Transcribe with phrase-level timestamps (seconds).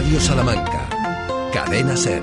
[0.00, 0.88] Radio Salamanca.
[1.52, 2.22] Cadena Ser.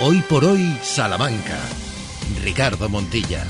[0.00, 1.58] Hoy por hoy, Salamanca.
[2.42, 3.44] Ricardo Montilla.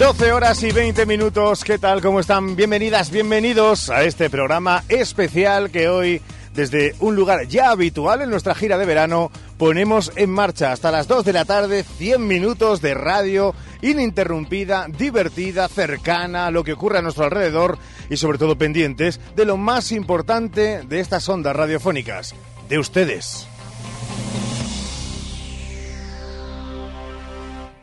[0.00, 1.62] 12 horas y 20 minutos.
[1.62, 2.00] ¿Qué tal?
[2.00, 2.56] ¿Cómo están?
[2.56, 6.22] Bienvenidas, bienvenidos a este programa especial que hoy,
[6.54, 11.06] desde un lugar ya habitual en nuestra gira de verano, ponemos en marcha hasta las
[11.08, 16.98] 2 de la tarde 100 minutos de radio ininterrumpida, divertida, cercana a lo que ocurre
[16.98, 22.34] a nuestro alrededor y sobre todo pendientes de lo más importante de estas ondas radiofónicas,
[22.68, 23.49] de ustedes.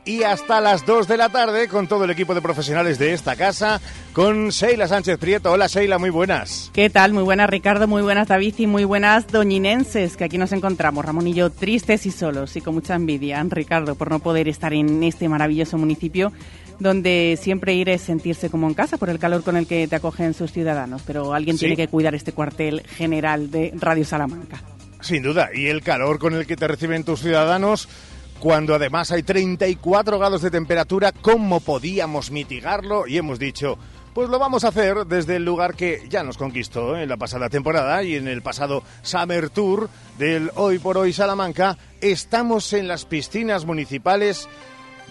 [0.07, 3.35] Y hasta las 2 de la tarde con todo el equipo de profesionales de esta
[3.35, 3.81] casa,
[4.13, 5.51] con Sheila Sánchez Prieto.
[5.51, 6.71] Hola Sheila, muy buenas.
[6.73, 7.11] ¿Qué tal?
[7.11, 11.27] Muy buenas Ricardo, muy buenas David y muy buenas doñinenses, que aquí nos encontramos, Ramón
[11.27, 15.03] y yo, tristes y solos y con mucha envidia, Ricardo, por no poder estar en
[15.03, 16.31] este maravilloso municipio
[16.79, 19.95] donde siempre ir es sentirse como en casa por el calor con el que te
[19.95, 24.61] acogen sus ciudadanos, pero alguien tiene que cuidar este cuartel general de Radio Salamanca.
[25.01, 27.89] Sin duda, y el calor con el que te reciben tus ciudadanos
[28.39, 33.07] cuando además hay 34 grados de temperatura, ¿cómo podíamos mitigarlo?
[33.07, 33.77] Y hemos dicho,
[34.13, 37.49] pues lo vamos a hacer desde el lugar que ya nos conquistó en la pasada
[37.49, 41.77] temporada y en el pasado Summer Tour del Hoy por Hoy Salamanca.
[42.01, 44.47] Estamos en las piscinas municipales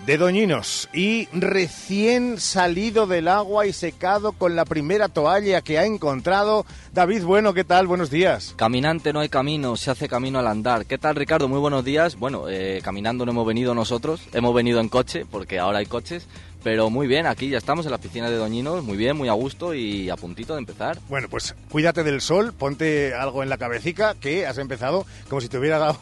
[0.04, 5.84] de Doñinos y recién salido del agua y secado con la primera toalla que ha
[5.84, 6.66] encontrado.
[6.92, 7.86] David, bueno, ¿qué tal?
[7.86, 8.54] Buenos días.
[8.56, 10.86] Caminante no hay camino, se hace camino al andar.
[10.86, 11.48] ¿Qué tal, Ricardo?
[11.48, 12.16] Muy buenos días.
[12.16, 16.26] Bueno, eh, caminando no hemos venido nosotros, hemos venido en coche porque ahora hay coches.
[16.62, 19.34] Pero muy bien, aquí ya estamos en la piscina de Doñinos, muy bien, muy a
[19.34, 20.98] gusto y a puntito de empezar.
[21.08, 25.48] Bueno, pues cuídate del sol, ponte algo en la cabecita que has empezado como si
[25.48, 25.96] te hubiera dado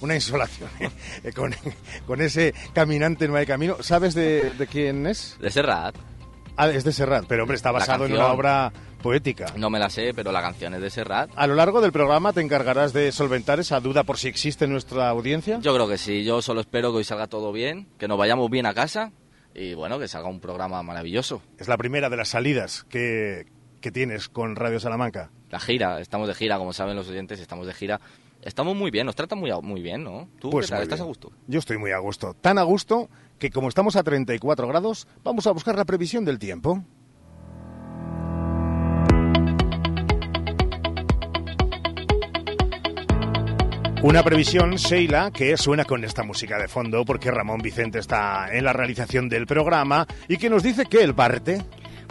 [0.00, 1.32] una insolación ¿eh?
[1.32, 3.76] con, ese caminante no hay camino.
[3.80, 5.36] ¿Sabes de, quién es?
[5.40, 5.96] De Serrat.
[6.56, 9.46] Ah, es de Serrat, pero hombre, está basado en una obra poética.
[9.56, 11.30] No me la sé, pero la canción es de Serrat.
[11.36, 14.72] A lo largo del programa te encargarás de solventar esa duda por si existe en
[14.72, 15.60] nuestra audiencia.
[15.60, 18.50] Yo creo que sí, yo solo espero que hoy salga todo bien, que nos vayamos
[18.50, 19.12] bien a casa
[19.54, 21.42] y bueno, que salga un programa maravilloso.
[21.58, 23.46] Es la primera de las salidas que,
[23.80, 25.30] que tienes con Radio Salamanca.
[25.50, 28.00] La gira, estamos de gira, como saben los oyentes, estamos de gira
[28.42, 30.28] Estamos muy bien, nos tratan muy, muy bien, ¿no?
[30.38, 31.32] ¿Tú pues estás a gusto?
[31.48, 32.34] Yo estoy muy a gusto.
[32.34, 36.38] Tan a gusto que como estamos a 34 grados, vamos a buscar la previsión del
[36.38, 36.84] tiempo.
[44.00, 48.62] Una previsión, Sheila, que suena con esta música de fondo porque Ramón Vicente está en
[48.62, 51.64] la realización del programa y que nos dice que el parte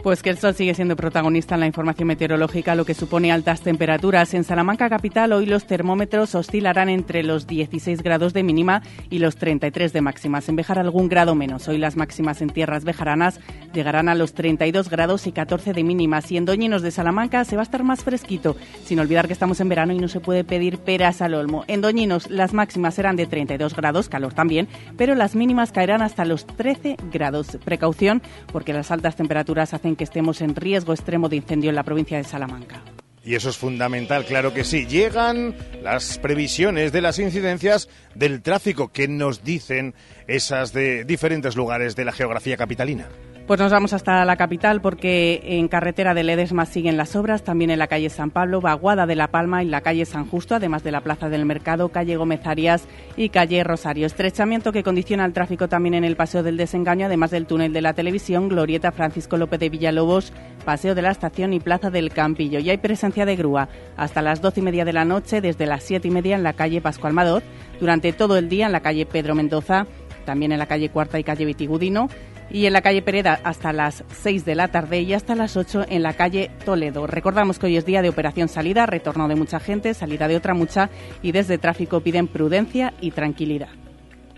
[0.07, 3.59] pues que el sol sigue siendo protagonista en la información meteorológica, lo que supone altas
[3.59, 4.33] temperaturas.
[4.33, 9.35] En Salamanca capital hoy los termómetros oscilarán entre los 16 grados de mínima y los
[9.35, 10.47] 33 de máximas.
[10.47, 11.67] En Bejar algún grado menos.
[11.67, 13.41] Hoy las máximas en tierras bejaranas
[13.73, 16.31] llegarán a los 32 grados y 14 de mínimas.
[16.31, 19.59] Y en Doñinos de Salamanca se va a estar más fresquito, sin olvidar que estamos
[19.59, 21.65] en verano y no se puede pedir peras al olmo.
[21.67, 26.23] En Doñinos las máximas serán de 32 grados, calor también, pero las mínimas caerán hasta
[26.23, 27.57] los 13 grados.
[27.65, 28.21] Precaución
[28.53, 32.17] porque las altas temperaturas hacen que estemos en riesgo extremo de incendio en la provincia
[32.17, 32.81] de Salamanca.
[33.27, 34.85] Y eso es fundamental, claro que sí.
[34.85, 35.53] Llegan
[35.83, 39.95] las previsiones de las incidencias del tráfico que nos dicen
[40.27, 43.09] esas de diferentes lugares de la geografía capitalina.
[43.47, 47.71] Pues nos vamos hasta la capital porque en carretera de Ledesma siguen las obras, también
[47.71, 50.83] en la calle San Pablo, Vaguada de la Palma y la calle San Justo, además
[50.83, 54.05] de la Plaza del Mercado, calle Gómez Arias y calle Rosario.
[54.05, 57.79] Estrechamiento que condiciona el tráfico también en el Paseo del Desengaño, además del túnel de
[57.79, 60.33] la televisión, Glorieta Francisco López de Villalobos,
[60.65, 62.59] Paseo de la Estación y Plaza del Campillo.
[62.59, 65.83] Y hay presencia de grúa hasta las doce y media de la noche, desde las
[65.83, 67.45] siete y media en la calle Pascual Madot,
[67.79, 69.87] durante todo el día en la calle Pedro Mendoza,
[70.25, 72.09] también en la calle Cuarta y calle Vitigudino
[72.49, 75.85] y en la calle Pereda hasta las 6 de la tarde y hasta las 8
[75.89, 77.07] en la calle Toledo.
[77.07, 80.53] Recordamos que hoy es día de operación salida, retorno de mucha gente, salida de otra
[80.53, 80.89] mucha
[81.21, 83.69] y desde tráfico piden prudencia y tranquilidad.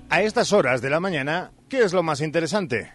[0.10, 2.92] A estas horas de la mañana, ¿qué es lo más interesante?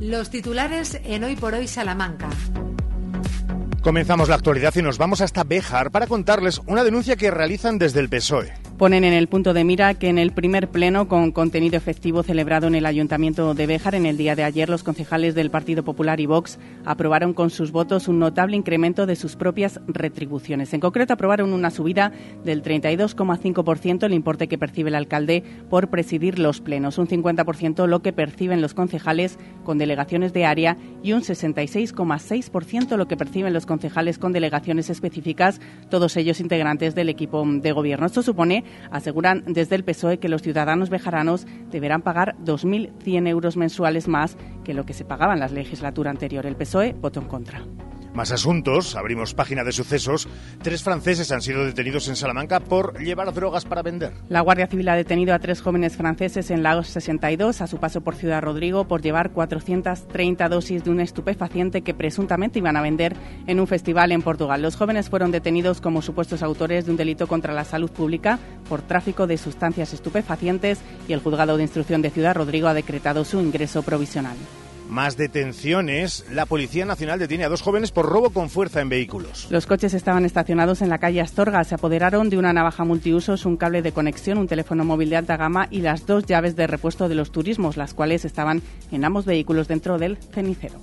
[0.00, 2.28] Los titulares en Hoy por Hoy Salamanca.
[3.82, 8.00] Comenzamos la actualidad y nos vamos hasta Béjar para contarles una denuncia que realizan desde
[8.00, 11.76] el PSOE ponen en el punto de mira que en el primer pleno con contenido
[11.76, 15.50] efectivo celebrado en el Ayuntamiento de Béjar en el día de ayer, los concejales del
[15.50, 20.72] Partido Popular y Vox aprobaron con sus votos un notable incremento de sus propias retribuciones.
[20.74, 22.12] En concreto, aprobaron una subida
[22.44, 28.00] del 32,5% el importe que percibe el alcalde por presidir los plenos, un 50% lo
[28.00, 33.66] que perciben los concejales con delegaciones de área y un 66,6% lo que perciben los
[33.66, 35.60] concejales con delegaciones específicas,
[35.90, 38.06] todos ellos integrantes del equipo de gobierno.
[38.06, 44.08] Esto supone Aseguran desde el PSOE que los ciudadanos bejaranos deberán pagar 2.100 euros mensuales
[44.08, 46.46] más que lo que se pagaba en la legislatura anterior.
[46.46, 47.62] El PSOE votó en contra.
[48.18, 50.26] Más asuntos, abrimos página de sucesos.
[50.60, 54.12] Tres franceses han sido detenidos en Salamanca por llevar drogas para vender.
[54.28, 58.00] La Guardia Civil ha detenido a tres jóvenes franceses en la 62 a su paso
[58.00, 63.14] por Ciudad Rodrigo por llevar 430 dosis de un estupefaciente que presuntamente iban a vender
[63.46, 64.62] en un festival en Portugal.
[64.62, 68.82] Los jóvenes fueron detenidos como supuestos autores de un delito contra la salud pública por
[68.82, 73.40] tráfico de sustancias estupefacientes y el juzgado de instrucción de Ciudad Rodrigo ha decretado su
[73.40, 74.36] ingreso provisional.
[74.88, 76.24] Más detenciones.
[76.32, 79.46] La Policía Nacional detiene a dos jóvenes por robo con fuerza en vehículos.
[79.50, 81.62] Los coches estaban estacionados en la calle Astorga.
[81.64, 85.36] Se apoderaron de una navaja multiusos, un cable de conexión, un teléfono móvil de alta
[85.36, 89.26] gama y las dos llaves de repuesto de los turismos, las cuales estaban en ambos
[89.26, 90.80] vehículos dentro del cenicero.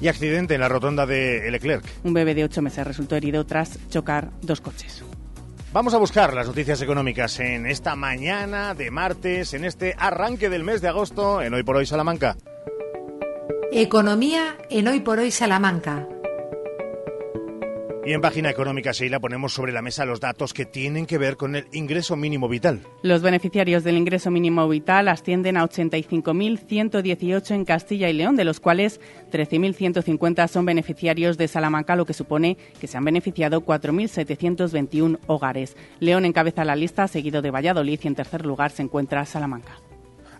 [0.00, 1.84] Y accidente en la rotonda de Leclerc.
[2.02, 5.04] Un bebé de ocho meses resultó herido tras chocar dos coches.
[5.72, 10.64] Vamos a buscar las noticias económicas en esta mañana de martes, en este arranque del
[10.64, 12.36] mes de agosto, en Hoy por Hoy Salamanca.
[13.78, 16.08] Economía en Hoy por Hoy Salamanca.
[18.06, 21.36] Y en página económica, Sheila, ponemos sobre la mesa los datos que tienen que ver
[21.36, 22.80] con el ingreso mínimo vital.
[23.02, 28.60] Los beneficiarios del ingreso mínimo vital ascienden a 85.118 en Castilla y León, de los
[28.60, 28.98] cuales
[29.30, 35.76] 13.150 son beneficiarios de Salamanca, lo que supone que se han beneficiado 4.721 hogares.
[36.00, 39.85] León encabeza la lista, seguido de Valladolid, y en tercer lugar se encuentra Salamanca.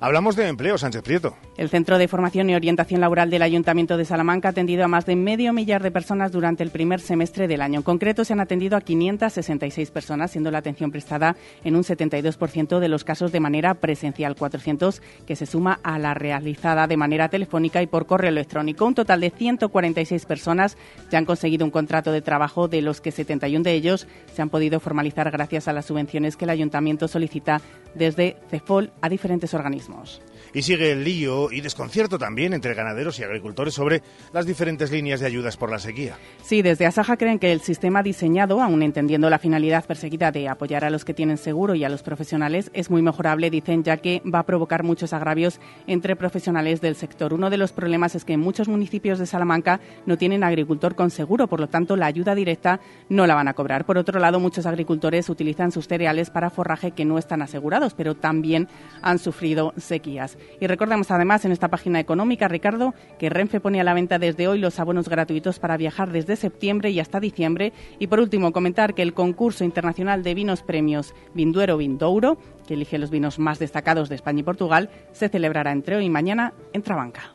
[0.06, 1.36] Hablamos de empleo, Sánchez Prieto.
[1.56, 5.04] El Centro de Formación y Orientación Laboral del Ayuntamiento de Salamanca ha atendido a más
[5.04, 7.80] de medio millar de personas durante el primer semestre del año.
[7.80, 12.78] En concreto, se han atendido a 566 personas, siendo la atención prestada en un 72%
[12.78, 17.28] de los casos de manera presencial, 400 que se suma a la realizada de manera
[17.28, 18.86] telefónica y por correo electrónico.
[18.86, 20.78] Un total de 146 personas
[21.10, 24.50] ya han conseguido un contrato de trabajo, de los que 71 de ellos se han
[24.50, 27.60] podido formalizar gracias a las subvenciones que el Ayuntamiento solicita
[27.96, 30.20] desde CEFOL a diferentes organismos vemos.
[30.54, 34.02] Y sigue el lío y desconcierto también entre ganaderos y agricultores sobre
[34.32, 36.16] las diferentes líneas de ayudas por la sequía.
[36.42, 40.84] Sí, desde Asaja creen que el sistema diseñado, aun entendiendo la finalidad perseguida de apoyar
[40.84, 44.22] a los que tienen seguro y a los profesionales, es muy mejorable, dicen, ya que
[44.24, 47.34] va a provocar muchos agravios entre profesionales del sector.
[47.34, 51.10] Uno de los problemas es que en muchos municipios de Salamanca no tienen agricultor con
[51.10, 53.84] seguro, por lo tanto la ayuda directa no la van a cobrar.
[53.84, 58.14] Por otro lado, muchos agricultores utilizan sus cereales para forraje que no están asegurados, pero
[58.14, 58.68] también
[59.02, 60.35] han sufrido sequías.
[60.60, 64.48] Y recordamos además en esta página económica, Ricardo, que Renfe pone a la venta desde
[64.48, 67.72] hoy los abonos gratuitos para viajar desde septiembre y hasta diciembre.
[67.98, 72.98] Y por último, comentar que el concurso internacional de vinos premios Vinduero Vindouro, que elige
[72.98, 76.82] los vinos más destacados de España y Portugal, se celebrará entre hoy y mañana en
[76.82, 77.34] Trabanca.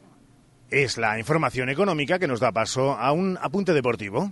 [0.70, 4.32] Es la información económica que nos da paso a un apunte deportivo.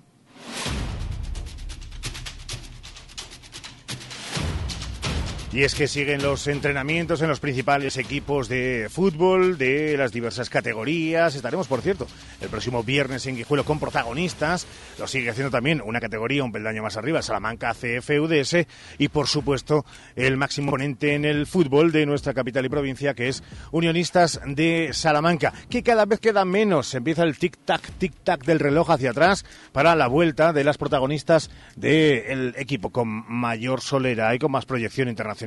[5.51, 10.48] Y es que siguen los entrenamientos en los principales equipos de fútbol de las diversas
[10.48, 11.34] categorías.
[11.34, 12.06] Estaremos, por cierto,
[12.40, 14.68] el próximo viernes en Guijuelo con protagonistas.
[15.00, 18.68] Lo sigue haciendo también una categoría un peldaño más arriba, Salamanca CFUDS.
[19.00, 19.86] Y, por supuesto,
[20.16, 23.42] el máximo ponente en el fútbol de nuestra capital y provincia, que es
[23.72, 26.94] Unionistas de Salamanca, que cada vez queda menos.
[26.94, 32.54] Empieza el tic-tac, tic-tac del reloj hacia atrás para la vuelta de las protagonistas del
[32.56, 35.38] equipo con mayor solera y con más proyección internacional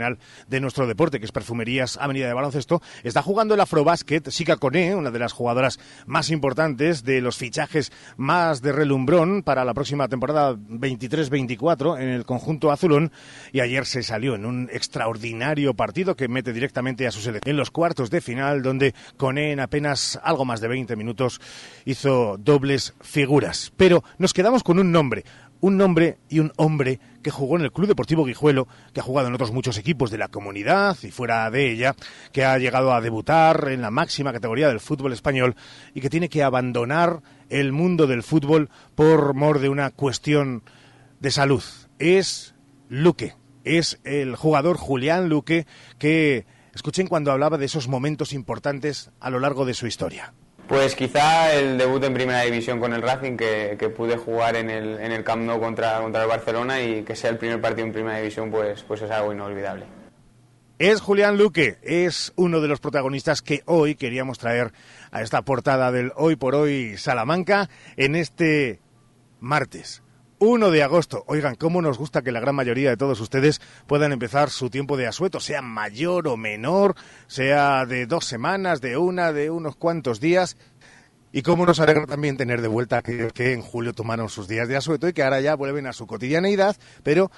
[0.48, 4.94] de nuestro deporte, que es Perfumerías Avenida de Baloncesto, está jugando el Afrobasket Sika Kone,
[4.94, 10.08] una de las jugadoras más importantes de los fichajes más de relumbrón para la próxima
[10.08, 13.12] temporada 23-24 en el conjunto azulón.
[13.52, 17.56] Y ayer se salió en un extraordinario partido que mete directamente a su selección en
[17.56, 21.40] los cuartos de final, donde Kone en apenas algo más de 20 minutos
[21.84, 23.72] hizo dobles figuras.
[23.76, 25.24] Pero nos quedamos con un nombre,
[25.60, 29.28] un nombre y un hombre que jugó en el Club Deportivo Guijuelo, que ha jugado
[29.28, 31.94] en otros muchos equipos de la comunidad y fuera de ella,
[32.32, 35.56] que ha llegado a debutar en la máxima categoría del fútbol español
[35.94, 40.62] y que tiene que abandonar el mundo del fútbol por mor de una cuestión
[41.20, 41.62] de salud.
[41.98, 42.54] Es
[42.88, 45.66] Luque, es el jugador Julián Luque
[45.98, 50.34] que escuchen cuando hablaba de esos momentos importantes a lo largo de su historia.
[50.72, 54.98] Pues quizá el debut en primera división con el Racing, que, pude jugar en el,
[55.00, 57.92] en el Camp Nou contra, contra el Barcelona y que sea el primer partido en
[57.92, 59.84] primera división, pues, pues es algo inolvidable.
[60.78, 64.72] Es Julián Luque, es uno de los protagonistas que hoy queríamos traer
[65.10, 68.80] a esta portada del Hoy por Hoy Salamanca en este
[69.40, 70.01] martes
[70.44, 71.22] 1 de agosto.
[71.28, 74.96] Oigan, cómo nos gusta que la gran mayoría de todos ustedes puedan empezar su tiempo
[74.96, 76.96] de asueto, sea mayor o menor,
[77.28, 80.56] sea de dos semanas, de una, de unos cuantos días.
[81.30, 84.66] Y cómo nos alegra también tener de vuelta aquellos que en julio tomaron sus días
[84.66, 87.30] de asueto y que ahora ya vuelven a su cotidianeidad, pero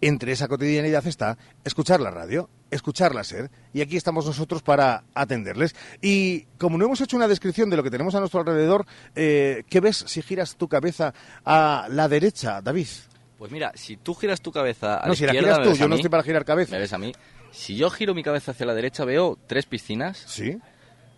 [0.00, 5.04] entre esa cotidianidad está escuchar la radio, escuchar la SER, y aquí estamos nosotros para
[5.14, 5.74] atenderles.
[6.00, 9.64] Y como no hemos hecho una descripción de lo que tenemos a nuestro alrededor, eh,
[9.68, 11.12] ¿qué ves si giras tu cabeza
[11.44, 12.88] a la derecha, David?
[13.38, 15.64] Pues mira, si tú giras tu cabeza a no, la si la izquierda, giras me
[15.64, 16.72] tú, ves yo a no estoy para girar cabeza.
[16.72, 17.12] me ves a mí.
[17.52, 20.58] Si yo giro mi cabeza hacia la derecha, veo tres piscinas Sí,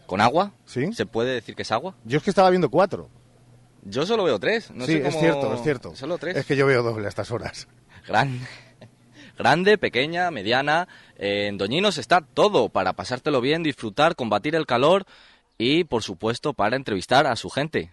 [0.07, 0.53] con agua.
[0.65, 0.93] sí.
[0.93, 1.95] ¿Se puede decir que es agua?
[2.05, 3.11] Yo es que estaba viendo cuatro.
[3.85, 4.71] Yo solo veo tres.
[4.71, 5.95] No sí, sé es cierto, es cierto.
[5.97, 6.37] Solo tres.
[6.37, 7.67] Es que yo veo doble a estas horas.
[8.07, 8.39] Grande,
[9.39, 10.89] grande, pequeña, mediana.
[11.17, 15.05] Eh, en Doñinos está todo para pasártelo bien, disfrutar, combatir el calor
[15.59, 17.93] y, por supuesto, para entrevistar a su gente.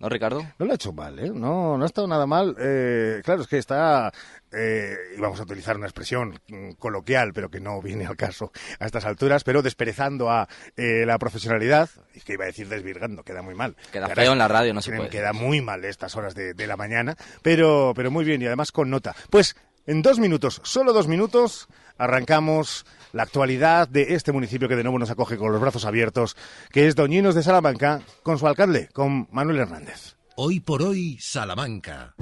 [0.00, 0.42] ¿No, Ricardo?
[0.58, 1.30] No lo ha hecho mal, ¿eh?
[1.30, 2.56] No, no ha estado nada mal.
[2.58, 4.10] Eh, claro, es que está,
[4.50, 8.50] eh, y vamos a utilizar una expresión mm, coloquial, pero que no viene al caso
[8.78, 13.24] a estas alturas, pero desperezando a eh, la profesionalidad, y que iba a decir desvirgando,
[13.24, 13.76] queda muy mal.
[13.92, 15.10] Queda Que feo en la radio, no se puede.
[15.10, 18.72] Queda muy mal estas horas de, de la mañana, pero, pero muy bien, y además
[18.72, 19.14] con nota.
[19.28, 19.54] Pues
[19.86, 21.68] en dos minutos, solo dos minutos,
[21.98, 26.36] arrancamos la actualidad de este municipio que de nuevo nos acoge con los brazos abiertos,
[26.70, 30.16] que es Doñinos de Salamanca, con su alcalde, con Manuel Hernández.
[30.36, 32.14] Hoy por hoy, Salamanca.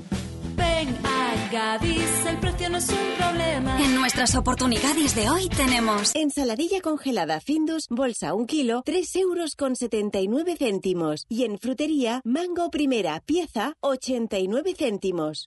[0.57, 3.81] Ven a Gadis, el precio no es un problema.
[3.81, 9.77] En nuestras oportunidades de hoy tenemos Ensaladilla congelada Findus, bolsa un kilo, 3 euros con
[9.77, 11.27] 79 céntimos.
[11.29, 15.47] Y en frutería, mango primera, pieza, 89 céntimos.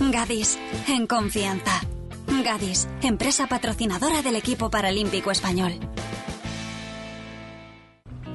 [0.00, 0.58] Gadis,
[0.88, 1.80] en confianza.
[2.44, 5.78] Gadis, empresa patrocinadora del equipo paralímpico español.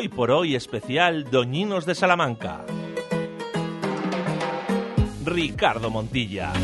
[0.00, 2.64] Hoy por hoy especial Doñinos de Salamanca.
[5.26, 6.54] Ricardo Montilla.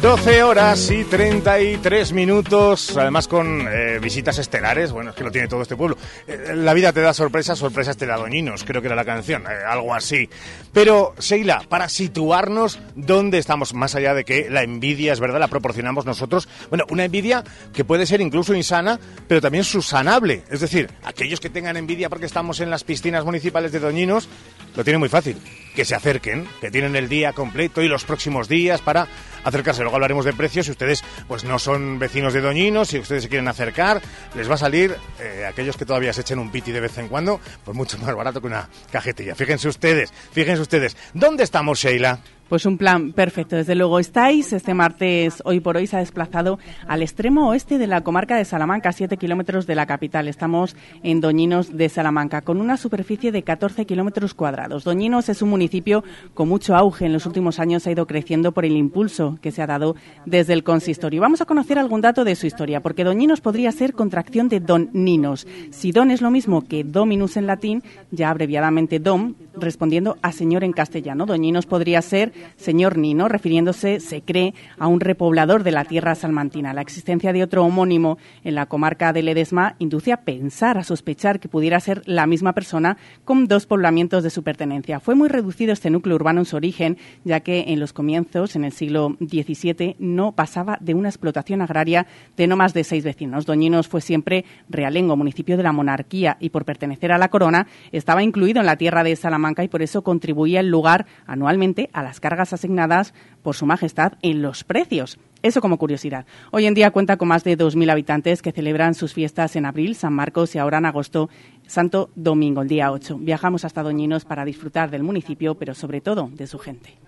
[0.00, 5.48] 12 horas y 33 minutos, además con eh, visitas estelares, bueno, es que lo tiene
[5.48, 5.98] todo este pueblo.
[6.28, 9.42] Eh, la vida te da sorpresas, sorpresas te da doñinos, creo que era la canción,
[9.42, 10.30] eh, algo así.
[10.72, 13.74] Pero, Sheila, para situarnos, ¿dónde estamos?
[13.74, 16.48] Más allá de que la envidia, es verdad, la proporcionamos nosotros.
[16.68, 20.44] Bueno, una envidia que puede ser incluso insana, pero también susanable.
[20.48, 24.28] Es decir, aquellos que tengan envidia porque estamos en las piscinas municipales de Doñinos,
[24.76, 25.36] lo tienen muy fácil.
[25.78, 29.06] Que se acerquen, que tienen el día completo y los próximos días para
[29.44, 29.82] acercarse.
[29.82, 30.66] Luego hablaremos de precios.
[30.66, 34.02] Si ustedes pues no son vecinos de Doñinos, si ustedes se quieren acercar,
[34.34, 37.06] les va a salir, eh, aquellos que todavía se echen un piti de vez en
[37.06, 39.36] cuando, pues mucho más barato que una cajetilla.
[39.36, 40.96] Fíjense ustedes, fíjense ustedes.
[41.14, 42.18] ¿Dónde estamos, Sheila?
[42.48, 44.54] Pues un plan perfecto, desde luego estáis.
[44.54, 48.46] Este martes, hoy por hoy, se ha desplazado al extremo oeste de la comarca de
[48.46, 50.28] Salamanca, a 7 kilómetros de la capital.
[50.28, 54.84] Estamos en Doñinos de Salamanca, con una superficie de 14 kilómetros cuadrados.
[54.84, 57.04] Doñinos es un municipio con mucho auge.
[57.04, 60.54] En los últimos años ha ido creciendo por el impulso que se ha dado desde
[60.54, 61.20] el consistorio.
[61.20, 64.88] Vamos a conocer algún dato de su historia, porque Doñinos podría ser contracción de Don
[64.94, 65.46] Ninos.
[65.70, 70.64] Si Don es lo mismo que Dominus en latín, ya abreviadamente Dom, respondiendo a señor
[70.64, 71.26] en castellano.
[71.26, 76.72] Doñinos podría ser señor Nino, refiriéndose, se cree, a un repoblador de la tierra salmantina.
[76.72, 81.40] La existencia de otro homónimo en la comarca de Ledesma induce a pensar, a sospechar
[81.40, 85.00] que pudiera ser la misma persona con dos poblamientos de su pertenencia.
[85.00, 88.64] Fue muy reducido este núcleo urbano en su origen, ya que en los comienzos, en
[88.64, 93.46] el siglo XVII, no pasaba de una explotación agraria de no más de seis vecinos.
[93.46, 98.22] Doñinos fue siempre realengo, municipio de la monarquía, y por pertenecer a la corona estaba
[98.22, 102.20] incluido en la tierra de Salamanca y por eso contribuía el lugar anualmente a las
[102.28, 105.18] cargas asignadas por su majestad en los precios.
[105.42, 106.26] Eso como curiosidad.
[106.50, 109.94] Hoy en día cuenta con más de 2.000 habitantes que celebran sus fiestas en abril,
[109.94, 111.30] San Marcos y ahora en agosto,
[111.66, 113.16] Santo Domingo, el día 8.
[113.18, 116.98] Viajamos hasta Doñinos para disfrutar del municipio, pero sobre todo de su gente.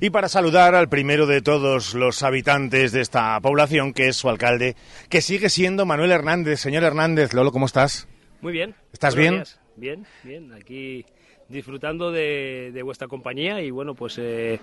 [0.00, 4.30] Y para saludar al primero de todos los habitantes de esta población, que es su
[4.30, 4.74] alcalde,
[5.10, 6.60] que sigue siendo Manuel Hernández.
[6.60, 8.08] Señor Hernández, Lolo, ¿cómo estás?
[8.40, 8.74] Muy bien.
[8.90, 9.96] ¿Estás Buenos bien?
[9.98, 10.06] días.
[10.24, 10.52] Bien, bien.
[10.54, 11.04] Aquí
[11.48, 14.58] disfrutando de, de vuestra compañía y bueno, pues eh,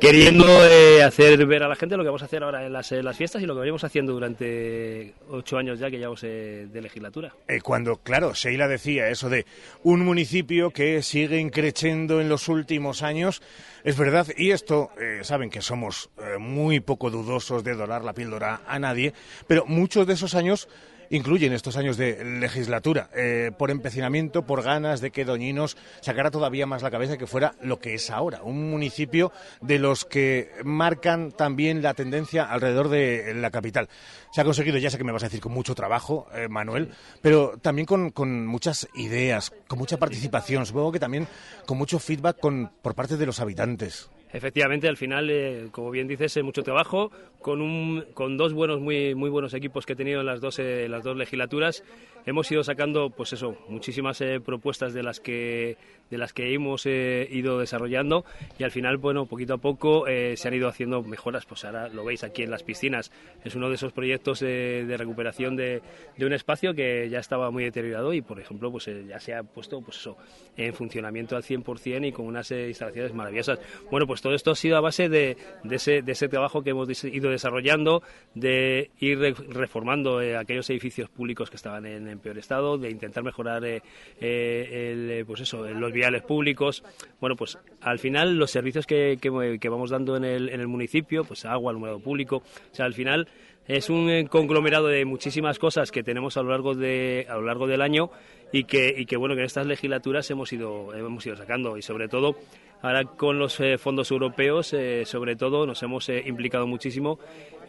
[0.00, 2.92] queriendo eh, hacer ver a la gente lo que vamos a hacer ahora en las,
[2.92, 6.68] en las fiestas y lo que venimos haciendo durante ocho años ya que llevamos eh,
[6.70, 7.32] de legislatura.
[7.48, 9.46] Eh, cuando, claro, Sheila decía eso de
[9.82, 13.42] un municipio que sigue increciendo en los últimos años,
[13.84, 18.12] es verdad, y esto, eh, saben que somos eh, muy poco dudosos de dorar la
[18.12, 19.14] píldora a nadie,
[19.46, 20.68] pero muchos de esos años
[21.10, 26.66] incluyen estos años de legislatura, eh, por empecinamiento, por ganas de que Doñinos sacara todavía
[26.66, 31.32] más la cabeza que fuera lo que es ahora, un municipio de los que marcan
[31.32, 33.88] también la tendencia alrededor de la capital.
[34.32, 36.90] Se ha conseguido, ya sé que me vas a decir, con mucho trabajo, eh, Manuel,
[37.22, 41.26] pero también con, con muchas ideas, con mucha participación, supongo que también
[41.66, 44.10] con mucho feedback con, por parte de los habitantes.
[44.32, 48.80] Efectivamente, al final, eh, como bien dices, eh, mucho trabajo con, un, con dos buenos,
[48.80, 51.82] muy, muy buenos equipos que he tenido en las dos, eh, las dos legislaturas.
[52.26, 55.78] Hemos ido sacando, pues eso, muchísimas eh, propuestas de las que
[56.10, 58.24] de las que hemos eh, ido desarrollando
[58.58, 61.44] y al final, bueno, poquito a poco eh, se han ido haciendo mejoras.
[61.46, 63.10] Pues ahora lo veis aquí en las piscinas.
[63.44, 65.82] Es uno de esos proyectos de recuperación de,
[66.16, 69.34] de un espacio que ya estaba muy deteriorado y, por ejemplo, pues eh, ya se
[69.34, 70.16] ha puesto, pues eso,
[70.56, 73.58] en funcionamiento al 100% y con unas instalaciones maravillosas.
[73.90, 76.70] Bueno, pues todo esto ha sido a base de, de, ese, de ese trabajo que
[76.70, 78.02] hemos ido desarrollando,
[78.34, 83.64] de ir re- reformando aquellos edificios públicos que estaban en, peor estado, de intentar mejorar
[83.64, 86.82] el, pues eso, los viales públicos.
[87.20, 91.24] Bueno, pues al final los servicios que, que- vamos dando en el, en el municipio,
[91.24, 93.28] pues agua, alumbrado público, o sea, al final
[93.66, 97.42] es un eh, conglomerado de muchísimas cosas que tenemos a lo largo de a lo
[97.42, 98.10] largo del año
[98.50, 101.82] y que y que bueno que en estas legislaturas hemos ido hemos ido sacando y
[101.82, 102.34] sobre todo
[102.80, 107.18] ahora con los eh, fondos europeos eh, sobre todo nos hemos implicado muchísimo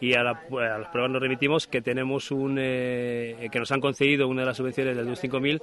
[0.00, 0.40] y a, la-
[0.74, 4.56] a las pruebas nos remitimos que tenemos un que nos han concedido una de las
[4.56, 5.60] subvenciones del 5000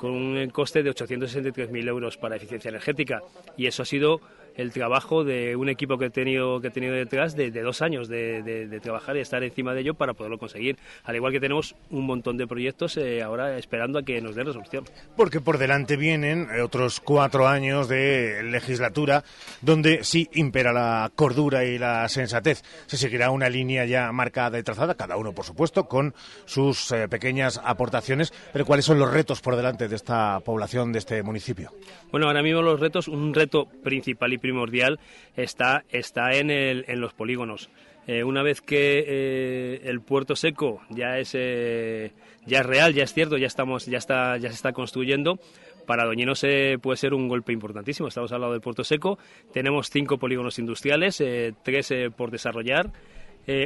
[0.00, 3.20] con un coste de 863.000 euros para eficiencia energética.
[3.58, 4.22] Y eso ha sido
[4.60, 7.82] el trabajo de un equipo que he tenido que he tenido detrás de, de dos
[7.82, 11.32] años de, de- de trabajar y estar encima de ello para poderlo conseguir al igual
[11.32, 14.84] que tenemos un montón de proyectos eh, ahora esperando a que nos den resolución
[15.16, 19.24] Porque por delante vienen eh, otros cuatro años de legislatura
[19.62, 22.62] donde sí impera la cordura y la sensatez.
[22.86, 27.08] Se seguirá una línea ya marcada y trazada, cada uno por supuesto, con sus eh,
[27.08, 28.32] pequeñas aportaciones.
[28.52, 31.72] Pero ¿cuáles son los retos por delante de esta población, de este municipio?
[32.10, 34.49] Bueno, ahora mismo los retos, un reto principal y primordial
[35.36, 37.70] está, está en, el- en los polígonos.
[38.06, 42.12] Eh, una vez que eh, el puerto seco ya es, eh,
[42.46, 45.38] ya es real, ya es cierto, ya, estamos, ya, está, ya se está construyendo,
[45.86, 48.08] para Doñinos eh, puede ser un golpe importantísimo.
[48.08, 49.18] Estamos al lado del puerto seco,
[49.52, 51.22] tenemos cinco polígonos industriales,
[51.62, 52.90] tres por desarrollar.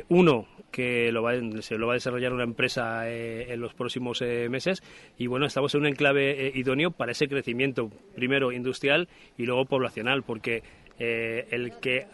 [0.09, 4.21] Uno que lo va, se lo va a desarrollar una empresa eh, en los próximos
[4.23, 4.83] eh, meses.
[5.17, 9.09] Y bueno, estamos en un enclave eh, idóneo para ese crecimiento, primero industrial
[9.39, 10.65] y luego poblacional, porque
[10.97, 12.07] el que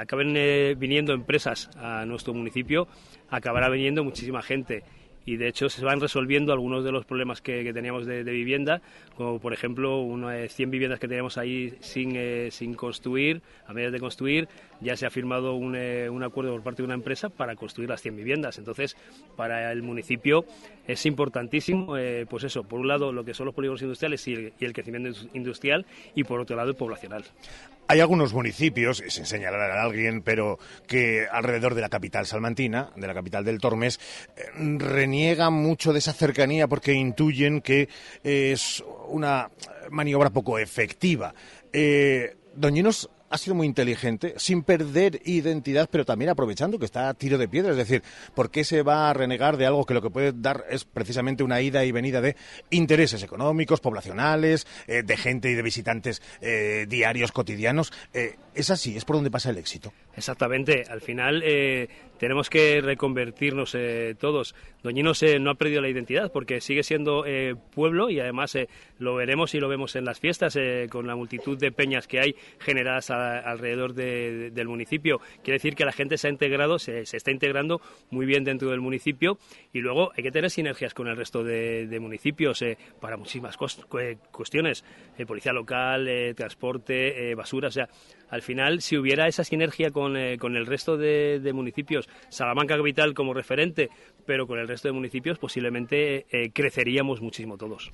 [0.00, 0.34] acaben
[0.80, 2.88] viniendo empresas a nuestro municipio
[3.30, 4.82] acabará viniendo muchísima gente
[5.26, 8.80] y de hecho se van resolviendo algunos de los problemas que, que teníamos de, vivienda,
[9.16, 13.92] como por ejemplo unas 100 viviendas que teníamos ahí sin, eh, sin construir, a medias
[13.92, 14.48] de construir,
[14.80, 17.90] ya se ha firmado un, eh, un acuerdo por parte de una empresa para construir
[17.90, 18.58] las 100 viviendas.
[18.58, 18.96] Entonces,
[19.36, 20.44] para el municipio
[20.86, 24.52] es importantísimo, eh, pues eso, por un lado lo que son los polígonos industriales y
[24.60, 27.24] el crecimiento industrial y por otro lado el poblacional.
[27.88, 33.06] Hay algunos municipios, sin señalar a alguien, pero que alrededor de la capital salmantina, de
[33.06, 34.00] la capital del Tormes,
[34.36, 37.88] eh, reniegan mucho de esa cercanía porque intuyen que
[38.24, 39.50] es una
[39.90, 41.32] maniobra poco efectiva.
[41.72, 47.14] Eh, Doñinos ha sido muy inteligente, sin perder identidad, pero también aprovechando que está a
[47.14, 47.72] tiro de piedra.
[47.72, 48.02] Es decir,
[48.34, 51.42] ¿por qué se va a renegar de algo que lo que puede dar es precisamente
[51.42, 52.36] una ida y venida de
[52.70, 57.92] intereses económicos, poblacionales, eh, de gente y de visitantes eh, diarios, cotidianos?
[58.14, 59.92] Eh, es así, es por donde pasa el éxito.
[60.16, 61.44] Exactamente, al final
[62.18, 63.76] tenemos que reconvertirnos
[64.18, 64.54] todos.
[64.82, 67.26] Doñinos no ha perdido la identidad porque sigue siendo
[67.74, 68.56] pueblo y además
[68.98, 72.20] lo veremos y lo vemos en las fiestas eh, con la multitud de peñas que
[72.20, 75.20] hay generadas alrededor de- del municipio.
[75.42, 77.80] Quiere decir que la gente se ha integrado, se, está integrando
[78.10, 79.38] muy bien dentro del municipio
[79.72, 83.56] y luego hay que tener sinergias con el resto de, municipios eh, para muchísimas
[84.00, 84.84] eh, cuestiones.
[85.18, 87.88] Eh, policía local, eh, transporte, basura, o sea,
[88.30, 93.32] al final, si hubiera esa sinergia con, con el resto de, municipios, Salamanca Capital como
[93.34, 93.88] referente,
[94.26, 97.90] pero con el resto de municipios, posiblemente creceríamos muchísimo todos.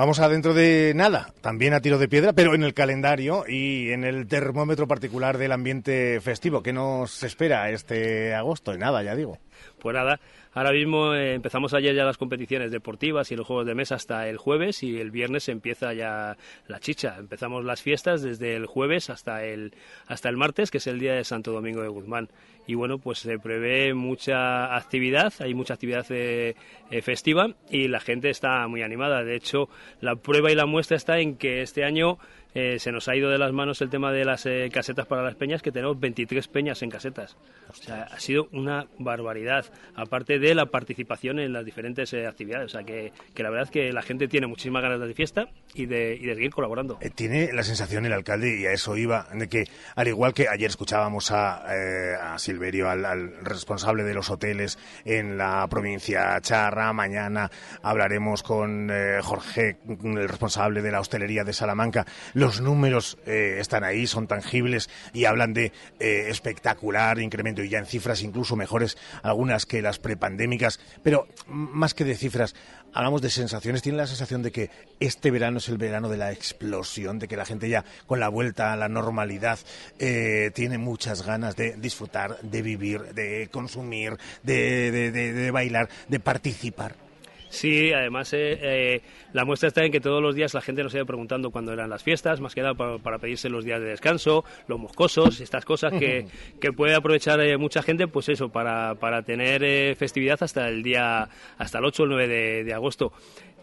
[0.00, 3.90] Vamos a dentro de nada, también a tiro de piedra, pero en el calendario y
[3.90, 6.62] en el termómetro particular del ambiente festivo.
[6.62, 8.72] ¿Qué nos espera este agosto?
[8.72, 9.36] Y nada, ya digo.
[9.78, 10.18] Pues nada,
[10.52, 14.28] ahora mismo eh, empezamos ayer ya las competiciones deportivas y los juegos de mesa hasta
[14.28, 16.36] el jueves y el viernes empieza ya
[16.68, 17.16] la chicha.
[17.18, 19.74] Empezamos las fiestas desde el jueves hasta el,
[20.06, 22.28] hasta el martes, que es el día de Santo Domingo de Guzmán.
[22.66, 26.54] Y bueno, pues se prevé mucha actividad, hay mucha actividad eh,
[26.90, 29.24] eh, festiva y la gente está muy animada.
[29.24, 29.68] De hecho,
[30.00, 32.18] la prueba y la muestra está en que este año
[32.54, 35.22] eh, se nos ha ido de las manos el tema de las eh, casetas para
[35.22, 37.36] las peñas, que tenemos 23 peñas en casetas.
[37.68, 42.66] O sea, ha sido una barbaridad, aparte de la participación en las diferentes eh, actividades.
[42.66, 45.48] O sea, que, que la verdad es que la gente tiene muchísimas ganas de fiesta
[45.74, 46.98] y de, y de seguir colaborando.
[47.14, 50.68] Tiene la sensación el alcalde, y a eso iba, de que, al igual que ayer
[50.68, 57.50] escuchábamos a, a Silverio, al, al responsable de los hoteles en la provincia charra, mañana
[57.82, 58.90] hablaremos con
[59.22, 62.06] Jorge, el responsable de la hostelería de Salamanca.
[62.40, 67.78] Los números eh, están ahí, son tangibles y hablan de eh, espectacular incremento y ya
[67.78, 70.80] en cifras incluso mejores algunas que las prepandémicas.
[71.02, 72.54] Pero más que de cifras,
[72.94, 73.82] hablamos de sensaciones.
[73.82, 77.36] Tiene la sensación de que este verano es el verano de la explosión, de que
[77.36, 79.58] la gente ya con la vuelta a la normalidad
[79.98, 85.90] eh, tiene muchas ganas de disfrutar, de vivir, de consumir, de, de- de- de bailar,
[86.08, 87.09] de participar.
[87.50, 90.94] Sí, además eh, eh, la muestra está en que todos los días la gente nos
[90.94, 93.88] iba preguntando cuándo eran las fiestas, más que nada para, para pedirse los días de
[93.88, 96.26] descanso, los moscosos, estas cosas que,
[96.60, 100.84] que puede aprovechar eh, mucha gente, pues eso, para, para tener eh, festividad hasta el
[100.84, 103.12] día, hasta el 8 o el 9 de, de agosto.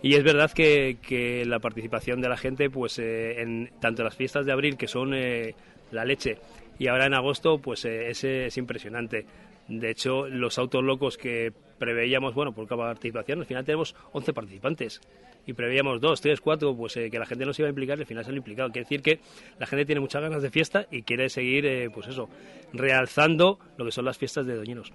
[0.01, 4.15] Y es verdad que, que la participación de la gente, pues eh, en tanto las
[4.15, 5.55] fiestas de abril, que son eh,
[5.91, 6.37] la leche,
[6.77, 9.25] y ahora en agosto, pues es, es impresionante.
[9.67, 14.33] De hecho, los autos locos que preveíamos, bueno, por cada participación, al final tenemos 11
[14.33, 15.01] participantes.
[15.45, 17.97] Y preveíamos 2, 3, 4, pues eh, que la gente no se iba a implicar,
[17.97, 18.69] y al final se han implicado.
[18.69, 19.19] Quiere decir que
[19.59, 22.29] la gente tiene muchas ganas de fiesta y quiere seguir, eh, pues eso,
[22.73, 24.91] realzando lo que son las fiestas de Doñinos.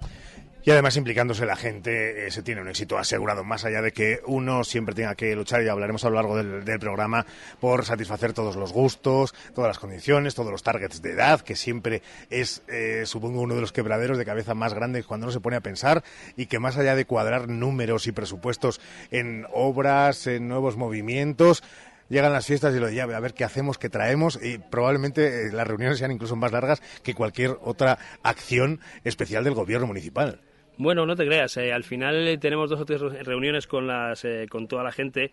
[0.64, 4.20] Y además implicándose la gente, eh, se tiene un éxito asegurado, más allá de que
[4.27, 7.27] uno siempre tenga que luchar, y hablaremos a lo largo del, programa,
[7.59, 12.03] por satisfacer todos los gustos, todas las condiciones, todos los targets de edad, que siempre
[12.31, 15.57] es, eh, supongo, uno de los quebraderos de cabeza más grandes cuando uno se pone
[15.57, 16.05] a pensar,
[16.37, 21.64] y que más allá de cuadrar números y presupuestos en obras, en nuevos movimientos,
[22.09, 25.46] Llegan las fiestas y lo de ya, a ver qué hacemos, qué traemos y probablemente
[25.46, 30.42] eh, las reuniones sean incluso más largas que cualquier otra acción especial del gobierno municipal.
[30.83, 33.87] Bueno, no te creas, eh, al final eh, tenemos dos o tres re- reuniones con,
[33.87, 35.31] las, eh, con toda la gente.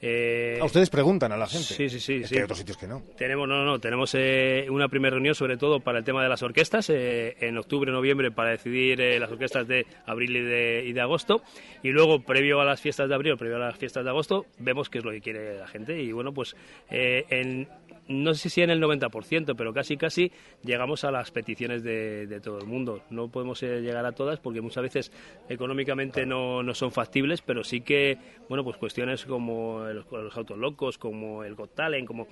[0.00, 1.64] eh, ¿A ustedes preguntan a la gente?
[1.74, 2.14] Sí, sí, sí.
[2.22, 2.34] Es sí.
[2.34, 3.02] que hay otros sitios que no.
[3.16, 6.42] Tenemos, no, no, tenemos eh, una primera reunión sobre todo para el tema de las
[6.42, 10.92] orquestas, eh, en octubre, noviembre, para decidir eh, las orquestas de abril y de, y
[10.92, 11.42] de agosto.
[11.82, 14.88] Y luego, previo a las fiestas de abril previo a las fiestas de agosto, vemos
[14.90, 16.00] qué es lo que quiere la gente.
[16.00, 16.56] Y bueno, pues
[16.90, 17.68] eh, en,
[18.12, 20.30] no sé si en el 90%, pero casi casi
[20.62, 23.02] llegamos a las peticiones de, de todo el mundo.
[23.10, 25.12] No podemos eh, llegar a todas porque muchas veces
[25.48, 30.98] económicamente no, no son factibles, pero sí que, bueno, pues cuestiones como los, autos locos,
[30.98, 32.26] como el Got Talent, como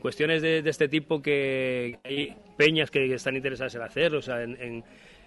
[0.00, 4.42] cuestiones de, de este tipo que hay peñas que están interesadas en hacer, o sea,
[4.42, 4.84] en, en,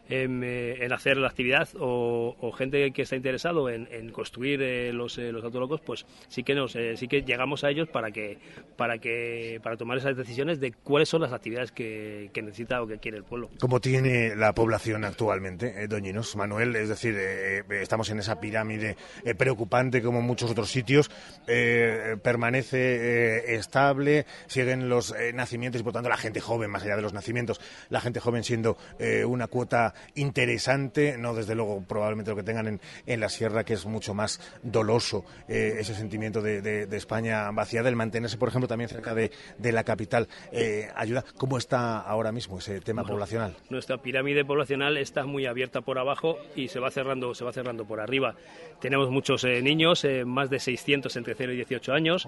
[0.09, 5.17] en, eh, en hacer la actividad o, gente que está interesado en, construir eh, los,
[5.17, 8.39] eh, los autolocos, pues sí que nos eh, sí que llegamos a ellos para que
[8.75, 12.87] para que para tomar esas decisiones de cuáles son las actividades que, que necesita o
[12.87, 13.49] que quiere el pueblo.
[13.59, 16.75] ¿Cómo tiene la población actualmente, Doñinos, Manuel?
[16.75, 18.95] Es decir, estamos en esa pirámide
[19.37, 21.09] preocupante como muchos otros sitios.
[21.45, 27.13] permanece estable, siguen los nacimientos y, por tanto, la gente joven, más allá de los
[27.13, 28.77] nacimientos, la gente joven siendo
[29.25, 33.73] una cuota interesante, no desde luego probablemente lo que tengan en, en la sierra, que
[33.73, 38.49] es mucho más doloso eh, ese sentimiento de, de- de España vaciada, el mantenerse, por
[38.49, 41.23] ejemplo, también cerca de, de la capital, eh, ayuda.
[41.37, 43.55] ¿Cómo está ahora mismo ese tema Bueno, poblacional?
[43.69, 47.85] Nuestra pirámide poblacional está muy abierta por abajo y se va cerrando, se va cerrando
[47.85, 48.35] por arriba.
[48.81, 52.27] Tenemos muchos eh, niños, más de 600 entre 0 y 18 años.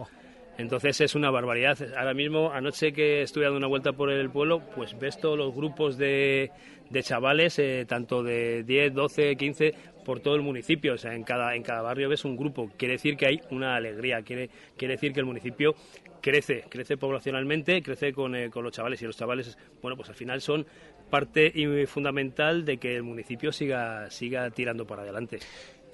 [0.60, 1.78] Entonces es una barbaridad.
[1.96, 5.56] Ahora mismo, anoche que estuve dando una vuelta por el pueblo, pues ves todos los
[5.56, 6.52] grupos de,
[6.90, 11.24] de chavales, eh, tanto de 10, 12, 15, por todo el municipio, o sea, en
[11.24, 14.96] cada, en cada barrio ves un grupo, quiere decir que hay una alegría, quiere, quiere
[14.96, 15.76] decir que el municipio
[16.22, 20.16] crece, crece poblacionalmente, crece con, eh, con los chavales y los chavales, bueno, pues al
[20.16, 20.66] final son
[21.10, 25.40] parte y fundamental de que el municipio siga, siga tirando por adelante.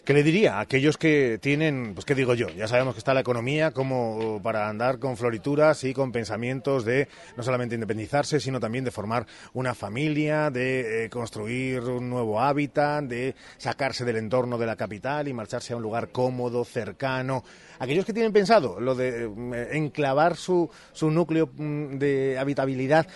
[0.06, 3.16] ¿Qué le diría a aquellos que tienen, pues qué digo yo, ya sabemos que está
[3.16, 8.60] la economía como para andar con florituras y con pensamientos de no solamente independizarse, sino
[8.60, 14.60] también de formar una familia, de eh, construir un nuevo hábitat, de sacarse del entorno
[14.60, 17.44] de la capital y marcharse a un lugar cómodo, cercano?
[17.80, 23.08] Aquellos que tienen pensado lo de eh, enclavar su, su núcleo mm, de habitabilidad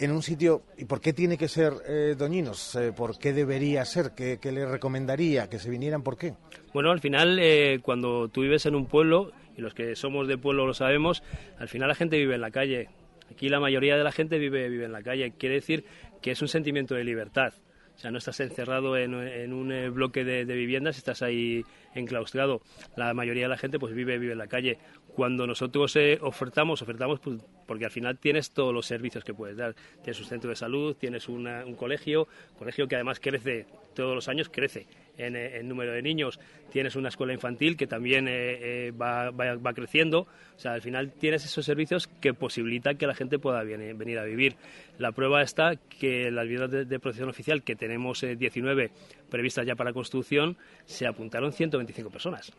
[0.00, 2.74] en un sitio, ¿y por qué tiene que ser eh, Doñinos?
[2.76, 4.12] Eh, ¿Por qué debería ser?
[4.14, 5.48] ¿Qué, le recomendaría?
[5.48, 6.02] ¿Que se vinieran?
[6.02, 6.34] ¿Por qué?
[6.72, 10.38] Bueno, al final, eh, cuando tú vives en un pueblo, y los que somos de
[10.38, 11.22] pueblo lo sabemos,
[11.58, 12.88] al final la gente vive en la calle.
[13.30, 15.32] Aquí la mayoría de la gente vive, vive en la calle.
[15.38, 15.84] Quiere decir
[16.20, 17.54] que es un sentimiento de libertad.
[17.96, 22.60] O sea, no estás encerrado en, un bloque de, de, viviendas, estás ahí enclaustrado.
[22.94, 24.78] La mayoría de la gente pues vive, vive en la calle
[25.16, 29.56] cuando nosotros eh, ofertamos, ofertamos pues, porque al final tienes todos los servicios que puedes
[29.56, 29.74] dar.
[30.02, 34.50] Tienes un centro de salud, tienes un colegio, colegio que además crece todos los años,
[34.50, 36.38] crece en, eh, número de niños.
[36.70, 40.26] Tienes una escuela infantil que también eh, va, va, creciendo.
[40.54, 44.24] O sea, al final tienes esos servicios que posibilitan que la gente pueda venir a
[44.24, 44.56] vivir.
[44.98, 48.90] La prueba está que las viviendas de, protección oficial, que tenemos 19
[49.30, 52.52] previstas ya para construcción, se apuntaron 125 personas.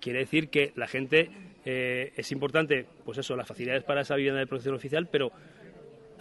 [0.00, 1.30] Quiere decir que la gente
[1.64, 5.32] eh, es importante, pues eso, las facilidades para esa vivienda de protección oficial, pero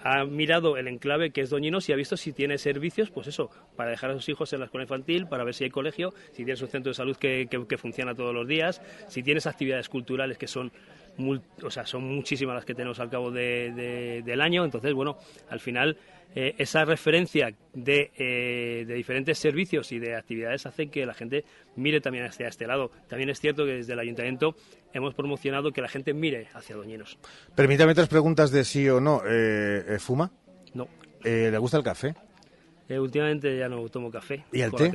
[0.03, 3.49] ha mirado el enclave que es Doñinos y ha visto si tiene servicios, pues eso,
[3.75, 6.43] para dejar a sus hijos en la escuela infantil, para ver si hay colegio, si
[6.43, 10.37] tienes un centro de salud que, que funciona todos los días, si tienes actividades culturales
[10.37, 10.71] que son
[11.63, 15.17] o sea, son muchísimas las que tenemos al cabo del año, entonces, bueno,
[15.49, 15.97] al final
[16.33, 21.45] eh, esa referencia de, eh, de, diferentes servicios y de actividades hace que la gente
[21.75, 22.91] mire también hacia este lado.
[23.07, 24.55] También es cierto que desde el ayuntamiento
[24.93, 27.17] hemos promocionado que la gente mire hacia Doñinos.
[27.55, 29.21] Permítame tres preguntas de sí o no.
[29.27, 30.31] Eh, ¿Fuma?
[30.73, 30.87] No.
[31.23, 32.15] ¿Le gusta el café?
[32.87, 34.45] últimamente ya no tomo café.
[34.51, 34.91] ¿Y el té?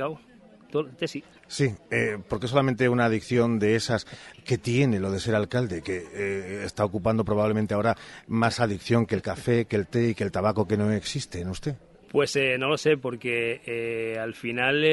[1.05, 1.23] Sí.
[1.47, 4.05] Sí, eh, porque solamente una adicción de esas
[4.45, 9.15] que tiene lo de ser alcalde, que eh, está ocupando probablemente ahora más adicción que
[9.15, 11.75] el café, que el té y que el tabaco que no existe en usted.
[12.11, 14.85] Pues eh, no lo sé, porque eh, al final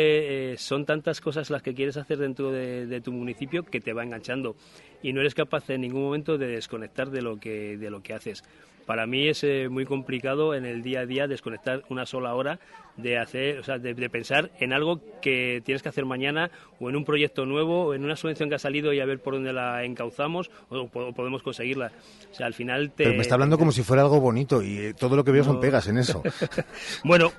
[0.57, 4.55] son tantas cosas las que quieres hacer dentro de, tu municipio que te va enganchando
[5.03, 8.15] y no eres capaz en ningún momento de desconectar de lo que, de lo que
[8.15, 8.45] haces
[8.89, 12.59] para mí es eh, muy complicado en el día a día desconectar una sola hora
[12.97, 16.97] de hacer, o sea, de, pensar en algo que tienes que hacer mañana o en
[16.97, 19.53] un proyecto nuevo o en una subvención que ha salido y a ver por dónde
[19.53, 21.93] la encauzamos o, podemos conseguirla.
[22.33, 23.05] O sea, al final te...
[23.05, 25.45] Pero me está hablando como si fuera algo bonito y eh, todo lo que veo
[25.45, 26.23] son pegas en eso.
[27.05, 27.31] bueno,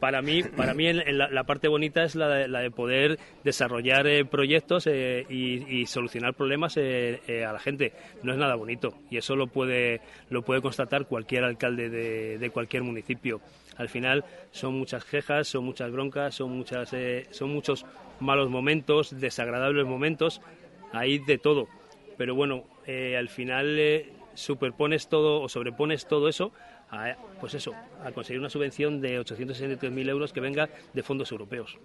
[0.00, 5.24] para mí, para mí la, parte bonita es la de, poder desarrollar eh, proyectos eh,
[5.28, 7.92] y, solucionar problemas eh, a la gente.
[8.22, 12.82] No es nada bonito y eso lo puede, lo puede constatar cualquier alcalde de, cualquier
[12.82, 13.40] municipio.
[13.76, 16.94] Al final son muchas quejas, son muchas broncas, son, muchas,
[17.30, 17.84] son muchos
[18.20, 20.40] malos momentos, desagradables momentos,
[20.92, 21.68] hay de todo.
[22.16, 23.78] Pero bueno, al final
[24.34, 26.52] superpones todo o sobrepones todo eso
[27.40, 27.72] pues eso,
[28.04, 31.78] a conseguir una subvención de 863.000 euros que venga de fondos europeos.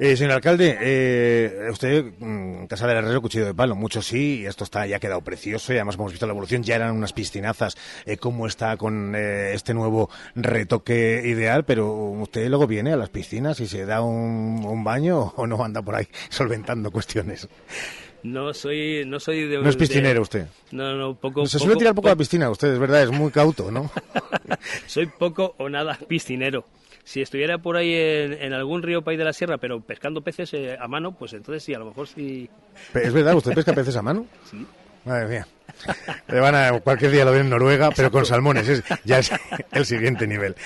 [0.00, 4.46] Eh, señor alcalde, eh, usted, mm, Casa del Herrero, cuchillo de palo, mucho sí, y
[4.46, 7.12] esto está ya ha quedado precioso, y además hemos visto la evolución, ya eran unas
[7.12, 12.96] piscinazas, eh, cómo está con eh, este nuevo retoque ideal, pero usted luego viene a
[12.96, 17.48] las piscinas y se da un baño o no anda por ahí solventando cuestiones.
[18.22, 19.58] No soy, no soy de...
[19.58, 20.46] No es piscinero usted.
[20.72, 21.46] No, no, poco...
[21.46, 23.90] Se suele tirar poco a la piscina usted, es verdad, es muy cauto, ¿no?
[24.86, 26.64] soy poco o nada piscinero.
[27.04, 30.76] Si estuviera por ahí en, algún río país de la sierra, pero pescando peces eh,
[30.78, 32.50] a mano, pues entonces sí, a lo mejor sí...
[32.92, 33.34] ¿Es verdad?
[33.34, 34.26] ¿Usted pesca peces a mano?
[34.50, 34.66] Sí.
[35.04, 35.46] Madre mía.
[36.28, 39.30] Le van a, cualquier día lo ven en Noruega, pero con salmones, es, ya es
[39.72, 40.56] el siguiente nivel.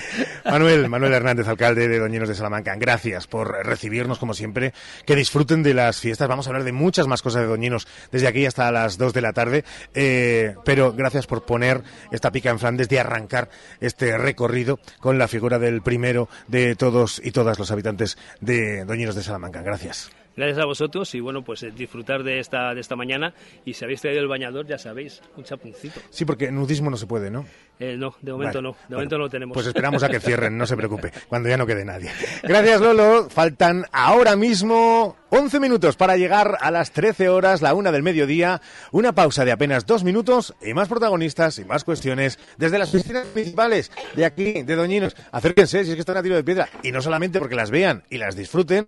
[0.45, 4.73] Manuel, Manuel Hernández, alcalde de Doñinos de Salamanca, gracias por recibirnos como siempre.
[5.05, 6.27] Que disfruten de las fiestas.
[6.27, 9.21] Vamos a hablar de muchas más cosas de Doñinos desde aquí hasta las 2 de
[9.21, 9.63] la tarde.
[9.93, 13.49] Eh, pero gracias por poner esta pica en Flandes de arrancar
[13.79, 19.15] este recorrido con la figura del primero de todos y todas los habitantes de Doñinos
[19.15, 19.61] de Salamanca.
[19.61, 20.22] Gracias.
[20.35, 23.33] Gracias a vosotros y bueno, pues eh, disfrutar de esta, de esta mañana
[23.65, 25.99] y si habéis traído el bañador, ya sabéis, un chapuncito.
[26.09, 27.45] Sí, porque nudismo no se puede, ¿no?
[27.79, 29.53] Eh, no, de momento no, de momento no lo tenemos.
[29.53, 32.09] Pues esperamos a que cierren, no se preocupe, cuando ya no quede nadie.
[32.41, 37.91] Gracias Lolo, faltan ahora mismo 11 minutos para llegar a las 13 horas, la una
[37.91, 42.79] del mediodía, una pausa de apenas dos minutos y más protagonistas y más cuestiones desde
[42.79, 45.15] las piscinas principales de aquí, de Doñinos.
[45.31, 48.03] Acérquense si es que están a tiro de piedra y no solamente porque las vean
[48.09, 48.87] y las disfruten,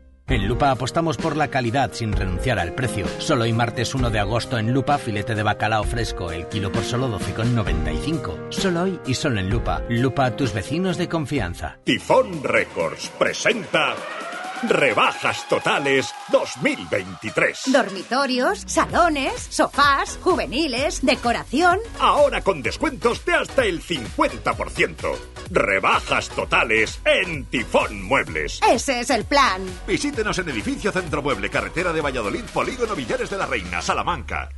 [0.31, 3.05] En Lupa apostamos por la calidad sin renunciar al precio.
[3.17, 6.85] Solo hoy martes 1 de agosto en Lupa, filete de bacalao fresco, el kilo por
[6.85, 8.49] solo 12,95.
[8.49, 9.83] Solo hoy y solo en Lupa.
[9.89, 11.79] Lupa, tus vecinos de confianza.
[11.83, 13.93] Tifón Records presenta
[14.63, 17.63] Rebajas Totales 2023.
[17.73, 21.79] Dormitorios, salones, sofás, juveniles, decoración.
[21.99, 25.17] Ahora con descuentos de hasta el 50%.
[25.49, 28.59] Rebajas totales en Tifón Muebles.
[28.69, 29.61] Ese es el plan.
[29.87, 34.49] Visítenos en Edificio Centro Mueble, Carretera de Valladolid, Polígono Villares de la Reina, Salamanca.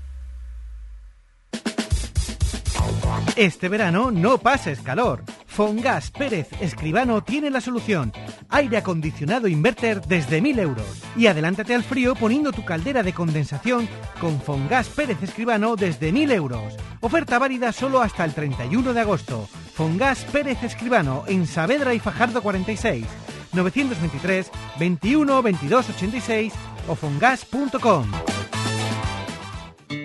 [3.35, 5.23] Este verano no pases calor.
[5.53, 8.11] Fongas Pérez Escribano tiene la solución.
[8.49, 11.03] Aire acondicionado inverter desde 1000 euros.
[11.15, 13.87] Y adelántate al frío poniendo tu caldera de condensación
[14.19, 16.73] con Fongas Pérez Escribano desde 1000 euros.
[17.01, 19.47] Oferta válida solo hasta el 31 de agosto.
[19.75, 23.05] Fongas Pérez Escribano en Saavedra y Fajardo 46.
[23.53, 26.53] 923 21 22 86
[26.87, 28.11] o fongas.com.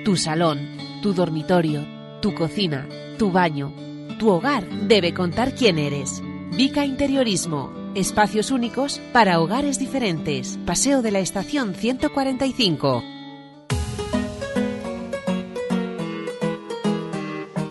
[0.04, 1.86] Tu salón, tu dormitorio,
[2.20, 2.86] tu cocina,
[3.18, 3.87] tu baño,
[4.18, 6.22] tu hogar debe contar quién eres.
[6.50, 7.72] Vica Interiorismo.
[7.94, 10.58] Espacios únicos para hogares diferentes.
[10.66, 13.02] Paseo de la Estación 145.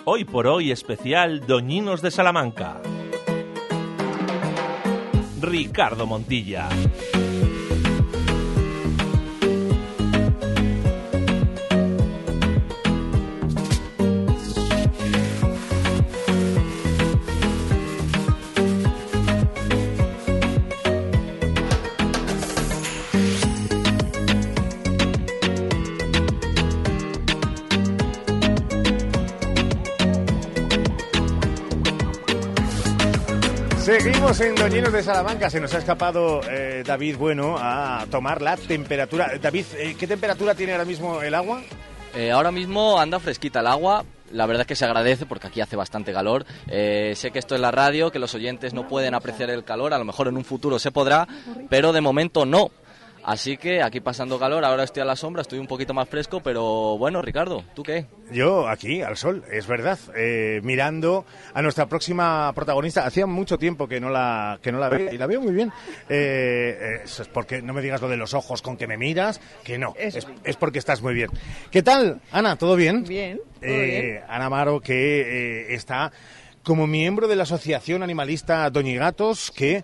[0.05, 2.81] Hoy por hoy especial Doñinos de Salamanca.
[5.41, 6.69] Ricardo Montilla.
[33.99, 35.49] Seguimos en Doñinos de Salamanca.
[35.49, 39.31] Se nos ha escapado eh, David Bueno a tomar la temperatura.
[39.41, 41.63] David, eh, ¿qué temperatura tiene ahora mismo el agua?
[42.15, 44.05] Eh, ahora mismo anda fresquita el agua.
[44.31, 46.45] La verdad es que se agradece porque aquí hace bastante calor.
[46.67, 49.95] Eh, sé que esto es la radio, que los oyentes no pueden apreciar el calor.
[49.95, 51.27] A lo mejor en un futuro se podrá,
[51.67, 52.69] pero de momento no.
[53.29, 56.39] Así que aquí pasando calor, ahora estoy a la sombra, estoy un poquito más fresco,
[56.41, 58.05] pero bueno, Ricardo, ¿tú qué?
[58.31, 63.05] Yo aquí, al sol, es verdad, eh, mirando a nuestra próxima protagonista.
[63.05, 65.73] Hacía mucho tiempo que no la, que no la veo y la veo muy bien.
[66.07, 69.77] Eh, es porque no me digas lo de los ojos con que me miras, que
[69.77, 71.29] no, es, es porque estás muy bien.
[71.69, 72.55] ¿Qué tal, Ana?
[72.55, 73.03] ¿Todo bien?
[73.03, 74.23] Bien, todo Eh, bien.
[74.29, 74.93] Ana Amaro, que
[75.65, 76.13] eh, está
[76.63, 79.83] como miembro de la Asociación Animalista Doñigatos, que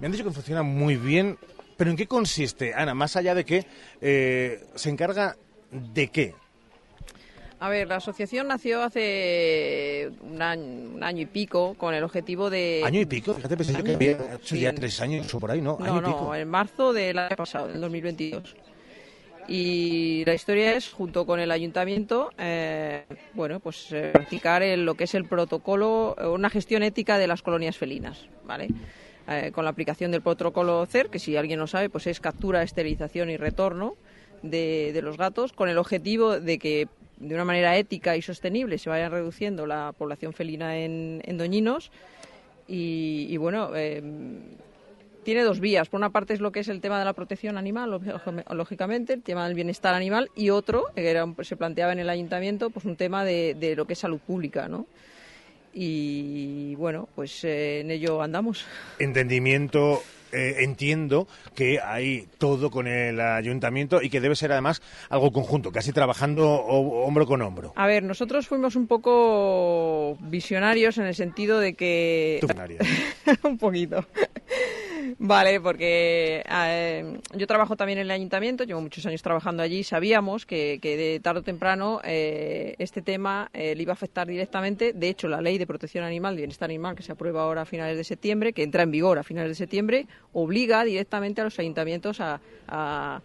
[0.00, 1.38] me han dicho que funciona muy bien.
[1.80, 2.92] ¿Pero en qué consiste, Ana?
[2.92, 3.64] Más allá de que
[4.02, 5.34] eh, se encarga
[5.70, 6.34] de qué.
[7.58, 10.62] A ver, la asociación nació hace un año,
[10.96, 12.82] un año y pico con el objetivo de...
[12.84, 15.62] Año y pico, fíjate, pensé yo que había hecho ya tres años o por ahí,
[15.62, 15.78] ¿no?
[15.80, 16.34] No, año y no, pico.
[16.34, 18.54] en marzo del año pasado, del 2022.
[19.48, 24.96] Y la historia es, junto con el ayuntamiento, eh, bueno, pues eh, practicar el- lo
[24.96, 28.68] que es el protocolo, una gestión ética de las colonias felinas, ¿vale?
[29.28, 32.62] Eh, con la aplicación del protocolo CER, que si alguien no sabe, pues es captura,
[32.62, 33.96] esterilización y retorno
[34.42, 38.78] de, de los gatos, con el objetivo de que de una manera ética y sostenible
[38.78, 41.92] se vaya reduciendo la población felina en, en Doñinos.
[42.66, 44.02] Y, y bueno, eh,
[45.22, 45.88] tiene dos vías.
[45.88, 48.00] Por una parte es lo que es el tema de la protección animal,
[48.52, 52.70] lógicamente- el tema del bienestar animal, y otro, que era se planteaba en el ayuntamiento,
[52.70, 54.86] pues un tema de, de lo que es salud pública, ¿no?
[55.72, 58.64] Y bueno, pues eh, en ello andamos.
[58.98, 60.02] Entendimiento,
[60.32, 65.70] eh, entiendo que hay todo con el ayuntamiento y que debe ser además algo conjunto,
[65.72, 67.72] casi trabajando ho- hombro con hombro.
[67.76, 72.40] A ver, nosotros fuimos un poco visionarios en el sentido de que...
[73.44, 74.04] Un poquito.
[75.18, 80.46] Vale, porque eh, yo trabajo también en el ayuntamiento, llevo muchos años trabajando allí, sabíamos
[80.46, 84.92] que, que de tarde o temprano eh, este tema eh, le iba a afectar directamente.
[84.92, 87.64] De hecho, la ley de protección animal, de bienestar animal, que se aprueba ahora a
[87.66, 91.58] finales de septiembre, que entra en vigor a finales de septiembre, obliga directamente a los
[91.58, 92.40] ayuntamientos a...
[92.68, 93.20] a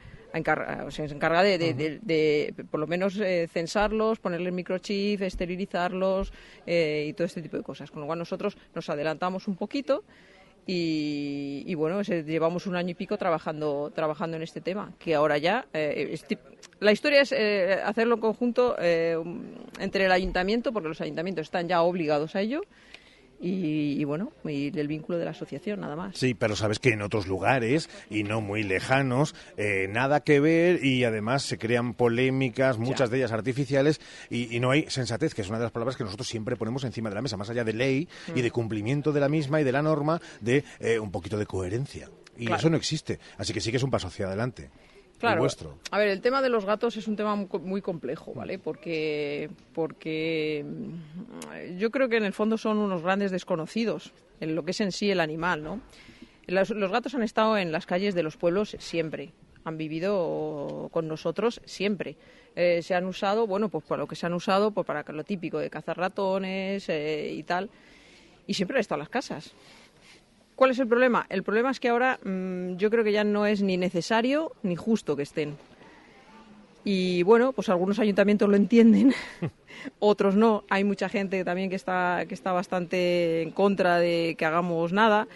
[0.86, 5.22] o sea, se encarga de, de- de- de, por lo menos eh, censarlos, ponerles microchip,
[5.22, 6.34] esterilizarlos
[6.68, 7.90] eh, y todo este tipo de cosas.
[7.90, 10.04] Con lo cual nosotros nos adelantamos un poquito
[10.68, 15.38] Y, y bueno, llevamos un año y pico trabajando, trabajando en este tema, que ahora
[15.38, 15.66] ya...
[15.74, 16.18] eh,
[16.80, 19.16] la historia es eh, hacerlo en conjunto eh,
[19.80, 22.62] entre el ayuntamiento, porque los ayuntamientos están ya obligados a ello,
[23.40, 26.18] y, y bueno, y el vínculo de la asociación, nada más.
[26.18, 30.84] Sí, pero sabes que en otros lugares y no muy lejanos, eh, nada que ver
[30.84, 35.42] y además se crean polémicas, muchas de ellas artificiales, y, y no hay sensatez, que
[35.42, 37.64] es una de las palabras que nosotros siempre ponemos encima de la mesa, más allá
[37.64, 41.12] de ley y de cumplimiento de la misma y de la norma, de eh, un
[41.12, 42.10] poquito de coherencia.
[42.38, 42.60] Y Claro.
[42.60, 43.18] eso no existe.
[43.38, 44.70] Así que sí que es un paso hacia adelante.
[45.30, 45.42] Claro.
[45.42, 45.78] vuestro.
[45.92, 48.60] A ver, el tema de los gatos es un tema mu- muy complejo, ¿vale?
[48.60, 54.64] Porque, porque mm, yo creo que en el fondo son unos grandes desconocidos en lo
[54.66, 55.82] que es en sí el animal, ¿no?
[56.48, 59.32] Los, los gatos han estado en las calles de los pueblos siempre,
[59.64, 62.16] han vivido con nosotros siempre.
[62.56, 65.24] Eh, se han usado, bueno, pues para lo que se han usado, pues para lo
[65.24, 67.70] típico de cazar ratones eh, y tal,
[68.48, 69.54] y siempre han estado en las casas.
[70.56, 71.26] ¿Cuál es el problema?
[71.30, 74.76] El problema es que ahora mm, yo creo que ya no es ni necesario ni
[74.76, 75.58] justo que estén.
[76.86, 79.14] Y bueno, pues algunos ayuntamientos lo entienden,
[80.00, 80.64] otros no.
[80.70, 85.28] Hay mucha gente también que está, que está bastante en contra de que hagamos nada,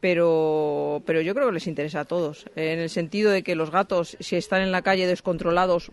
[0.00, 2.46] pero, pero yo creo que les interesa a todos.
[2.54, 5.90] En el sentido de que los gatos, si están en la calle descontrolados,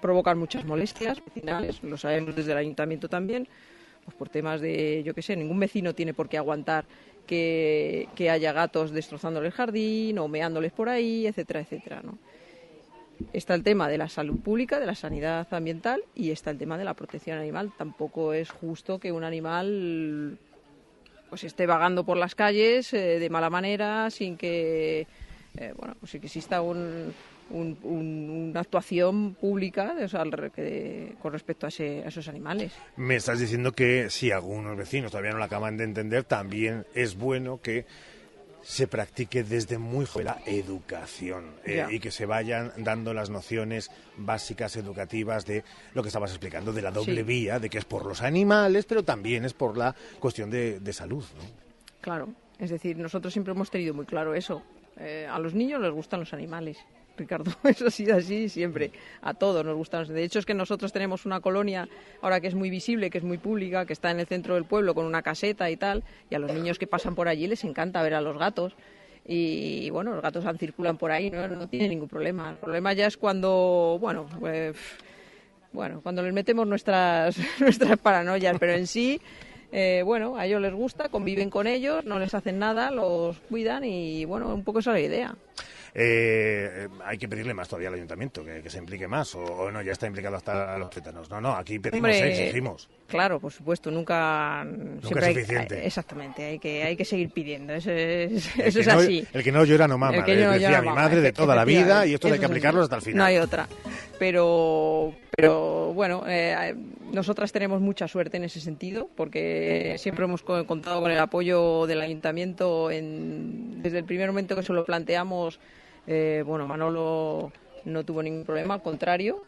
[0.00, 3.48] provocan muchas molestias vecinales, lo sabemos desde el ayuntamiento también,
[4.04, 6.84] pues por temas de, yo qué sé, ningún vecino tiene por qué aguantar
[7.28, 12.18] que, haya gatos destrozándole el jardín o meándoles por ahí, etcétera, etcétera, ¿no?
[13.32, 16.78] Está el tema de la salud pública, de la sanidad ambiental y está el tema
[16.78, 17.72] de la protección animal.
[17.76, 20.38] Tampoco es justo que un animal
[21.28, 25.06] pues esté vagando por las calles eh, de mala manera sin que
[25.56, 27.12] eh, bueno pues sin que exista un,
[27.50, 30.24] un- un- una actuación pública o sea,
[30.54, 32.72] que- con respecto a, ese- a esos animales.
[32.96, 37.16] Me estás diciendo que si algunos vecinos todavía no lo acaban de entender, también es
[37.16, 37.86] bueno que
[38.62, 43.90] se practique desde muy joven la educación eh, y que se vayan dando las nociones
[44.16, 47.22] básicas educativas de lo que estabas explicando, de la doble Sí.
[47.22, 50.92] vía, de que es por los animales, pero también es por la cuestión de, de
[50.92, 51.24] salud.
[51.36, 51.44] ¿no?
[52.02, 52.28] Claro,
[52.58, 54.62] es decir, nosotros siempre hemos tenido muy claro eso.
[54.98, 56.76] Eh, a los niños les gustan los animales,
[57.18, 57.50] Ricardo.
[57.64, 58.90] Eso ha sido así siempre.
[59.22, 60.00] A todos nos gustan.
[60.00, 61.88] los- De hecho, es que nosotros tenemos una colonia
[62.22, 64.64] ahora que es muy visible, que es muy pública, que está en el centro del
[64.64, 66.02] pueblo con una caseta y tal.
[66.30, 68.74] Y a los niños que pasan por allí les encanta ver a los gatos.
[69.30, 72.50] Y bueno, los gatos circulan por ahí, no, no tiene ningún problema.
[72.50, 74.72] El problema ya es cuando, bueno, eh,
[75.72, 79.20] bueno, cuando les metemos nuestras, nuestras paranoias, pero en sí,
[79.70, 83.84] eh, bueno, a ellos les gusta, conviven con ellos, no les hacen nada, los cuidan
[83.84, 85.36] y bueno, un poco esa es la idea.
[85.94, 89.70] Eh, hay que pedirle más todavía al ayuntamiento, que, que se implique más, o, o
[89.70, 91.30] no, ya está implicado hasta los tétanos.
[91.30, 92.88] No, no, aquí pedimos, Hombre, exigimos.
[93.08, 94.66] Claro, por supuesto, nunca,
[95.02, 95.86] siempre hay- suficiente.
[95.86, 99.26] exactamente, hay que, hay que seguir pidiendo, eso es, eso es no- así.
[99.32, 101.64] el que no llora no mama, que no decía mi mama, madre de toda la
[101.64, 103.18] vida, y esto hay que es aplicarlo hasta el final.
[103.18, 103.66] No hay otra.
[104.18, 106.74] Pero, pero bueno, eh,
[107.12, 111.86] nosotras tenemos mucha suerte en ese sentido, porque siempre hemos co- contado con el apoyo
[111.86, 115.58] del ayuntamiento en- desde el primer momento que se lo planteamos.
[116.10, 117.52] eh, bueno, Manolo
[117.84, 119.44] no tuvo ningún problema, al contrario,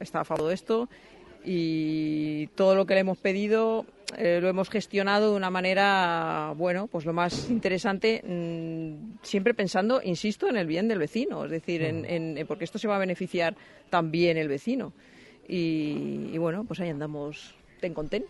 [0.00, 0.88] está a favor de esto
[1.44, 3.86] y todo lo que le hemos pedido
[4.16, 10.00] eh, lo hemos gestionado de una manera, bueno, pues lo más interesante, mm, siempre pensando,
[10.02, 12.98] insisto, en el bien del vecino, es decir, en, en- porque esto se va a
[12.98, 13.54] beneficiar
[13.88, 14.92] también el vecino.
[15.48, 18.24] Y, y bueno, pues ahí andamos ten con ten.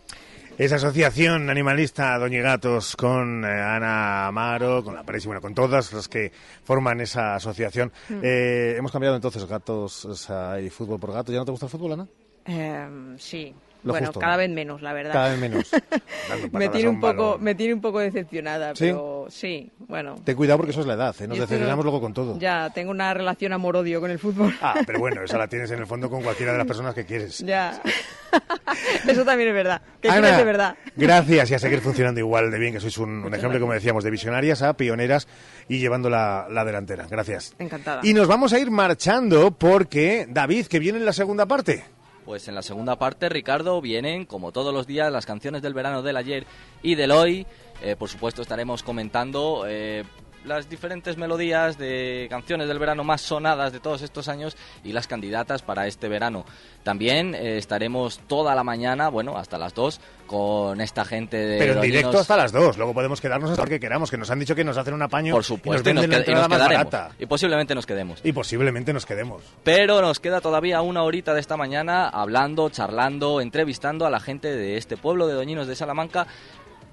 [0.58, 5.54] Esa asociación animalista Doña Gatos con eh, Ana Amaro, con la Pérez y bueno, con
[5.54, 6.30] todas las que
[6.62, 7.90] forman esa asociación.
[8.08, 8.20] Mm.
[8.22, 11.32] Eh, hemos cambiado entonces gatos o sea, y fútbol por gato.
[11.32, 12.06] ¿Ya no te gusta el fútbol, Ana?
[12.44, 14.38] Em, sí, Lo bueno, justo, cada ¿no?
[14.38, 15.12] vez menos, la verdad.
[15.12, 15.70] Cada vez menos.
[16.52, 17.42] Me tiene un poco, balón.
[17.44, 18.84] me tiene un poco decepcionada, ¿Sí?
[18.86, 20.16] pero sí, bueno.
[20.24, 21.26] Ten cuidado porque eso es la edad, ¿eh?
[21.28, 22.38] nos Yo decepcionamos tengo- luego con todo.
[22.38, 24.54] Ya, tengo una relación amor-odio con el fútbol.
[24.62, 27.04] Ah, pero bueno, esa la tienes en el fondo con cualquiera de las personas que
[27.04, 27.38] quieres.
[27.38, 27.80] Ya.
[29.08, 29.82] Eso también es verdad.
[30.00, 30.76] Que Ana, de verdad.
[30.96, 34.04] Gracias y a seguir funcionando igual de bien, que sois un, un ejemplo, como decíamos,
[34.04, 35.26] de visionarias a pioneras
[35.68, 37.06] y llevando la, la delantera.
[37.10, 37.54] Gracias.
[37.58, 38.00] Encantada.
[38.04, 41.84] Y nos vamos a ir marchando porque, David, que viene en la segunda parte.
[42.30, 46.00] Pues en la segunda parte, Ricardo, vienen, como todos los días, las canciones del verano
[46.00, 46.46] del ayer
[46.80, 47.44] y del hoy.
[47.82, 50.04] Eh, por supuesto, estaremos comentando eh,
[50.44, 55.06] las diferentes melodías de canciones del verano más sonadas de todos estos años y las
[55.06, 56.44] candidatas para este verano.
[56.82, 61.58] También eh, estaremos toda la mañana, bueno, hasta las 2, con esta gente de...
[61.58, 62.76] Pero en directo hasta las dos.
[62.76, 65.02] Luego podemos quedarnos hasta lo que queramos, que nos han dicho que nos hacen un
[65.02, 66.94] apaño Por y nos supuesto, y la y quedaremos.
[67.18, 68.20] Y posiblemente nos quedemos.
[68.22, 69.42] Y posiblemente nos quedemos.
[69.64, 74.54] Pero nos queda todavía una horita de esta mañana hablando, charlando, entrevistando a la gente
[74.54, 76.26] de este pueblo de Doñinos de Salamanca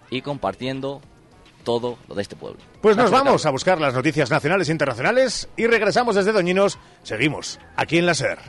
[0.09, 1.01] y compartiendo
[1.64, 2.60] todo lo de este pueblo.
[2.82, 6.78] Pues nos vamos a buscar las noticias nacionales e internacionales y regresamos desde Doñinos.
[7.03, 8.39] Seguimos aquí en la SER.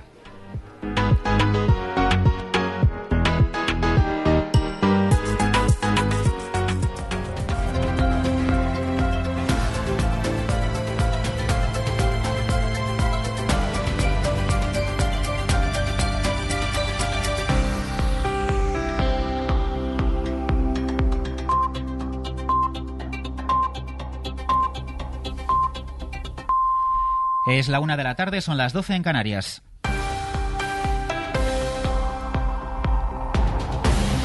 [27.48, 29.62] Es la una de la tarde, son las 12 en Canarias.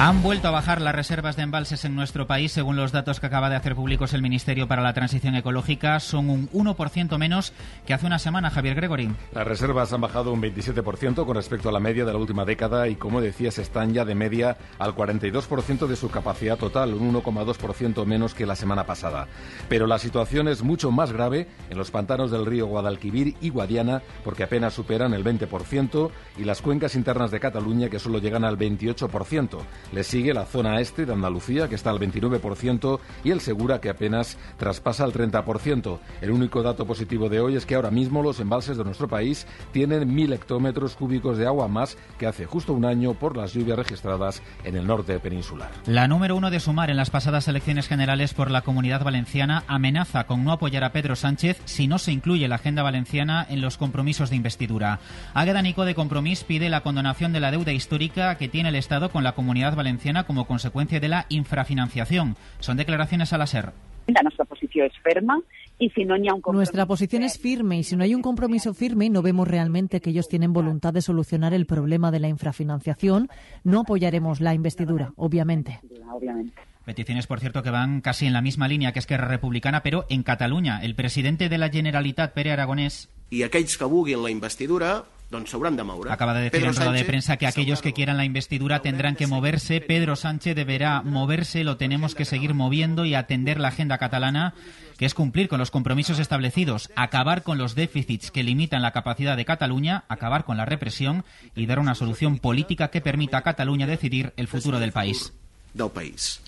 [0.06, 3.28] Han vuelto a bajar las reservas de embalses en nuestro país, según los datos que
[3.28, 6.02] acaba de hacer públicos el Ministerio para la Transición Ecológica.
[6.02, 7.54] Son un 1% menos
[7.86, 9.10] que hace una semana, Javier Gregory.
[9.32, 12.90] Las reservas han bajado un 27% con respecto a la media de la última década
[12.90, 18.06] y, como decías, están ya de media al 42% de su capacidad total, un 1,2%
[18.06, 19.30] menos que la semana pasada.
[19.70, 24.02] Pero la situación es mucho más grave en los pantanos del río Guadalquivir y Guadiana,
[24.26, 28.58] porque apenas superan el 20%, y las cuencas internas de Cataluña, que solo llegan al
[28.58, 29.60] 28%.
[29.94, 33.92] Le sigue la zona este de Andalucía, que está al 29%, y el Segura, que
[33.92, 36.00] apenas traspasa el 30%.
[36.20, 39.46] El único dato positivo de hoy es que ahora mismo los embalses de nuestro país
[39.72, 43.78] tienen mil hectómetros cúbicos de agua más que hace justo un año por las lluvias
[43.78, 45.70] registradas en el norte peninsular.
[45.86, 50.24] La número uno de Sumar en las pasadas elecciones generales por la Comunidad Valenciana amenaza
[50.24, 53.78] con no apoyar a Pedro Sánchez si no se incluye la agenda valenciana en los
[53.78, 55.00] compromisos de investidura.
[55.36, 59.12] Águeda Nico de Compromís pide la condonación de la deuda histórica que tiene el Estado
[59.12, 59.83] con la Comunidad Valenciana
[60.26, 62.36] como consecuencia de la infrafinanciación.
[62.60, 63.74] Son declaraciones a la SER.
[64.08, 65.38] La nostra posició és ferma
[65.80, 66.42] y si no n'hi ha un.
[66.52, 70.02] Nuestra posición es firme y si no hay un compromiso firme y no vemos realmente
[70.02, 73.30] que ellos tienen voluntad de solucionar el problema de la infrafinanciación,
[73.64, 75.80] no apoyaremos la investidura, obviamente.
[76.12, 76.54] Obviamente.
[76.84, 80.24] Peticiones, por cierto, que van casi en la misma línea que Esquerra Republicana, pero en
[80.24, 80.82] Cataluña.
[80.84, 85.04] El presidente de la Generalitat, Pere Aragonés, i aquells que vulguin la investidura
[85.34, 86.12] doncs s'hauran de moure.
[86.12, 89.16] Acaba de decir Pedro en rueda de prensa que aquellos que quieran la investidura tendrán
[89.16, 89.82] que moverse.
[89.82, 94.54] Pedro Sánchez deberá moverse, lo tenemos que seguir moviendo y atender la agenda catalana,
[94.98, 99.36] que es cumplir con los compromisos establecidos, acabar con los déficits que limitan la capacidad
[99.36, 101.26] de Cataluña, acabar con la represión
[101.56, 105.34] y dar una solución política que permita a Cataluña decidir el futuro del país.
[105.74, 106.40] del país.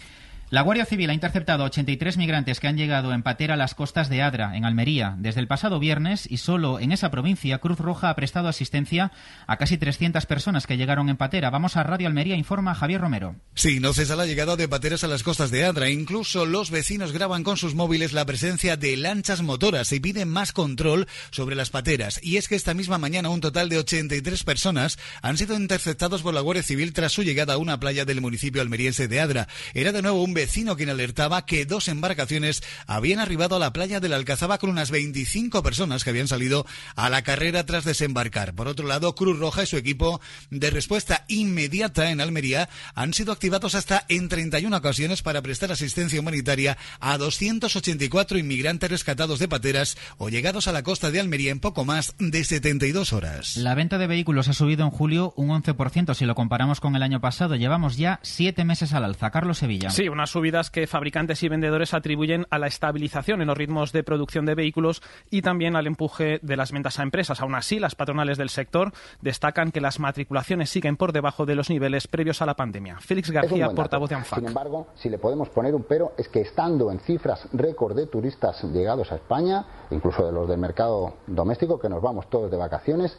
[0.52, 4.10] La Guardia Civil ha interceptado 83 migrantes que han llegado en patera a las costas
[4.10, 8.12] de Adra, en Almería, desde el pasado viernes y solo en esa provincia Cruz Roja
[8.12, 9.12] ha prestado asistencia
[9.48, 11.50] a casi 300 personas que llegaron en patera.
[11.50, 13.36] Vamos a Radio Almería, informa Javier Romero.
[13.56, 15.90] Sí, no cesa la llegada de pateras a las costas de Adra.
[15.90, 20.52] Incluso los vecinos graban con sus móviles la presencia de lanchas motoras y piden más
[20.52, 22.20] control sobre las pateras.
[22.22, 26.36] Y es que esta misma mañana un total de 83 personas han sido interceptados por
[26.36, 29.48] la Guardia Civil tras su llegada a una playa del municipio almeriense de Adra.
[29.74, 34.00] Era de nuevo un vecino quien alertaba que dos embarcaciones habían arribado a la playa
[34.00, 38.54] de la Alcazaba con unas 25 personas que habían salido a la carrera tras desembarcar.
[38.54, 40.22] Por otro lado, Cruz Roja y su equipo
[40.52, 46.20] de respuesta inmediata en Almería han sido activados hasta en 31 ocasiones para prestar asistencia
[46.20, 51.62] humanitaria a 284 inmigrantes rescatados de pateras o llegados a la costa de Almería en
[51.62, 53.56] poco más de 72 horas.
[53.56, 57.04] La venta de vehículos ha subido en julio un 11% si lo comparamos con el
[57.04, 57.56] año pasado.
[57.56, 59.32] Llevamos ya siete meses al alza.
[59.32, 59.90] Carlos Sevilla.
[59.90, 64.04] Sí, unas subidas que fabricantes y vendedores atribuyen a la estabilización en los ritmos de
[64.04, 67.42] producción de vehículos y también al empuje de las ventas a empresas.
[67.42, 71.70] Aún así, las patronales del sector destacan que las matriculaciones siguen por debajo de los
[71.70, 72.98] niveles previos a la pandemia.
[73.02, 74.40] Félix García, portavoz de ANFAC.
[74.40, 78.08] Sin embargo, si le podemos poner un pero, es que estando en cifras récord de
[78.08, 82.58] turistas llegados a España, incluso de los del mercado doméstico, que nos vamos todos de
[82.58, 83.16] vacaciones,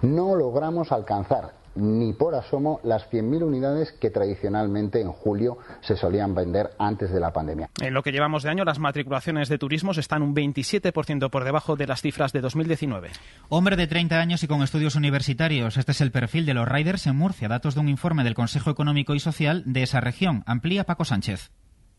[0.00, 6.34] no logramos alcanzar ni por asomo las 100.000 unidades que tradicionalmente en julio se solían
[6.34, 7.70] vender antes de la pandemia.
[7.80, 11.76] En lo que llevamos de año, las matriculaciones de turismos están un 27% por debajo
[11.76, 13.10] de las cifras de 2019.
[13.48, 15.76] Hombre de 30 años y con estudios universitarios.
[15.76, 17.48] Este es el perfil de los riders en Murcia.
[17.48, 20.42] Datos de un informe del Consejo Económico y Social de esa región.
[20.46, 21.50] Amplía Paco Sánchez.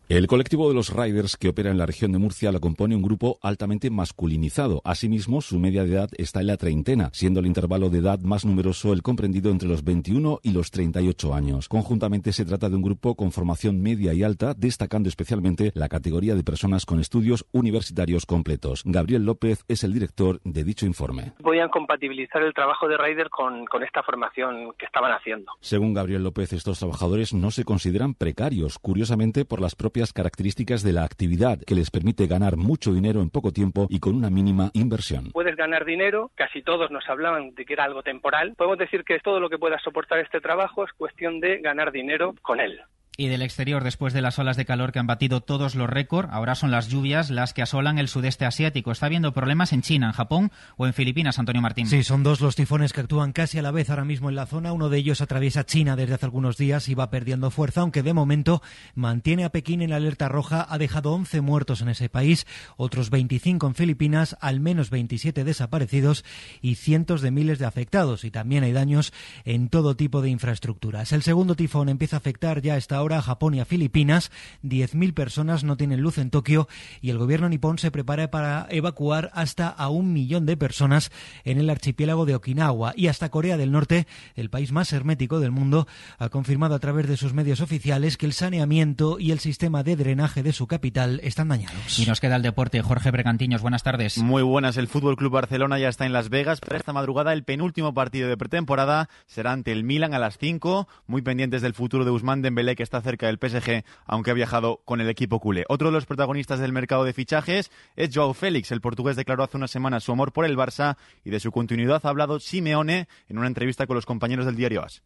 [0.09, 3.01] El colectivo de los riders que opera en la región de Murcia lo compone un
[3.01, 4.81] grupo altamente masculinizado.
[4.85, 8.45] Asimismo, su media de edad está en la treintena, siendo el intervalo de edad más
[8.45, 11.67] numeroso el comprendido entre los 21 y los 38 años.
[11.67, 16.35] Conjuntamente se trata de un grupo con formación media y alta, destacando especialmente la categoría
[16.35, 18.83] de personas con estudios universitarios completos.
[18.85, 21.33] Gabriel López es el director de dicho informe.
[21.43, 25.51] podían compatibilizar el trabajo de rider con, con esta formación que estaban haciendo.
[25.59, 30.93] Según Gabriel López, estos trabajadores no se consideran precarios, curiosamente por las propias características de
[30.93, 34.69] la actividad que les permite ganar mucho dinero en poco tiempo y con una mínima
[34.73, 35.31] inversión.
[35.33, 38.53] Puedes ganar dinero, casi todos nos hablaban de que era algo temporal.
[38.55, 42.35] Podemos decir que todo lo que pueda soportar este trabajo es cuestión de ganar dinero
[42.41, 42.79] con él.
[43.20, 46.30] Y del exterior, después de las olas de calor que han batido todos los récords,
[46.32, 48.91] ahora son las lluvias las que asolan el sudeste asiático.
[48.91, 51.88] Está habiendo problemas en China, en Japón o en Filipinas, Antonio Martín.
[51.88, 54.45] Sí, son dos los tifones que actúan casi a la vez ahora mismo en la
[54.45, 54.72] zona.
[54.72, 58.13] Uno de ellos atraviesa China desde hace algunos días y va perdiendo fuerza, aunque de
[58.13, 58.61] momento
[58.93, 60.68] mantiene a Pekín en la alerta roja.
[60.70, 62.45] Ha dejado 11 muertos en ese país,
[62.76, 66.24] otros 25 en Filipinas, al menos 27 desaparecidos
[66.61, 68.26] y cientos de miles de afectados.
[68.26, 69.11] Y también hay daños
[69.43, 71.13] en todo tipo de infraestructuras.
[71.13, 74.31] El segundo tifón empieza a afectar ya a esta hora a Japón y a Filipinas.
[74.63, 76.67] 10.000 personas no tienen luz en Tokio
[77.01, 81.11] y el gobierno nipón se prepara para evacuar hasta a un millón de personas
[81.43, 85.51] en el archipiélago de Okinawa y hasta Corea del Norte, el país más hermético del
[85.51, 85.87] mundo,
[86.17, 89.95] ha confirmado a través de sus medios oficiales que el saneamiento y el sistema de
[89.95, 91.99] drenaje de su capital están dañados.
[91.99, 92.81] Y nos queda el deporte.
[92.81, 94.17] Jorge Bregantiños, buenas tardes.
[94.17, 94.77] Muy buenas.
[94.77, 97.33] El Fútbol Club Barcelona ya está en Las Vegas para esta madrugada.
[97.33, 101.73] El penúltimo partido de pretemporada será ante el Milan a las 5, muy pendientes del
[101.73, 105.39] futuro de Usman Dembélé que está cerca del PSG, aunque ha viajado con el equipo
[105.39, 105.65] culé.
[105.69, 108.71] Otro de los protagonistas del mercado de fichajes es Joao Félix.
[108.71, 112.01] El portugués declaró hace una semana su amor por el Barça y de su continuidad
[112.03, 115.01] ha hablado Simeone en una entrevista con los compañeros del diario AS.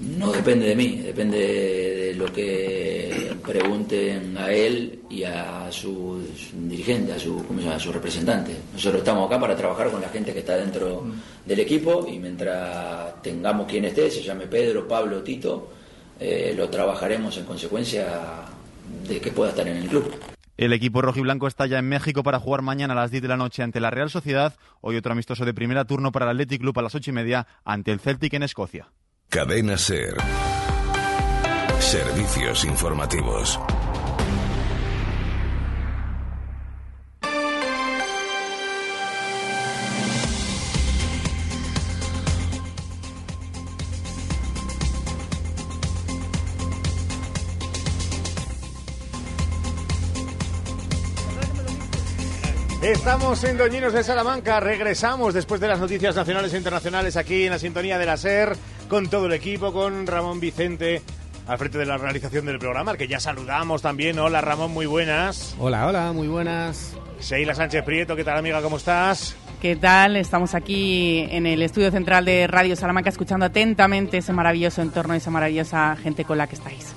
[0.00, 6.22] No depende de mí, depende de lo que pregunten a él y a su,
[6.54, 8.52] dirigente, a su, ¿cómo a su representante.
[8.72, 11.04] Nosotros estamos acá para trabajar con la gente que está dentro
[11.44, 15.70] del equipo y mientras tengamos quien esté, se llame Pedro, Pablo, Tito,
[16.20, 18.06] eh, lo trabajaremos en consecuencia
[19.08, 20.14] de que pueda estar en el club.
[20.56, 23.38] El equipo rojiblanco está ya en México para jugar mañana a las 10 de la
[23.38, 24.52] noche ante la Real Sociedad.
[24.82, 27.46] Hoy otro amistoso de primera turno para el Athletic Club a las 8 y media
[27.64, 28.92] ante el Celtic en Escocia.
[29.30, 30.16] Cadena Ser.
[31.78, 33.58] Servicios informativos.
[52.82, 57.50] Estamos en Doñinos de Salamanca, regresamos después de las noticias nacionales e internacionales aquí en
[57.50, 58.56] la sintonía de la SER,
[58.88, 61.02] con todo el equipo, con Ramón Vicente
[61.46, 64.18] al frente de la realización del programa, al que ya saludamos también.
[64.18, 65.54] Hola Ramón, muy buenas.
[65.58, 66.96] Hola, hola, muy buenas.
[67.20, 68.62] Sheila Sánchez Prieto, ¿qué tal amiga?
[68.62, 69.36] ¿Cómo estás?
[69.60, 70.16] ¿Qué tal?
[70.16, 75.30] Estamos aquí en el estudio central de Radio Salamanca escuchando atentamente ese maravilloso entorno, esa
[75.30, 76.94] maravillosa gente con la que estáis.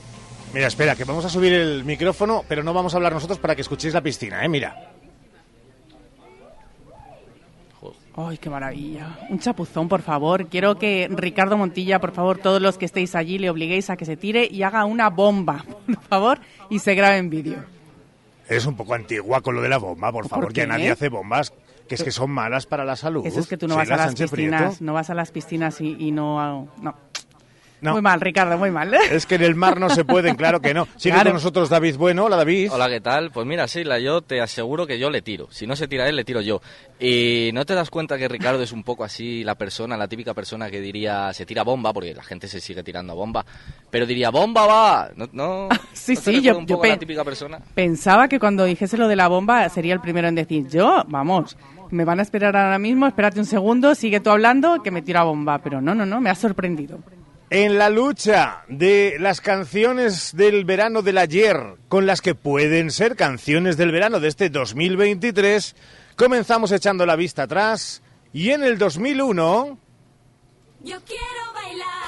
[0.53, 3.53] Mira, espera, que vamos a subir el micrófono, pero no vamos a hablar nosotros para
[3.53, 4.47] que escuchéis la piscina, ¿eh?
[4.47, 4.92] Mira.
[8.15, 9.17] ¡Ay, qué maravilla!
[9.29, 10.47] Un chapuzón, por favor.
[10.47, 14.05] Quiero que Ricardo Montilla, por favor, todos los que estéis allí, le obliguéis a que
[14.05, 16.39] se tire y haga una bomba, por favor,
[16.69, 17.63] y se grabe en vídeo.
[18.47, 21.09] Es un poco antigua con lo de la bomba, por favor, ¿Por que nadie hace
[21.09, 21.53] bombas,
[21.87, 23.25] que es que son malas para la salud.
[23.25, 25.95] Eso es que tú no vas a las piscinas, no vas a las piscinas y,
[25.97, 26.95] y no, no.
[27.83, 27.91] No.
[27.93, 28.93] Muy mal, Ricardo, muy mal.
[29.11, 30.87] Es que en el mar no se pueden, claro que no.
[30.95, 31.29] Sigue Claro.
[31.31, 32.23] con nosotros David Bueno.
[32.25, 32.71] Hola, David.
[32.71, 33.29] Hola, ¿qué tal?
[33.31, 35.47] Pues mira, Sheila, yo te aseguro que yo le tiro.
[35.51, 36.61] Si no se tira él, le tiro yo.
[36.99, 40.33] Y no te das cuenta que Ricardo es un poco así la persona, la típica
[40.33, 43.45] persona que diría se tira bomba, porque la gente se sigue tirando a bomba,
[43.89, 45.09] pero diría bomba va.
[45.15, 47.59] No, no, Sí, ¿no sí, yo, un yo poco a la pe- típica persona.
[47.75, 51.57] pensaba que cuando dijese lo de la bomba sería el primero en decir, yo, vamos,
[51.91, 55.23] me van a esperar ahora mismo, espérate un segundo, sigue tú hablando, que me tira
[55.23, 55.59] bomba.
[55.59, 56.99] Pero no, no, no, me ha sorprendido.
[57.55, 63.15] En la lucha de las canciones del verano del ayer con las que pueden ser
[63.15, 65.75] canciones del verano de este 2023,
[66.15, 68.01] comenzamos echando la vista atrás
[68.33, 69.77] y en el 2001
[70.81, 72.02] Yo quiero bailar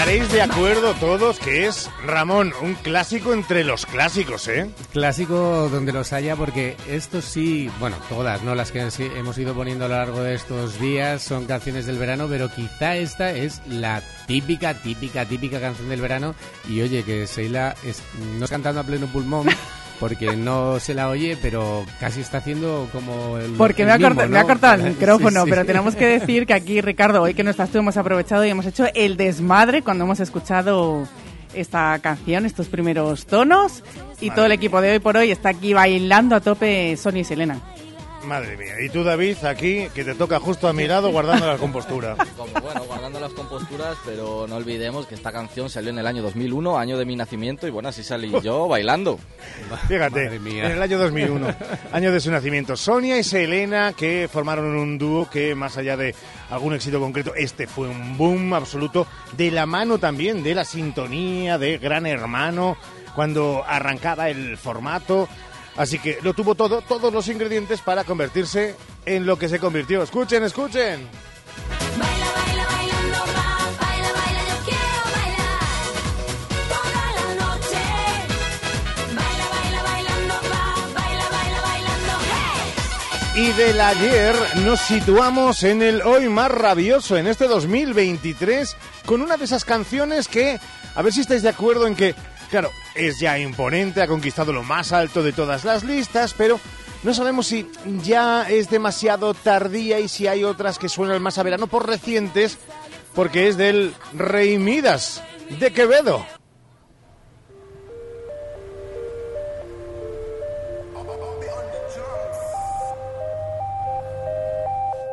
[0.00, 4.70] estaréis de acuerdo todos que es Ramón, un clásico entre los clásicos, ¿eh?
[4.94, 8.54] Clásico donde los haya, porque estos sí, bueno, todas, ¿no?
[8.54, 12.28] Las que hemos ido poniendo a lo largo de estos días son canciones del verano,
[12.30, 16.34] pero quizá esta es la típica, típica, típica canción del verano.
[16.66, 18.02] Y oye, que Seila es,
[18.38, 19.48] no es cantando a pleno pulmón,
[20.00, 23.52] porque no se la oye, pero casi está haciendo como el.
[23.52, 25.50] Porque el me ha, corta- me ha cortado el micrófono, sí.
[25.50, 28.48] pero tenemos que decir que aquí, Ricardo, hoy que no estás tú, hemos aprovechado y
[28.50, 31.06] hemos hecho el desmadre cuando hemos escuchado
[31.54, 33.82] esta canción, estos primeros tonos,
[34.20, 37.24] y todo el equipo de hoy por hoy está aquí bailando a tope Sonia y
[37.24, 37.60] Selena.
[38.24, 38.74] Madre mía.
[38.80, 42.16] Y tú, David, aquí, que te toca justo a mi lado, guardando la compostura.
[42.36, 46.22] Como, bueno, guardando las composturas, pero no olvidemos que esta canción salió en el año
[46.22, 49.18] 2001, año de mi nacimiento, y bueno, así salí yo bailando.
[49.88, 51.46] Fíjate, en el año 2001,
[51.92, 52.76] año de su nacimiento.
[52.76, 56.14] Sonia y Selena, que formaron un dúo que, más allá de
[56.50, 59.06] algún éxito concreto, este fue un boom absoluto,
[59.36, 62.76] de la mano también de la sintonía de Gran Hermano,
[63.14, 65.28] cuando arrancaba el formato.
[65.76, 70.02] Así que lo tuvo todo, todos los ingredientes para convertirse en lo que se convirtió.
[70.02, 71.08] Escuchen, escuchen.
[76.68, 77.78] Toda la noche.
[79.14, 82.12] Baila, baila, bailando, va, baila, baila, bailando,
[83.34, 83.42] hey.
[83.42, 89.36] Y del ayer nos situamos en el hoy más rabioso, en este 2023, con una
[89.36, 90.60] de esas canciones que,
[90.94, 92.14] a ver si estáis de acuerdo en que,
[92.50, 96.60] claro, es ya imponente, ha conquistado lo más alto de todas las listas, pero
[97.02, 97.70] no sabemos si
[98.02, 102.58] ya es demasiado tardía y si hay otras que suenan más a verano por recientes,
[103.14, 105.22] porque es del Rey Midas
[105.58, 106.26] de Quevedo.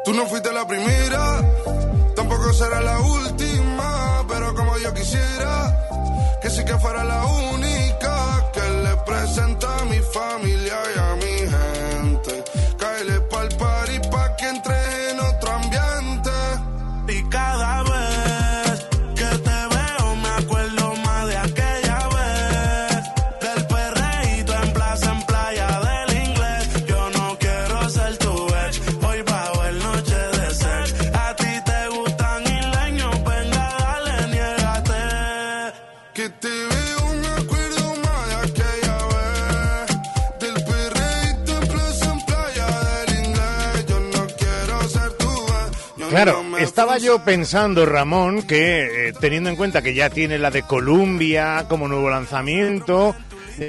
[0.03, 1.41] Tú no fuiste la primera,
[2.15, 5.86] tampoco será la última, pero como yo quisiera,
[6.47, 10.86] que sí que fuera la única que le presenta a mi familia
[46.17, 50.63] Claro, estaba yo pensando, Ramón, que eh, teniendo en cuenta que ya tiene la de
[50.63, 53.15] Columbia como nuevo lanzamiento,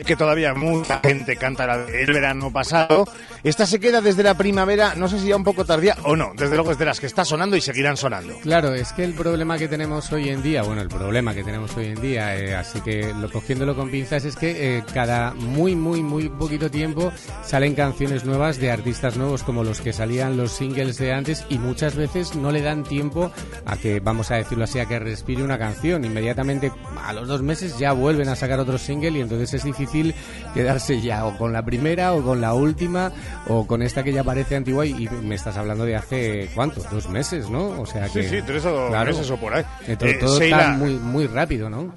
[0.07, 3.07] que todavía mucha gente canta la verano pasado,
[3.43, 6.33] esta se queda desde la primavera, no sé si ya un poco tardía o no,
[6.37, 8.39] desde luego es de las que está sonando y seguirán sonando.
[8.41, 11.77] Claro, es que el problema que tenemos hoy en día, bueno, el problema que tenemos
[11.77, 15.77] hoy en día, eh, así que lo cogiéndolo con pinzas, es que eh, cada muy,
[15.77, 17.13] muy, muy poquito tiempo
[17.45, 21.59] salen canciones nuevas de artistas nuevos como los que salían los singles de antes y
[21.59, 23.31] muchas veces no le dan tiempo
[23.65, 26.05] a que, vamos a decirlo así, a que respire una canción.
[26.05, 26.73] Inmediatamente,
[27.05, 30.15] a los dos meses ya vuelven a sacar otro single y entonces es difícil
[30.55, 33.13] quedarse ya o con la primera o con la última
[33.47, 36.83] o con esta que ya parece antigua y, y me estás hablando de hace, ¿cuánto?
[36.91, 37.81] Dos meses, ¿no?
[37.81, 38.29] O sea Sí, que...
[38.29, 39.65] sí, tres o meses o por ahí.
[39.87, 41.93] Que todo, Eh, todo Sheila, está muy, muy rápido, ¿no?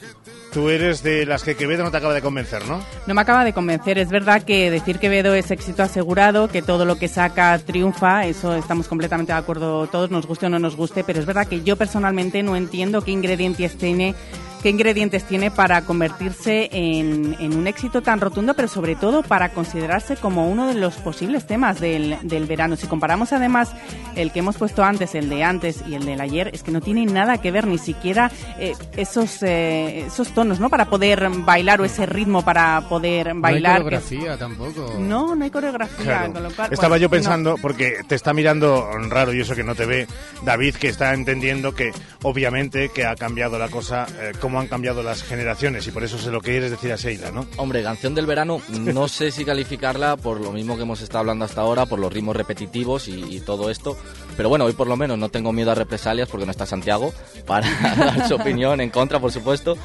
[0.54, 2.82] Tú eres de las que Quevedo no te acaba de convencer, ¿no?
[3.08, 3.98] No me acaba de convencer.
[3.98, 8.26] Es verdad que decir que Quevedo es éxito asegurado, que todo lo que saca triunfa,
[8.26, 11.48] eso estamos completamente de acuerdo todos, nos guste o no nos guste, pero es verdad
[11.48, 14.14] que yo personalmente no entiendo qué ingredientes tiene
[14.62, 19.50] qué ingredientes tiene para convertirse en, en un éxito tan rotundo, pero sobre todo para
[19.50, 22.76] considerarse como uno de los posibles temas del, del verano.
[22.76, 23.72] Si comparamos además
[24.16, 26.82] el que hemos puesto antes, el de antes y el del ayer, es que no
[26.82, 30.70] tiene nada que ver, ni siquiera eh, esos, eh, esos tonos, ¿no?
[30.70, 33.82] Para poder bailar o ese ritmo para poder bailar.
[33.82, 34.96] No hay es- coreografía tampoco.
[35.00, 36.06] no, no hay coreografía.
[36.06, 36.34] Claro.
[36.34, 37.12] con lo cual, Estaba pues, yo no.
[37.12, 40.08] pensando, porque te está mirando raro y eso que no te ve,
[40.44, 41.92] David, que está entendiendo que
[42.24, 46.18] obviamente que ha cambiado la cosa, eh, cómo han cambiado las generaciones y por eso
[46.18, 47.48] se lo quieres decir a Sheila, ¿no?
[47.56, 51.46] Hombre, canción del verano, no sé si calificarla por lo mismo que hemos estado hablando
[51.46, 53.96] hasta ahora, por los ritmos repetitivos y, y todo esto.
[54.36, 57.14] Pero bueno, hoy por lo menos no tengo miedo a represalias porque no está Santiago
[57.46, 57.66] para
[57.98, 59.78] dar su opinión en contra, por supuesto.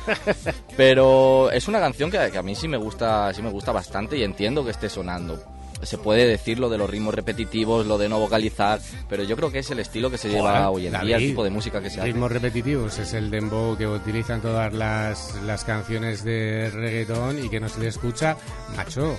[0.77, 4.19] Pero es una canción que, que a mí sí me gusta, sí me gusta bastante
[4.19, 5.56] y entiendo que esté sonando.
[5.83, 9.51] Se puede decir lo de los ritmos repetitivos, lo de no vocalizar, pero yo creo
[9.51, 11.81] que es el estilo que se lleva Joder, hoy en día, el tipo de música
[11.81, 12.07] que se hace.
[12.07, 17.61] Ritmos repetitivos es el dembow que utilizan todas las, las canciones de reggaetón y que
[17.61, 18.37] no se le escucha,
[18.77, 19.17] macho.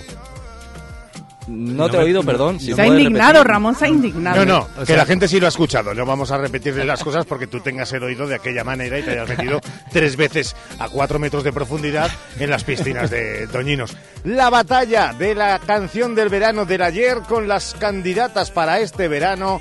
[1.48, 2.60] No te he oído, perdón.
[2.60, 3.50] si Se ha indignado, repetir.
[3.50, 4.44] Ramón se ha indignado.
[4.44, 5.94] No, no, O que la gente sí lo ha escuchado.
[5.94, 9.02] No vamos a repetirle las cosas porque tú tengas el oído de aquella manera y
[9.02, 9.60] te hayas metido
[9.92, 13.96] tres veces a cuatro metros de profundidad en las piscinas de Doñinos.
[14.24, 19.60] La batalla de la canción del verano del ayer con las candidatas para este verano.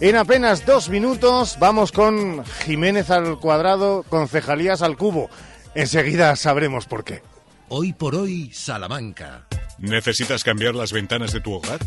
[0.00, 5.28] En apenas dos minutos vamos con Jiménez al cuadrado, concejalías al cubo.
[5.74, 7.22] Enseguida sabremos por qué.
[7.68, 9.46] Hoy por hoy, Salamanca.
[9.78, 11.78] ¿Necesitas cambiar las ventanas de tu hogar?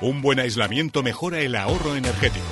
[0.00, 2.46] Un buen aislamiento mejora el ahorro energético.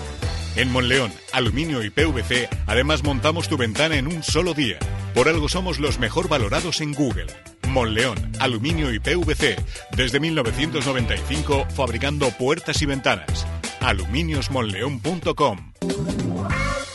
[0.57, 4.78] En Monleón, Aluminio y PVC, además montamos tu ventana en un solo día.
[5.14, 7.26] Por algo somos los mejor valorados en Google.
[7.68, 9.57] Monleón, Aluminio y PVC,
[9.97, 13.47] desde 1995 fabricando puertas y ventanas.
[13.80, 15.72] aluminiosmonleón.com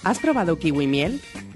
[0.03, 1.21] ¿Has probado kiwi miel?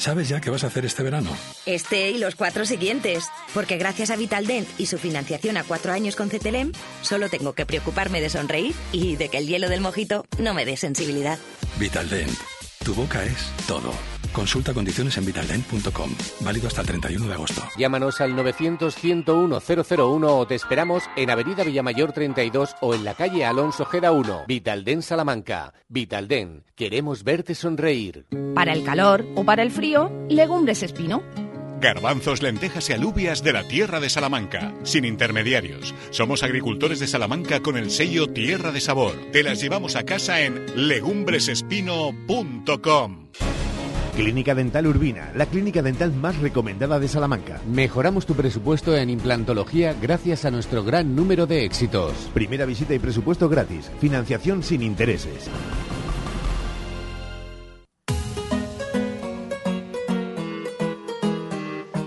[0.00, 1.28] ¿Sabes ya qué vas a hacer este verano?
[1.66, 3.28] Este y los cuatro siguientes.
[3.52, 6.72] Porque gracias a Vitaldent y su financiación a cuatro años con CTLM,
[7.02, 10.64] solo tengo que preocuparme de sonreír y de que el hielo del mojito no me
[10.64, 11.38] dé sensibilidad.
[11.78, 12.32] Vitaldent.
[12.82, 13.92] Tu boca es todo.
[14.32, 16.10] Consulta condiciones en vitaldent.com.
[16.40, 17.62] Válido hasta el 31 de agosto.
[17.76, 23.84] Llámanos al 900-101-001 o te esperamos en Avenida Villamayor 32 o en la calle Alonso
[23.84, 24.44] Geda 1.
[24.46, 25.74] Vitalden Salamanca.
[25.88, 26.62] Vitalden.
[26.74, 28.26] Queremos verte sonreír.
[28.54, 31.22] Para el calor o para el frío, legumbres espino.
[31.80, 35.94] Garbanzos, lentejas y alubias de la tierra de Salamanca, sin intermediarios.
[36.10, 39.14] Somos agricultores de Salamanca con el sello Tierra de Sabor.
[39.32, 43.30] Te las llevamos a casa en legumbresespino.com.
[44.20, 47.58] Clínica Dental Urbina, la clínica dental más recomendada de Salamanca.
[47.66, 52.12] Mejoramos tu presupuesto en implantología gracias a nuestro gran número de éxitos.
[52.34, 53.90] Primera visita y presupuesto gratis.
[53.98, 55.48] Financiación sin intereses.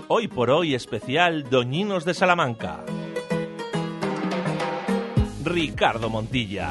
[0.06, 2.84] Hoy por hoy especial Doñinos de Salamanca.
[5.42, 6.70] Ricardo Montilla.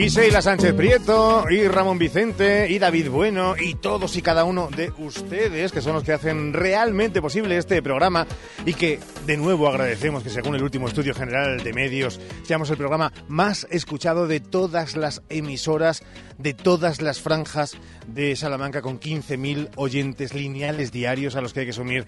[0.00, 4.70] Y Sheila Sánchez Prieto, y Ramón Vicente, y David Bueno, y todos y cada uno
[4.74, 8.26] de ustedes, que son los que hacen realmente posible este programa,
[8.64, 12.78] y que de nuevo agradecemos que según el último estudio general de medios, seamos el
[12.78, 16.02] programa más escuchado de todas las emisoras,
[16.38, 17.76] de todas las franjas
[18.06, 22.06] de Salamanca, con 15.000 oyentes lineales diarios a los que hay que sumir,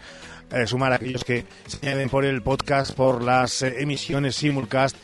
[0.50, 4.96] eh, sumar a aquellos que se añaden por el podcast, por las eh, emisiones simulcast.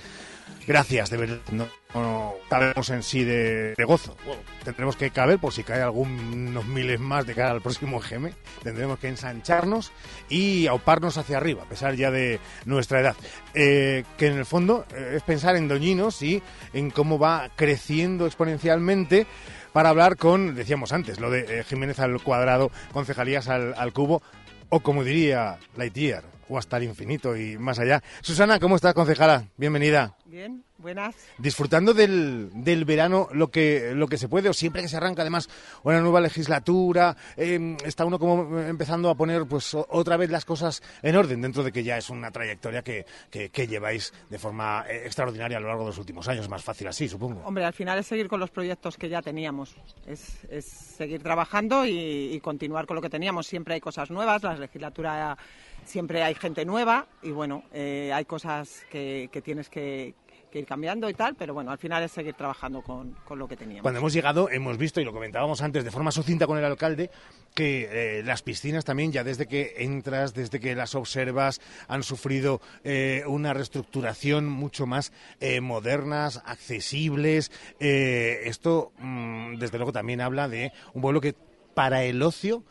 [0.66, 1.68] Gracias, de verdad.
[1.94, 4.16] No cabemos en sí de, de gozo.
[4.24, 8.32] Bueno, tendremos que caber, por si cae algunos miles más de cara al próximo GM,
[8.62, 9.92] tendremos que ensancharnos
[10.28, 13.16] y auparnos hacia arriba, a pesar ya de nuestra edad.
[13.54, 18.26] Eh, que en el fondo eh, es pensar en Doñinos y en cómo va creciendo
[18.26, 19.26] exponencialmente
[19.72, 24.22] para hablar con, decíamos antes, lo de eh, Jiménez al cuadrado, concejalías al, al cubo,
[24.70, 28.02] o como diría Lightyear, o hasta el infinito y más allá.
[28.20, 29.44] Susana, ¿cómo estás, concejala?
[29.56, 30.14] Bienvenida.
[30.26, 31.14] Bien, buenas.
[31.38, 35.22] Disfrutando del, del verano lo que, lo que se puede, o siempre que se arranca
[35.22, 35.48] además
[35.82, 40.82] una nueva legislatura, eh, está uno como empezando a poner pues otra vez las cosas
[41.02, 44.84] en orden, dentro de que ya es una trayectoria que, que, que lleváis de forma
[44.88, 46.48] eh, extraordinaria a lo largo de los últimos años.
[46.48, 47.42] Más fácil así, supongo.
[47.44, 49.76] Hombre, al final es seguir con los proyectos que ya teníamos.
[50.06, 53.46] Es, es seguir trabajando y, y continuar con lo que teníamos.
[53.46, 55.36] Siempre hay cosas nuevas, la legislatura
[55.84, 60.14] siempre hay gente nueva y bueno, eh, hay cosas que, que tienes que,
[60.50, 63.48] que ir cambiando y tal, pero bueno, al final es seguir trabajando con, con lo
[63.48, 63.82] que teníamos.
[63.82, 67.10] Cuando hemos llegado hemos visto, y lo comentábamos antes de forma sucinta con el alcalde,
[67.54, 72.60] que eh, las piscinas también, ya desde que entras, desde que las observas, han sufrido
[72.84, 77.50] eh, una reestructuración mucho más eh, modernas, accesibles.
[77.80, 81.34] Eh, esto, mm, desde luego, también habla de un pueblo que
[81.74, 82.64] para el ocio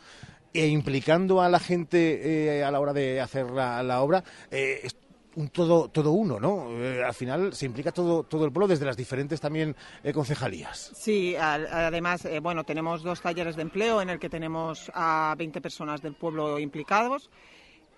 [0.53, 4.95] e implicando a la gente a la hora de hacer la, obra, eh, es
[5.37, 6.67] un todo, todo uno, ¿no?
[6.71, 10.91] Eh, al final se implica todo, todo el pueblo desde las diferentes también eh, concejalías.
[10.95, 15.61] Sí, además, eh, bueno, tenemos dos talleres de empleo en el que tenemos a 20
[15.61, 17.29] personas del pueblo implicados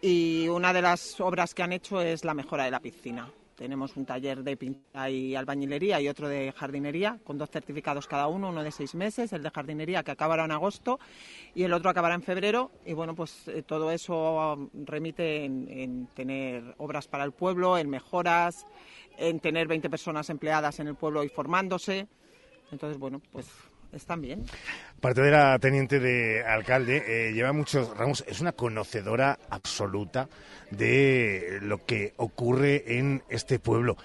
[0.01, 3.31] y una de las obras que han hecho es la mejora de la piscina.
[3.59, 8.27] Tenemos un taller de pintura y albañilería y otro de jardinería, con dos certificados cada
[8.27, 10.97] uno, uno de seis meses, el de jardinería que acabará en agosto
[11.53, 12.71] y el otro acabará en febrero.
[12.85, 17.77] Y bueno, pues eh, todo eso um, remite en, en tener obras para el pueblo,
[17.77, 18.65] en mejoras,
[19.17, 22.07] en tener 20 personas empleadas en el pueblo y formándose.
[22.71, 23.45] Entonces, bueno, pues
[23.93, 24.45] están bien.
[25.01, 30.29] Parte de la teniente de alcalde eh, lleva muchos ramos, es una conocedora absoluta
[30.71, 33.97] de lo que ocurre en este pueblo.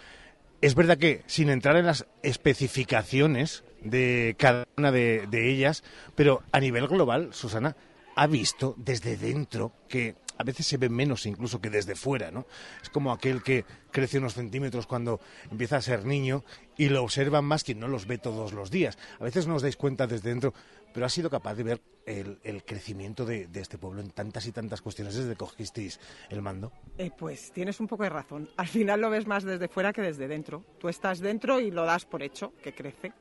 [0.61, 6.43] Es verdad que, sin entrar en las especificaciones de cada una de, de ellas, pero
[6.53, 7.76] a nivel global, Susana,
[8.16, 12.47] ha visto desde dentro que a veces se ve menos incluso que desde fuera, ¿no?
[12.82, 15.20] Es como aquel que crece unos centímetros cuando
[15.51, 16.45] empieza a ser niño
[16.76, 18.99] y lo observan más quien no los ve todos los días.
[19.20, 20.55] A veces no os dais cuenta desde dentro,
[20.93, 24.53] pero has sido capaz de ver el, crecimiento de, de este pueblo en tantas y
[24.53, 26.72] tantas cuestiones desde que cogisteis el mando.
[26.99, 28.49] Eh, pues tienes un poco de razón.
[28.57, 30.64] Al final lo ves más desde fuera que desde dentro.
[30.78, 33.12] Tú estás dentro y lo das por hecho, que crece.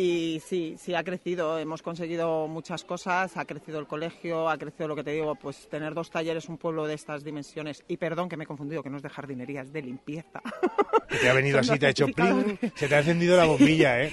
[0.00, 4.86] Y sí, sí ha crecido, hemos conseguido muchas cosas, ha crecido el colegio, ha crecido
[4.86, 8.28] lo que te digo, pues tener dos talleres, un pueblo de estas dimensiones, y perdón
[8.28, 10.40] que me he confundido, que no es de jardinería, es de limpieza.
[11.08, 14.04] Que te ha venido así, te ha hecho pling, se te ha encendido la bombilla,
[14.04, 14.12] ¿eh?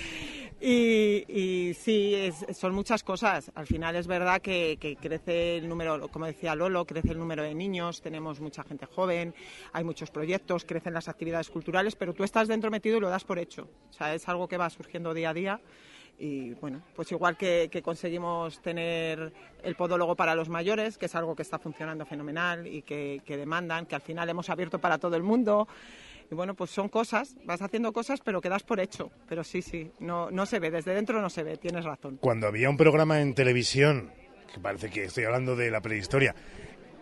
[0.62, 3.52] Y, y sí, es- son muchas cosas.
[3.56, 7.54] Al final es verdad que, crece el número, como decía Lolo, crece el número de
[7.54, 9.36] niños, tenemos mucha gente joven,
[9.74, 13.24] hay muchos proyectos, crecen las actividades culturales, pero tú estás dentro metido y lo das
[13.26, 13.68] por hecho.
[13.90, 15.62] O sea, es algo que va surgiendo día a día.
[16.18, 21.36] Y bueno, pues igual que, conseguimos tener el podólogo para los mayores, que es algo
[21.36, 25.24] que está funcionando fenomenal y que demandan, que al final hemos abierto para todo el
[25.24, 25.68] mundo.
[26.32, 29.12] Y bueno, pues son cosas, vas haciendo cosas, pero que das por hecho.
[29.28, 32.18] Pero sí, sí, no, no se ve, desde dentro no se ve, tienes razón.
[32.22, 34.12] Cuando había un programa en televisión,
[34.52, 36.36] que parece que estoy hablando de la prehistoria,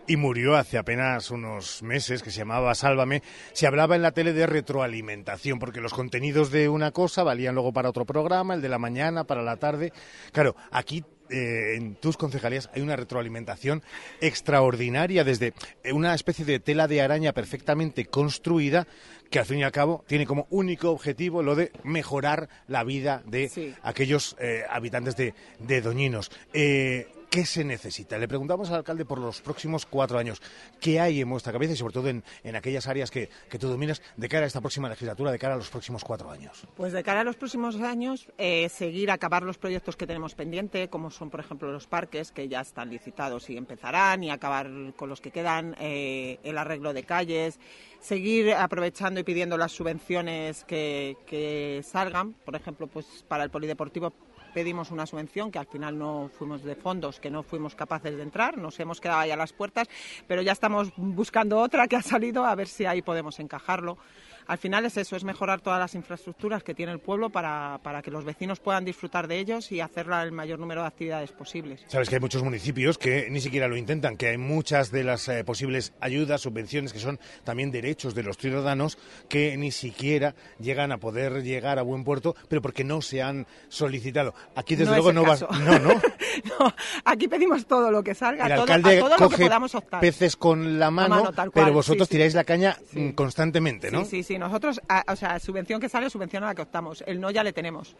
[0.06, 3.22] y murió hace apenas unos meses, que se llamaba Sálvame,
[3.52, 7.72] se hablaba en la tele de retroalimentación, porque los contenidos de una cosa valían luego
[7.72, 9.92] para otro programa, el de la mañana, para la tarde.
[10.32, 13.82] Claro, aquí eh, en tus concejalías hay una retroalimentación
[14.20, 18.86] extraordinaria desde eh, una especie de tela de araña perfectamente construida
[19.30, 23.22] que al fin y al cabo tiene como único objetivo lo de mejorar la vida
[23.26, 26.30] de aquellos eh, habitantes de, de Doñinos.
[26.52, 28.16] Eh, ¿Qué se necesita?
[28.16, 30.40] Le preguntamos al alcalde por los próximos cuatro años.
[30.78, 33.66] ¿Qué hay en vuestra cabeza y sobre todo en, en aquellas áreas que, que tú
[33.66, 36.64] dominas de cara a esta próxima legislatura, de cara a los próximos cuatro años?
[36.76, 40.86] Pues de cara a los próximos años, eh, seguir acabar los proyectos que tenemos pendiente,
[40.86, 45.08] como son, por ejemplo, los parques, que ya están licitados y empezarán, y acabar con
[45.08, 47.58] los que quedan, eh, el arreglo de calles,
[47.98, 54.12] seguir aprovechando y pidiendo las subvenciones que, que salgan, por ejemplo, pues para el polideportivo
[54.54, 58.22] pedimos una subvención que al final no fuimos de fondos, que no fuimos capaces de
[58.22, 59.88] entrar, nos hemos quedado ahí a las puertas,
[60.26, 63.98] pero ya estamos buscando otra que ha salido a ver si ahí podemos encajarlo.
[64.46, 68.02] Al final es eso, es mejorar todas las infraestructuras que tiene el pueblo para, para
[68.02, 71.84] que los vecinos puedan disfrutar de ellos y hacerla el mayor número de actividades posibles.
[71.88, 75.28] Sabes que hay muchos municipios que ni siquiera lo intentan, que hay muchas de las
[75.28, 80.92] eh, posibles ayudas, subvenciones, que son también derechos de los ciudadanos, que ni siquiera llegan
[80.92, 84.34] a poder llegar a buen puerto, pero porque no se han solicitado.
[84.54, 85.40] Aquí, desde No es luego, no vas.
[85.44, 85.48] caso.
[85.64, 85.78] No,
[86.58, 86.74] no.
[87.04, 89.74] Aquí pedimos todo lo que salga, El todo, alcalde a todo lo que coge podamos
[89.74, 90.00] optar.
[90.00, 92.16] peces con la mano, mano, tal cual, pero vosotros sí, sí.
[92.16, 94.04] tiráis la caña mm, constantemente, ¿no?
[94.04, 94.38] Sí, sí, sí.
[94.38, 97.02] Nosotros, a- o sea, subvención que sale, subvención a la que optamos.
[97.06, 97.96] El no ya le tenemos.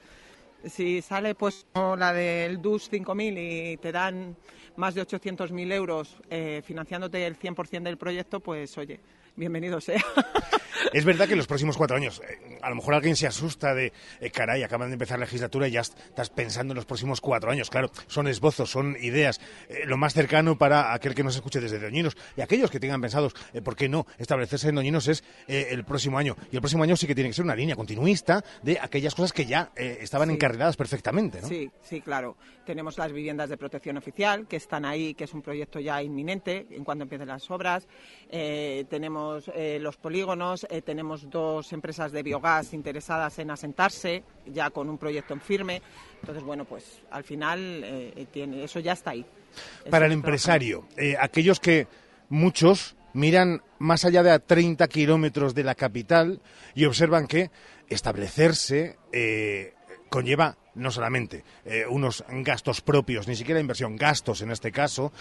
[0.66, 4.34] Si sale, pues, la del DUS 5.000 y te dan
[4.76, 8.98] más de 800.000 euros eh, financiándote el 100% del proyecto, pues, oye,
[9.36, 10.02] bienvenido sea.
[10.92, 13.74] Es verdad que en los próximos cuatro años, eh, a lo mejor alguien se asusta
[13.74, 16.84] de, eh, caray, acaban de empezar la legislatura y ya est- estás pensando en los
[16.84, 17.68] próximos cuatro años.
[17.70, 19.40] Claro, son esbozos, son ideas.
[19.68, 23.00] Eh, lo más cercano para aquel que nos escuche desde Doñinos y aquellos que tengan
[23.00, 26.36] pensados, eh, ¿por qué no?, establecerse en Doñinos es el próximo año.
[26.52, 29.32] Y el próximo año sí que tiene que ser una línea continuista de aquellas cosas
[29.32, 30.34] que ya estaban Sí.
[30.34, 31.48] encarriladas perfectamente, ¿no?
[31.48, 32.36] Sí, sí, claro.
[32.66, 36.66] Tenemos las viviendas de protección oficial que están ahí, que es un proyecto ya inminente
[36.70, 37.86] en cuanto empiecen las obras.
[38.30, 38.84] Eh,
[39.24, 44.88] tenemos eh, los polígonos, eh, tenemos dos empresas de biogás interesadas en asentarse, ya con
[44.88, 45.82] un proyecto en firme.
[46.20, 49.24] Entonces, bueno, pues al final eh, tiene, eso ya está ahí.
[49.82, 50.86] Eso Para el empresario,
[51.20, 51.86] aquellos que
[52.28, 56.40] muchos miran más allá de a 30 kilómetros de la capital
[56.74, 57.50] y observan que
[57.88, 58.98] establecerse
[60.08, 61.44] conlleva no solamente
[61.88, 65.12] unos gastos propios, ni siquiera inversión, gastos en este caso,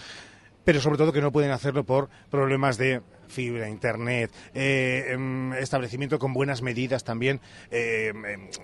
[0.64, 6.18] pero sobre todo que no pueden hacerlo por problemas de fibra, internet, eh, em, establecimiento
[6.18, 7.40] con buenas medidas también
[7.70, 8.12] eh,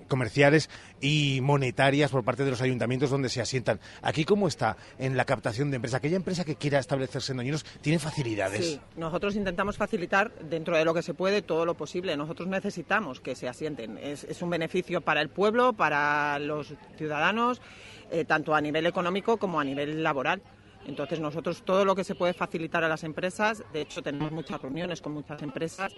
[0.09, 0.71] comerciales
[1.01, 3.81] y monetarias por parte de los ayuntamientos donde se asientan.
[4.03, 5.97] Aquí, ¿cómo está en la captación de empresa?
[5.99, 8.65] Aquella empresa que quiera establecerse en Doñinos tiene facilidades.
[8.65, 12.17] Sí, nosotros intentamos facilitar dentro de lo que se puede todo lo posible.
[12.17, 13.99] Nosotros necesitamos que se asienten.
[13.99, 17.61] Es, es un beneficio para el pueblo, para los ciudadanos,
[18.11, 20.43] eh, tanto a nivel económico como a nivel laboral.
[20.87, 24.61] Entonces nosotros todo lo que se puede facilitar a las empresas, de hecho tenemos muchas
[24.61, 25.93] reuniones con muchas empresas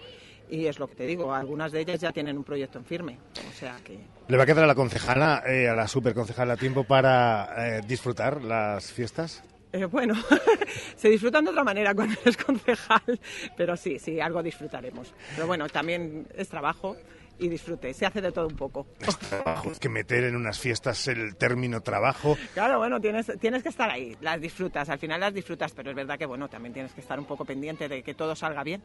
[0.49, 3.19] y es lo que te digo, algunas de ellas ya tienen un proyecto en firme.
[3.49, 6.83] O sea que ¿Le va a quedar a la concejala, eh, a la superconcejala, tiempo
[6.83, 9.43] para eh, disfrutar las fiestas?
[9.73, 10.13] Eh, bueno,
[10.95, 13.19] se disfrutan de otra manera cuando eres concejal,
[13.57, 15.13] pero sí, sí, algo disfrutaremos.
[15.35, 16.95] Pero bueno, también es trabajo
[17.39, 17.93] y disfrute.
[17.93, 18.87] Se hace de todo un poco.
[19.29, 19.71] Trabajo.
[19.71, 22.37] Es que meter en unas fiestas el término trabajo.
[22.53, 25.95] Claro, bueno, tienes, tienes que estar ahí, las disfrutas, al final las disfrutas, pero es
[25.95, 28.81] verdad que bueno, también tienes que estar un poco pendiente de que todo salga bien.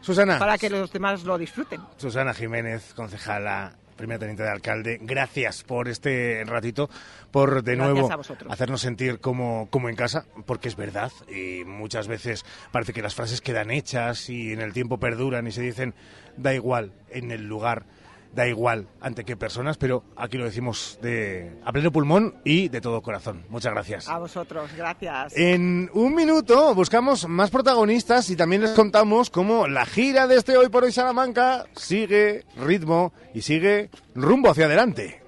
[0.00, 0.38] Susana.
[0.38, 1.80] Para que los demás lo disfruten.
[1.96, 6.88] Susana Jiménez, concejala, primera teniente de alcalde, gracias por este ratito,
[7.30, 8.08] por de nuevo
[8.48, 13.14] hacernos sentir como, como en casa, porque es verdad, y muchas veces parece que las
[13.14, 15.94] frases quedan hechas y en el tiempo perduran y se dicen,
[16.38, 17.84] da igual en el lugar,
[18.34, 22.80] da igual ante qué personas, pero aquí lo decimos de a pleno pulmón y de
[22.80, 23.44] todo corazón.
[23.48, 24.08] Muchas gracias.
[24.08, 25.36] A vosotros, gracias.
[25.36, 30.56] En un minuto buscamos más protagonistas y también les contamos cómo la gira de este
[30.56, 35.27] Hoy por Hoy Salamanca sigue ritmo y sigue rumbo hacia adelante.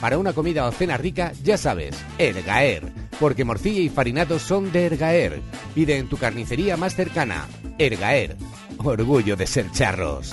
[0.00, 2.90] Para una comida o cena rica, ya sabes, Ergaer.
[3.18, 5.42] Porque morcilla y farinados son de Ergaer.
[5.74, 7.46] Pide en tu carnicería más cercana.
[7.78, 8.36] Ergaer.
[8.78, 10.32] Orgullo de ser charros.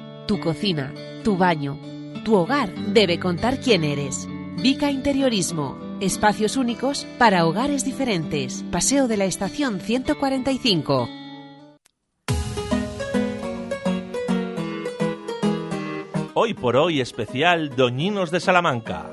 [0.27, 0.93] tu cocina,
[1.23, 1.77] tu baño,
[2.23, 4.27] tu hogar debe contar quién eres.
[4.61, 5.79] Vica Interiorismo.
[5.99, 8.63] Espacios únicos para hogares diferentes.
[8.71, 11.09] Paseo de la Estación 145.
[16.33, 19.11] Hoy por hoy especial Doñinos de Salamanca.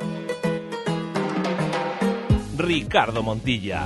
[2.56, 3.84] Ricardo Montilla.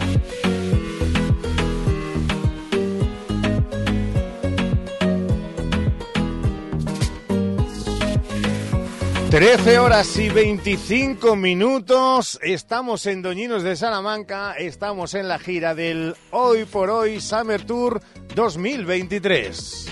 [9.33, 12.39] Trece horas y 25 minutos.
[12.43, 14.53] Estamos en Doñinos de Salamanca.
[14.59, 18.03] Estamos en la gira del Hoy por Hoy Summer Tour
[18.35, 19.87] 2023.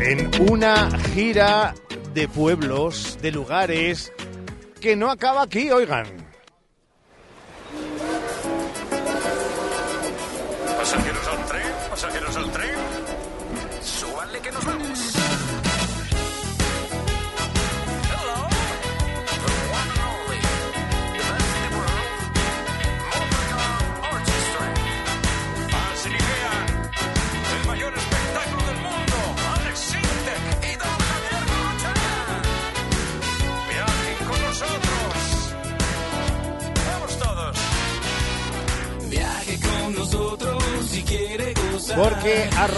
[0.00, 1.72] En una gira
[2.12, 4.12] de pueblos, de lugares,
[4.82, 6.23] que no acaba aquí, oigan.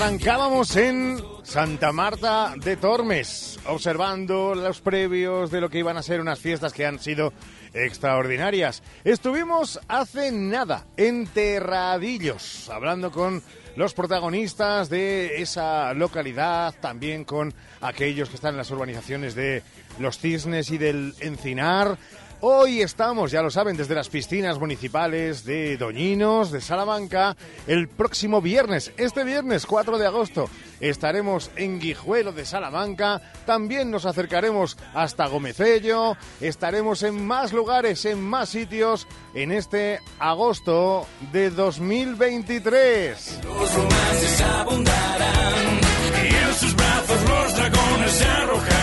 [0.06, 6.20] Arrancábamos en Santa Marta de Tormes, observando los previos de lo que iban a ser
[6.20, 7.32] unas fiestas que han sido
[7.74, 8.84] extraordinarias.
[9.02, 13.42] Estuvimos hace nada en Terradillos, hablando con
[13.74, 19.64] los protagonistas de esa localidad, también con aquellos que están en las urbanizaciones de
[19.98, 21.98] Los Cisnes y del Encinar.
[22.40, 27.34] Hoy estamos, ya lo saben, desde las piscinas municipales de Doñinos, de Salamanca.
[27.66, 33.22] El próximo viernes, este viernes 4 de agosto, estaremos en Guijuelo de Salamanca.
[33.46, 36.18] También nos acercaremos hasta Gomecello.
[36.42, 43.40] Estaremos en más lugares, en más sitios, en este agosto de 2023.
[43.44, 45.80] Los romances abundarán
[46.22, 48.75] y en sus brazos los dragones se arrojarán.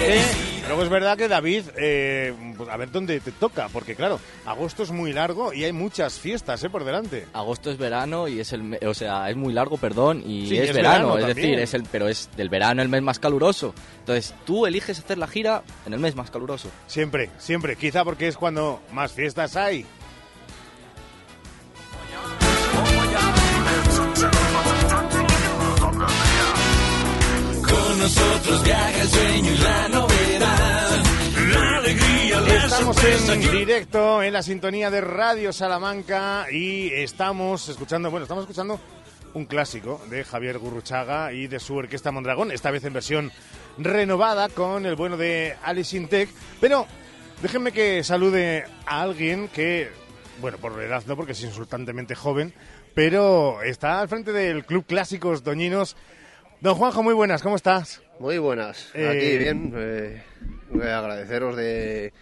[0.00, 3.94] Verdad que, luego es verdad que David, eh, pues a ver dónde te toca, porque
[3.94, 7.26] claro, agosto es muy largo y hay muchas fiestas eh, por delante.
[7.32, 10.70] Agosto es verano y es el, o sea, es muy largo, perdón, y Sí, es,
[10.70, 11.50] es verano, verano es también.
[11.50, 13.74] decir, es el, pero es del verano el mes más caluroso.
[14.00, 16.68] Entonces, tú eliges hacer la gira en el mes más caluroso.
[16.86, 19.84] Siempre, siempre, quizá porque es cuando más fiestas hay.
[28.00, 31.02] Nosotros viaja el sueño y la novedad.
[31.52, 38.10] La alegría, la Estamos en directo en la sintonía de Radio Salamanca y estamos escuchando,
[38.10, 38.80] bueno, estamos escuchando
[39.34, 43.32] un clásico de Javier Gurruchaga y de su orquesta Mondragón, esta vez en versión
[43.76, 46.30] renovada con el bueno de Alice Intec.
[46.58, 46.86] Pero
[47.42, 49.90] déjenme que salude a alguien que,
[50.40, 52.54] bueno, por edad no, porque es insultantemente joven,
[52.94, 55.96] pero está al frente del Club Clásicos Doñinos.
[56.60, 58.02] Don Juanjo, muy buenas, ¿cómo estás?
[58.18, 59.72] Muy buenas, Eh, aquí bien.
[59.74, 60.22] eh,
[60.70, 62.12] voy a agradeceros de,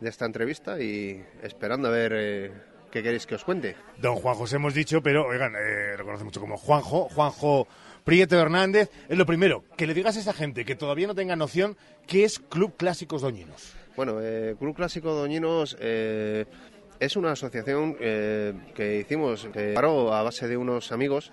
[0.00, 2.52] de esta entrevista y esperando a ver eh,
[2.90, 3.76] qué queréis que os cuente.
[3.98, 7.68] Don Juan José hemos dicho, pero oigan, eh, lo conoce mucho como Juanjo, Juanjo
[8.02, 8.90] Prieto Hernández.
[9.10, 12.24] Es lo primero, que le digas a esa gente que todavía no tenga noción qué
[12.24, 13.74] es Club Clásicos Doñinos.
[13.94, 20.56] Bueno, eh, Club Clásico Doñinos es una asociación que hicimos, que paró a base de
[20.56, 21.30] unos amigos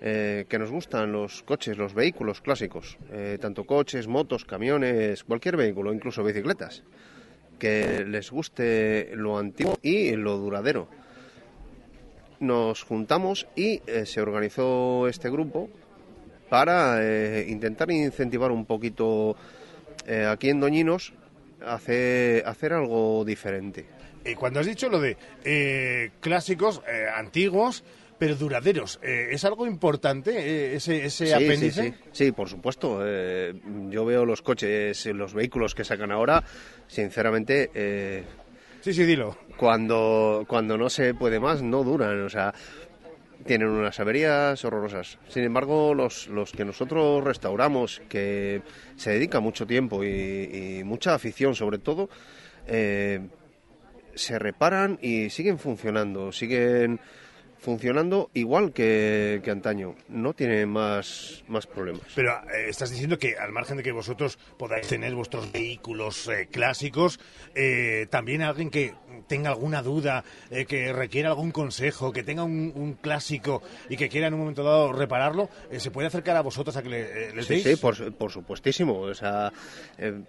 [0.00, 5.56] eh, que nos gustan los coches, los vehículos clásicos, eh, tanto coches, motos, camiones, cualquier
[5.56, 6.84] vehículo, incluso bicicletas,
[7.58, 10.88] que les guste lo antiguo y lo duradero.
[12.38, 15.68] Nos juntamos y eh, se organizó este grupo
[16.48, 17.02] para
[17.46, 19.36] intentar incentivar un poquito
[20.30, 21.12] aquí en Doñinos
[21.66, 23.84] hacer, hacer algo diferente.
[24.24, 26.80] Y cuando has dicho lo de clásicos
[27.14, 27.84] antiguos,
[28.18, 31.82] pero duraderos, eh, ¿es algo importante eh, ese, ese Sí, apéndice?
[31.82, 32.08] Sí, sí.
[32.24, 33.00] Sí, por supuesto.
[33.04, 33.54] eh,
[33.90, 36.42] yo veo los coches, los vehículos que sacan ahora,
[36.88, 37.70] sinceramente...
[37.74, 38.24] eh,
[38.80, 39.36] sí, sí, dilo.
[39.56, 42.22] Cuando, cuando no se puede más, no duran.
[42.22, 42.52] O sea,
[43.46, 45.18] tienen unas averías horrorosas.
[45.28, 48.62] Sin embargo, los, los que nosotros restauramos, que
[48.96, 52.10] se dedica mucho tiempo y, y mucha afición sobre todo,
[52.66, 53.20] eh,
[54.14, 56.98] se reparan y siguen funcionando, siguen
[57.58, 59.94] funcionando igual que, que antaño.
[60.08, 62.02] No tienen más, más problemas.
[62.14, 66.48] Pero eh, estás diciendo que al margen de que vosotros podáis tener vuestros vehículos eh,
[66.50, 67.20] clásicos,
[67.54, 68.94] eh, también alguien que
[69.26, 74.08] tenga alguna duda, eh, que requiera algún consejo, que tenga un, un clásico y que
[74.08, 77.34] quiera en un momento dado repararlo, eh, ¿se puede acercar a vosotros a que le,
[77.34, 77.64] les Sí, deis?
[77.64, 79.00] sí, por, por supuestísimo.
[79.00, 79.52] O sea,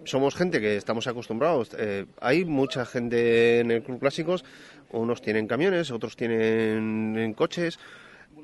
[0.06, 1.70] somos gente que estamos acostumbrados.
[2.20, 4.44] Hay mucha gente en el Club Clásicos.
[4.92, 7.80] Unos tienen camiones, otros tienen en coches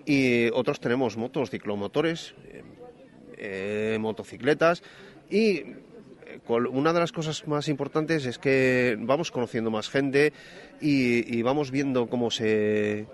[0.05, 2.35] y otros tenemos motos, ciclomotores,
[3.38, 4.84] eh, motocicletas
[5.30, 5.57] y
[6.26, 10.34] eh, una de las cosas más importantes es que vamos conociendo más gente
[10.80, 13.07] y, vamos viendo cómo se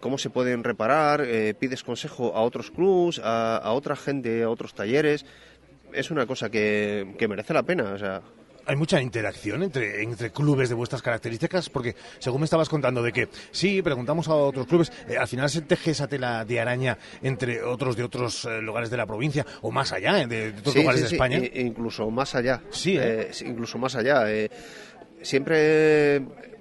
[0.00, 4.72] cómo se pueden reparar, eh, pides consejo a otros clubs, a, otra gente, a otros
[4.72, 5.26] talleres.
[5.92, 7.96] Es una cosa que, que merece la pena.
[8.66, 13.12] Hay mucha interacción entre, entre clubes de vuestras características, porque según me estabas contando de
[13.12, 16.96] que sí, preguntamos a otros clubes, eh, al final se teje esa tela de araña
[17.22, 20.58] entre otros de otros eh, lugares de la provincia o más allá, eh, de, de
[20.60, 21.40] otros Sí, lugares sí, de España.
[21.54, 22.62] incluso más allá.
[22.70, 22.98] Sí,
[23.44, 24.24] incluso más allá.
[25.22, 26.20] siempre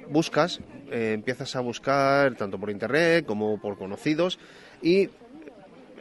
[0.09, 0.59] buscas,
[0.91, 4.39] empiezas a buscar tanto por internet como por conocidos
[4.81, 5.09] y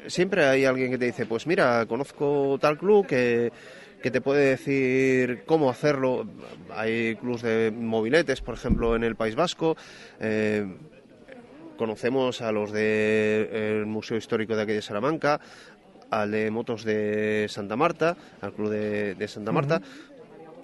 [0.06, 3.52] siempre hay alguien que te dice, pues mira, conozco tal club que,
[4.02, 6.26] que te puede decir cómo hacerlo.
[6.70, 9.76] Hay clubs de mobiletes, por ejemplo, en el País Vasco.
[10.20, 10.66] eh,
[11.76, 15.40] conocemos a los del Museo Histórico de aquí de Salamanca,
[16.10, 19.80] al de motos de Santa Marta, al club de, de Santa Marta.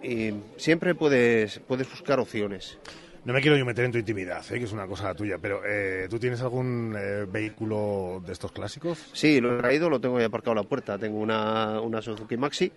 [0.02, 2.78] Y siempre puedes, puedes buscar opciones.
[3.24, 5.62] No me quiero yo meter en tu intimidad, eh, que es una cosa tuya, pero
[5.66, 8.98] eh, ¿tú tienes algún eh, vehículo de estos clásicos?
[9.14, 10.98] Sí, lo he traído, lo tengo ya aparcado a la puerta.
[10.98, 12.70] Tengo una, una Suzuki Maxi.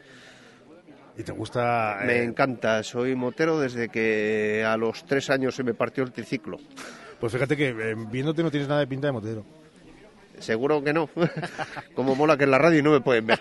[1.17, 1.99] ¿Y te gusta...?
[2.05, 6.11] Me eh, encanta, soy motero desde que a los tres años se me partió el
[6.11, 6.57] triciclo.
[7.19, 9.43] Pues fíjate que eh, viéndote no tienes nada de pinta de motero.
[10.39, 11.09] Seguro que no.
[11.95, 13.39] Como mola que en la radio no me pueden ver.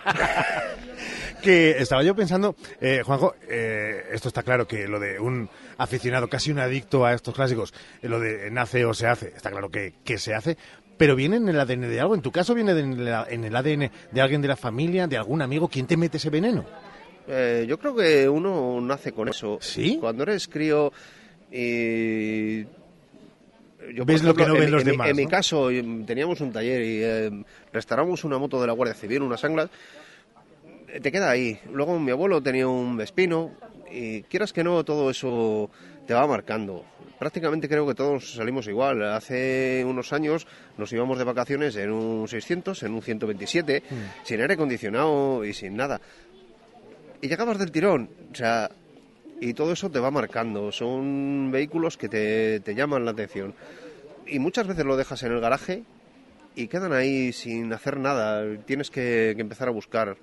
[1.43, 5.47] que estaba yo pensando, eh, Juanjo, eh, esto está claro que lo de un
[5.77, 9.51] aficionado, casi un adicto a estos clásicos, eh, lo de nace o se hace, está
[9.51, 10.57] claro que, que se hace,
[10.97, 12.15] pero viene en el ADN de algo.
[12.15, 15.05] En tu caso viene de- en, la- en el ADN de alguien de la familia,
[15.05, 15.67] de algún amigo.
[15.67, 16.65] ¿Quién te mete ese veneno?
[17.27, 19.57] Eh, yo creo que uno nace con eso.
[19.61, 19.97] ¿Sí?
[19.99, 20.91] Cuando eres crío
[21.51, 22.63] y...
[23.93, 26.41] Yo, Ves lo que no en ven los en demás, En mi caso, em, teníamos
[26.41, 27.31] un taller y eh,
[27.71, 29.69] restauramos una moto de la Guardia Civil, unas anglas.
[30.89, 31.57] eh, Te queda ahí.
[31.71, 33.51] Luego mi abuelo tenía un Vespino
[33.89, 35.69] y quieras que no, todo eso
[36.05, 36.83] te va marcando.
[37.17, 39.03] Prácticamente creo que todos salimos igual.
[39.03, 40.45] Hace unos años
[40.77, 43.83] nos íbamos de vacaciones en un 600, en un 127,
[44.23, 46.01] sin aire acondicionado y sin nada
[47.21, 48.09] y llegabas del tirón.
[48.31, 48.69] O sea,
[49.39, 50.71] y todo eso te va marcando.
[50.71, 53.53] Son vehículos que te, te llaman la atención.
[54.25, 55.83] Y muchas veces lo dejas en el garaje
[56.55, 58.43] y quedan ahí sin hacer nada.
[58.65, 60.17] Tienes que, que empezar a buscar.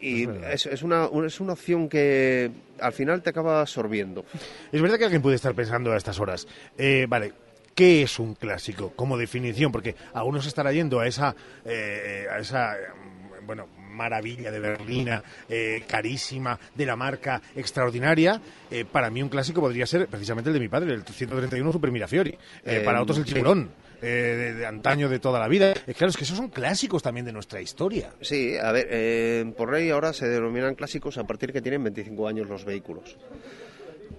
[0.00, 4.24] Y es, es una, es una opción que al final te acaba absorbiendo.
[4.72, 7.32] Es verdad que alguien puede estar pensando a estas horas, eh, vale,
[7.74, 9.70] ¿qué es un clásico como definición?
[9.70, 15.84] Porque algunos estará yendo a esa, eh, a esa mm, bueno, maravilla de berlina, eh,
[15.86, 18.40] carísima, de la marca extraordinaria.
[18.70, 21.90] Eh, para mí un clásico podría ser precisamente el de mi padre, el 131 Super
[21.92, 22.36] Mirafiori.
[22.64, 23.70] Eh, para otros el tiburón.
[24.00, 25.74] eh, de, de antaño de toda la vida.
[25.74, 28.10] Claro, es que esos son clásicos también de nuestra historia.
[28.20, 32.48] Sí, a ver, por ley ahora se denominan clásicos a partir que tienen 25 años
[32.48, 33.16] los vehículos.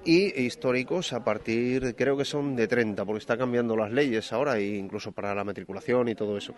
[0.06, 4.58] Y históricos a partir, creo que son de 30, porque está cambiando las leyes ahora,
[4.58, 6.54] e incluso para la matriculación y todo eso.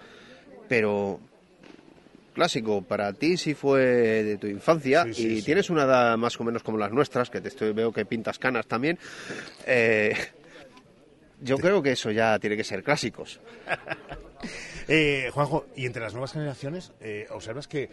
[0.68, 1.20] Pero
[2.36, 5.42] clásico, para ti sí fue de tu infancia sí, y sí.
[5.42, 8.38] tienes una edad más o menos como las nuestras, que te estoy, veo que pintas
[8.38, 9.00] canas también.
[9.66, 10.16] eh,
[11.42, 13.40] yo creo que eso ya tiene que ser clásicos.
[14.88, 17.90] Eh, Juanjo, y entre las nuevas generaciones, eh, ¿observas que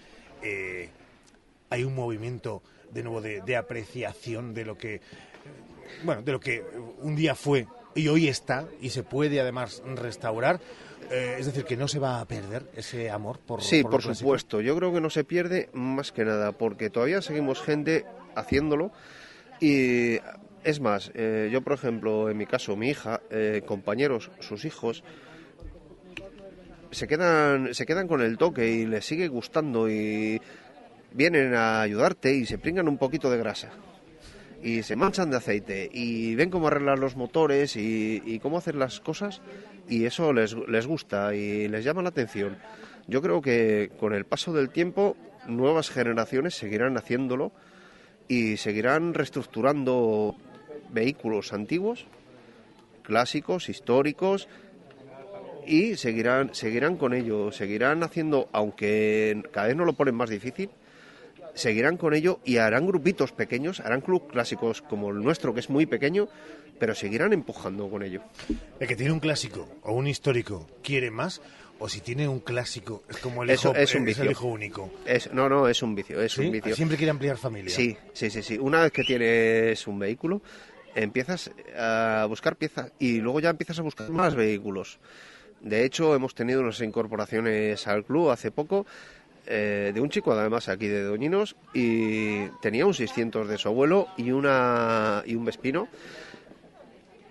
[1.70, 5.00] hay un movimiento de nuevo de, de apreciación de lo que,
[6.04, 6.62] bueno, de lo que
[6.98, 10.60] un día fue y hoy está y se puede además restaurar?
[11.12, 14.62] Eh, es decir, que no se va a perder ese amor por Sí, por, supuesto.
[14.62, 18.92] Yo creo que no se pierde más que nada porque todavía seguimos gente haciéndolo.
[19.60, 20.16] Y
[20.64, 25.04] es más, eh, yo por ejemplo, en mi caso, mi hija, eh, compañeros, sus hijos,
[26.90, 30.40] se quedan, se quedan con el toque y les sigue gustando y
[31.12, 33.68] vienen a ayudarte y se pringan un poquito de grasa.
[34.62, 38.76] Y se manchan de aceite y ven cómo arreglar los motores y, y cómo hacer
[38.76, 39.42] las cosas
[39.88, 42.56] y eso les, les gusta y les llama la atención.
[43.06, 47.52] Yo creo que con el paso del tiempo nuevas generaciones seguirán haciéndolo
[48.28, 50.36] y seguirán reestructurando
[50.90, 52.06] vehículos antiguos,
[53.02, 54.48] clásicos, históricos
[55.66, 60.70] y seguirán seguirán con ello, seguirán haciendo aunque cada vez no lo ponen más difícil,
[61.54, 65.70] seguirán con ello y harán grupitos pequeños, harán club clásicos como el nuestro, que es
[65.70, 66.28] muy pequeño,
[66.78, 68.22] pero seguirán empujando con ello.
[68.80, 71.40] El que tiene un clásico o un histórico quiere más,
[71.78, 74.30] o si tiene un clásico es como el Eso hijo, es un el vicio.
[74.30, 74.90] hijo único.
[75.04, 76.42] Es, no, no, es un vicio, es ¿Sí?
[76.46, 76.74] un vicio.
[76.76, 77.70] Siempre quiere ampliar familia.
[77.74, 78.56] Sí, sí, sí, sí.
[78.58, 80.42] Una vez que tienes un vehículo,
[80.94, 85.00] empiezas a buscar piezas y luego ya empiezas a buscar más vehículos.
[85.60, 88.84] De hecho, hemos tenido unas incorporaciones al club hace poco
[89.46, 94.08] eh, de un chico, además, aquí de Doñinos, y tenía un 600 de su abuelo
[94.16, 95.88] y, una, y un Vespino.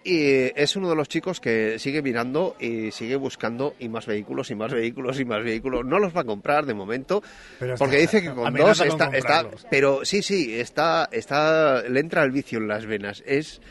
[0.04, 4.50] Y es uno de los chicos que sigue mirando y sigue buscando y más vehículos
[4.50, 5.86] y más vehículos y más vehículos.
[5.86, 7.22] No los va a comprar de momento,
[7.60, 9.12] Pero está- porque dice que con dos con está, está-
[9.44, 9.68] comprarlos.
[9.70, 13.22] Pero sí, sí, está, está, le entra el vicio en las venas.
[13.28, 13.62] Es,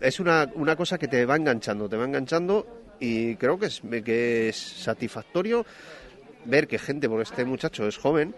[0.00, 3.82] es una, una cosa que te va enganchando, te va enganchando y creo que es,
[4.04, 5.66] que es satisfactorio
[6.44, 8.34] ver que gente, porque este muchacho es joven,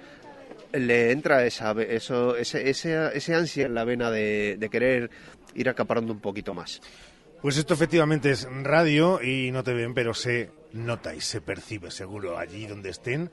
[0.73, 5.11] le entra esa, eso, ese, ese, ese ansia en la vena de, de querer
[5.55, 6.81] ir acaparando un poquito más.
[7.43, 11.91] Pues esto efectivamente es radio y no te ven, pero se nota y se percibe
[11.91, 13.31] seguro allí donde estén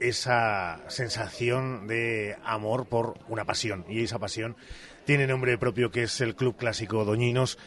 [0.00, 3.84] esa sensación de amor por una pasión.
[3.88, 4.56] Y esa pasión
[5.04, 7.58] tiene nombre propio que es el Club Clásico Doñinos.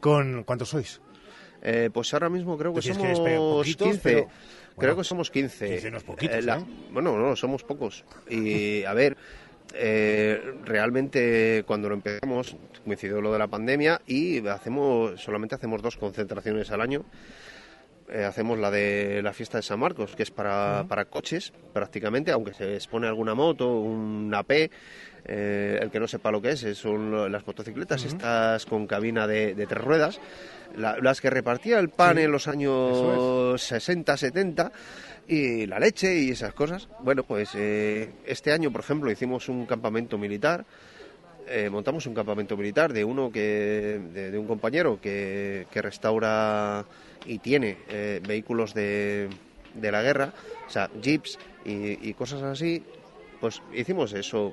[0.00, 1.00] ¿Con cuántos sois?
[1.62, 4.00] Eh, pues ahora mismo creo que somos que despegar poquitos, 15.
[4.02, 4.28] pero-
[4.78, 5.68] creo que somos 15.
[5.68, 6.64] 15 no es Eh, la- ¿eh?
[6.90, 8.04] Bueno, no, somos pocos.
[8.28, 9.16] Y a ver,
[9.74, 15.96] eh, realmente cuando lo empezamos coincidió lo de la pandemia y hacemos solamente hacemos dos
[15.96, 17.04] concentraciones al año.
[18.10, 22.30] Eh, hacemos la de la fiesta de San Marcos, que es para, para coches prácticamente,
[22.32, 24.70] aunque se expone alguna moto, un AP.
[25.28, 29.26] Eh, el que no sepa lo que es, es- son las motocicletas estas con cabina
[29.26, 30.18] de, de tres ruedas,
[30.76, 34.72] la- las que repartía el pan Sí, en los años eso 60, 70
[35.28, 36.88] y la leche y esas cosas.
[37.04, 40.64] Bueno, pues eh, este año, por ejemplo, hicimos un campamento militar.
[41.50, 46.84] eh, montamos un campamento militar de uno que de, de un compañero que, que restaura
[47.26, 49.28] y tiene eh, vehículos de,
[49.74, 50.32] de la guerra,
[50.66, 52.82] o sea, jeeps y, y cosas así.
[53.40, 54.52] Pues hicimos eso.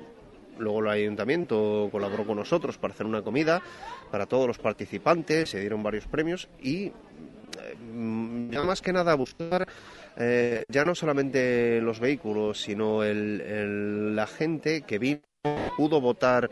[0.58, 3.62] Luego el ayuntamiento colaboró con nosotros para hacer una comida
[4.10, 6.90] para todos los participantes, se dieron varios premios y
[7.92, 9.66] mm, ya más que nada buscar
[10.18, 15.20] eh, ya no solamente los vehículos, sino el- el- la gente que vino,
[15.76, 16.50] pudo votar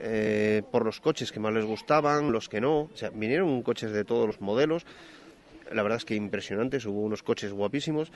[0.00, 2.82] eh, por los coches que más les gustaban, los que no.
[2.82, 4.84] O sea, vinieron coches de todos los modelos.
[5.72, 8.10] La verdad es que impresionantes, hubo unos coches guapísimos.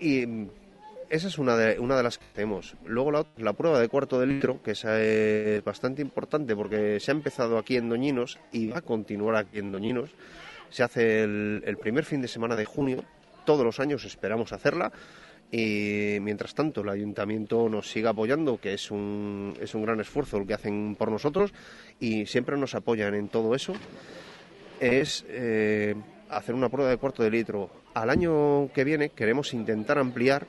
[0.00, 0.48] Y mm,
[1.10, 2.76] esa es una de, una de las que hacemos.
[2.84, 7.10] Luego la, la prueba de cuarto de litro, que esa es bastante importante porque se
[7.10, 10.10] ha empezado aquí en Doñinos y va a continuar aquí en Doñinos.
[10.70, 13.04] Se hace el, el primer fin de semana de junio,
[13.44, 14.92] todos los años esperamos hacerla
[15.50, 20.36] Y mientras tanto, el ayuntamiento nos sigue apoyando, que es un, es un gran esfuerzo
[20.36, 21.54] el que hacen por nosotros,
[21.98, 23.72] y siempre nos apoyan en todo eso.
[24.78, 25.94] Es eh,
[26.28, 27.70] hacer una prueba de cuarto de litro.
[27.94, 30.46] Al año que viene queremos intentar ampliar,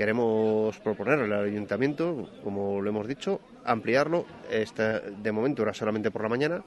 [0.00, 4.24] queremos proponer al ayuntamiento, como lo hemos dicho, ampliarlo.
[4.50, 6.64] Esta, de momento era solamente por la mañana.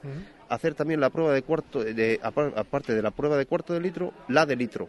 [0.48, 4.12] Hacer también la prueba de cuarto, de, aparte de la prueba de cuarto de litro,
[4.28, 4.88] la de litro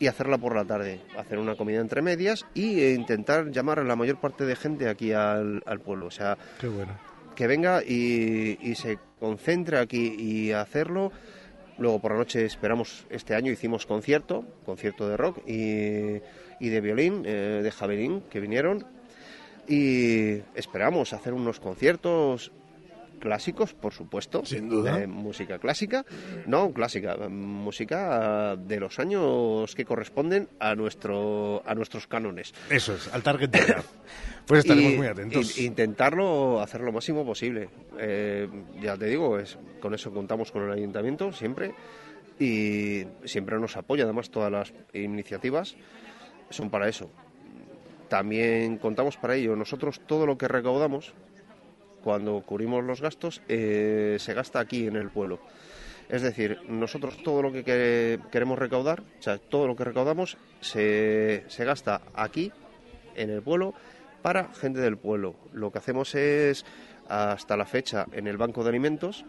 [0.00, 3.84] y hacerla por la tarde, hacer una comida entre medias y eh, intentar llamar a
[3.84, 6.06] la mayor parte de gente aquí al, al pueblo.
[6.06, 6.92] O sea, Qué bueno.
[7.36, 11.12] que venga y, y se concentre aquí y hacerlo.
[11.78, 16.20] Luego por la noche esperamos, este año hicimos concierto, concierto de rock y,
[16.60, 18.84] y de violín, eh, de javelín, que vinieron.
[19.66, 22.52] Y esperamos hacer unos conciertos
[23.20, 24.44] clásicos, por supuesto.
[24.44, 24.96] Sin duda.
[24.96, 26.04] de música clásica.
[26.46, 32.54] No, clásica, música de los años que corresponden a, nuestro, a nuestros cánones.
[32.70, 33.84] Eso es, al target de edad.
[34.46, 35.58] Pues estaremos Y- muy atentos.
[35.58, 37.68] y- intentarlo hacer lo máximo posible.
[37.98, 38.48] Eh,
[38.80, 41.72] ya te digo, es, con eso contamos con el ayuntamiento siempre
[42.38, 44.04] y siempre nos apoya.
[44.04, 45.74] Además, todas las iniciativas
[46.50, 47.10] son para eso.
[48.08, 49.54] También contamos para ello.
[49.56, 51.12] Nosotros todo lo que recaudamos,
[52.02, 55.40] cuando cubrimos los gastos, eh, se gasta aquí en el pueblo.
[56.08, 60.38] Es decir, nosotros todo lo que que- queremos recaudar, o sea, todo lo que recaudamos
[60.60, 62.50] se, se gasta aquí,
[63.14, 63.74] en el pueblo,
[64.22, 65.34] para gente del pueblo.
[65.52, 66.64] Lo que hacemos es,
[67.08, 69.24] hasta la fecha, en el banco de alimentos,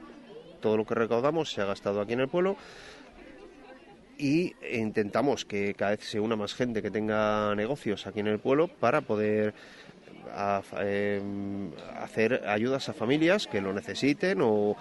[0.62, 2.56] todo lo que recaudamos se ha gastado aquí en el pueblo
[4.20, 8.40] y intentamos que cada vez se una más gente que tenga negocios aquí en el
[8.40, 9.54] pueblo para poder
[10.82, 11.22] eh,
[12.00, 14.76] hacer ayudas a familias que lo necesiten o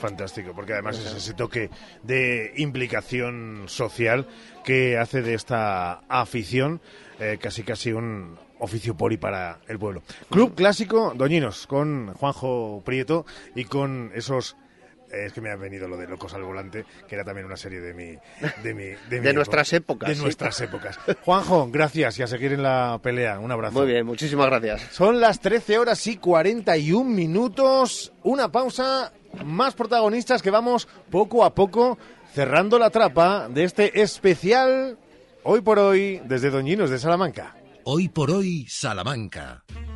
[0.00, 1.70] Fantástico, porque además es ese toque
[2.02, 4.26] de implicación social
[4.62, 6.82] que hace de esta afición
[7.18, 10.02] eh, casi casi un oficio poli para el pueblo.
[10.30, 13.24] Club Clásico Doñinos, con Juanjo Prieto
[13.54, 14.56] y con esos...
[15.12, 17.80] Es que me ha venido lo de Locos al Volante, que era también una serie
[17.80, 18.16] de mi...
[18.62, 20.22] De, mi, mi De nuestras épocas, De sí.
[20.22, 20.98] nuestras épocas.
[21.24, 23.38] Juanjo, gracias y a seguir en la pelea.
[23.38, 23.78] Un abrazo.
[23.78, 24.82] Muy bien, muchísimas gracias.
[24.92, 28.12] Son las 13 horas y 41 minutos.
[28.22, 29.12] Una pausa.
[29.44, 31.98] Más protagonistas que vamos poco a poco
[32.34, 34.98] cerrando la trapa de este especial
[35.44, 37.54] hoy por hoy desde Doñinos de Salamanca.
[37.84, 39.64] Hoy por hoy, Salamanca.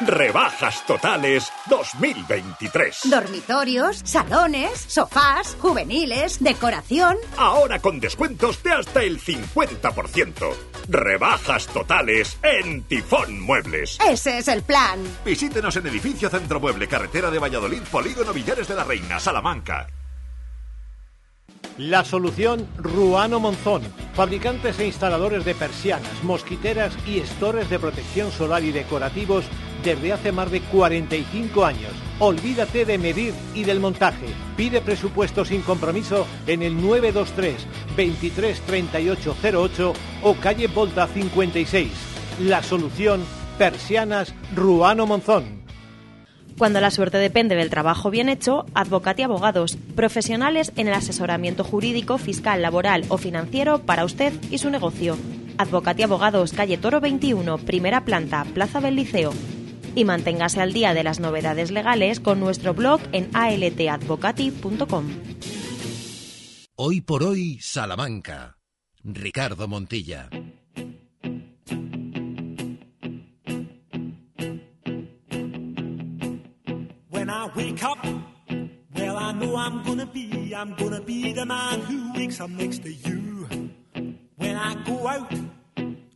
[0.00, 3.00] Rebajas Totales 2023.
[3.10, 7.16] Dormitorios, salones, sofás, juveniles, decoración.
[7.38, 10.54] Ahora con descuentos de hasta el 50%.
[10.88, 13.98] Rebajas totales en Tifón Muebles.
[14.06, 15.00] Ese es el plan.
[15.24, 19.86] Visítenos en Edificio Centro Mueble, Carretera de Valladolid, Polígono Villares de la Reina, Salamanca.
[21.78, 23.82] La solución Ruano Monzón,
[24.14, 29.44] fabricantes e instaladores de persianas, mosquiteras y estores de protección solar y decorativos
[29.86, 31.92] desde hace más de 45 años.
[32.18, 34.26] Olvídate de medir y del montaje.
[34.56, 37.54] Pide presupuesto sin compromiso en el 923
[37.96, 39.92] 23 38 08
[40.24, 41.88] o calle Volta 56.
[42.40, 43.22] La solución
[43.58, 45.64] Persianas Ruano Monzón.
[46.58, 52.18] Cuando la suerte depende del trabajo bien hecho, Advocati Abogados, profesionales en el asesoramiento jurídico,
[52.18, 55.16] fiscal, laboral o financiero para usted y su negocio.
[55.58, 59.32] Advocati Abogados, calle Toro 21, primera planta, Plaza del Liceo.
[59.96, 65.06] Y manténgase al día de las novedades legales con nuestro blog en altadvocati.com.
[66.76, 68.58] Hoy por hoy, Salamanca.
[69.02, 70.28] Ricardo Montilla.
[77.08, 77.98] When I wake up,
[78.94, 82.82] well, I know I'm gonna be, I'm gonna be the man who wakes up next
[82.82, 83.48] to you.
[84.36, 85.32] When I go out,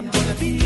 [0.00, 0.60] I'm gonna be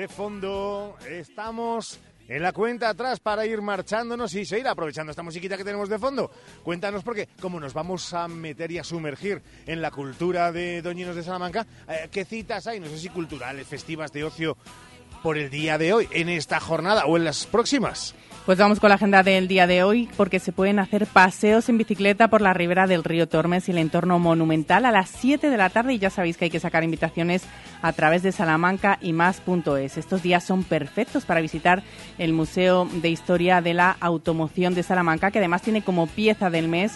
[0.00, 5.58] de fondo, estamos en la cuenta atrás para ir marchándonos y seguir aprovechando esta musiquita
[5.58, 6.30] que tenemos de fondo.
[6.62, 11.16] Cuéntanos porque, como nos vamos a meter y a sumergir en la cultura de Doñinos
[11.16, 12.80] de Salamanca, eh, ¿qué citas hay?
[12.80, 14.56] No sé si culturales, festivas, de ocio
[15.22, 18.14] por el día de hoy, en esta jornada o en las próximas.
[18.46, 21.76] Pues vamos con la agenda del día de hoy porque se pueden hacer paseos en
[21.76, 25.56] bicicleta por la ribera del río Tormes y el entorno monumental a las 7 de
[25.56, 27.44] la tarde y ya sabéis que hay que sacar invitaciones
[27.82, 29.98] a través de salamanca y más.es.
[29.98, 31.82] Estos días son perfectos para visitar
[32.18, 36.66] el Museo de Historia de la Automoción de Salamanca que además tiene como pieza del
[36.66, 36.94] mes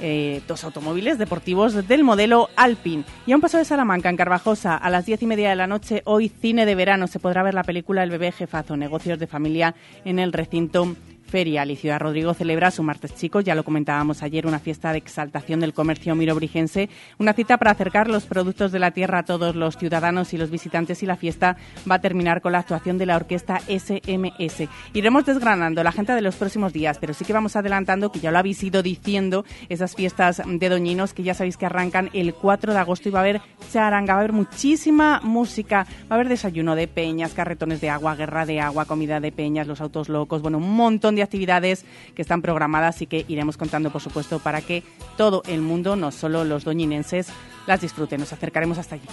[0.00, 3.04] eh, dos automóviles deportivos del modelo Alpine.
[3.26, 5.66] Y a un paso de Salamanca, en Carvajosa, a las diez y media de la
[5.66, 9.26] noche, hoy cine de verano, se podrá ver la película El bebé jefazo, negocios de
[9.26, 9.74] familia
[10.04, 10.94] en el recinto
[11.34, 11.68] ferial.
[11.72, 15.58] Y Ciudad Rodrigo celebra su martes chicos, ya lo comentábamos ayer, una fiesta de exaltación
[15.58, 16.88] del comercio mirobrigense,
[17.18, 20.52] una cita para acercar los productos de la tierra a todos los ciudadanos y los
[20.52, 21.56] visitantes y la fiesta
[21.90, 24.68] va a terminar con la actuación de la orquesta SMS.
[24.92, 28.30] Iremos desgranando la agenda de los próximos días, pero sí que vamos adelantando, que ya
[28.30, 32.72] lo habéis ido diciendo, esas fiestas de Doñinos que ya sabéis que arrancan el 4
[32.72, 33.42] de agosto y va a haber
[33.72, 38.14] charanga, va a haber muchísima música, va a haber desayuno de peñas, carretones de agua,
[38.14, 41.84] guerra de agua, comida de peñas, los autos locos, bueno, un montón de actividades
[42.14, 44.84] que están programadas y que iremos contando, por supuesto, para que
[45.16, 47.28] todo el mundo, no solo los doñinenses,
[47.66, 48.20] las disfruten.
[48.20, 49.08] Nos acercaremos hasta allí.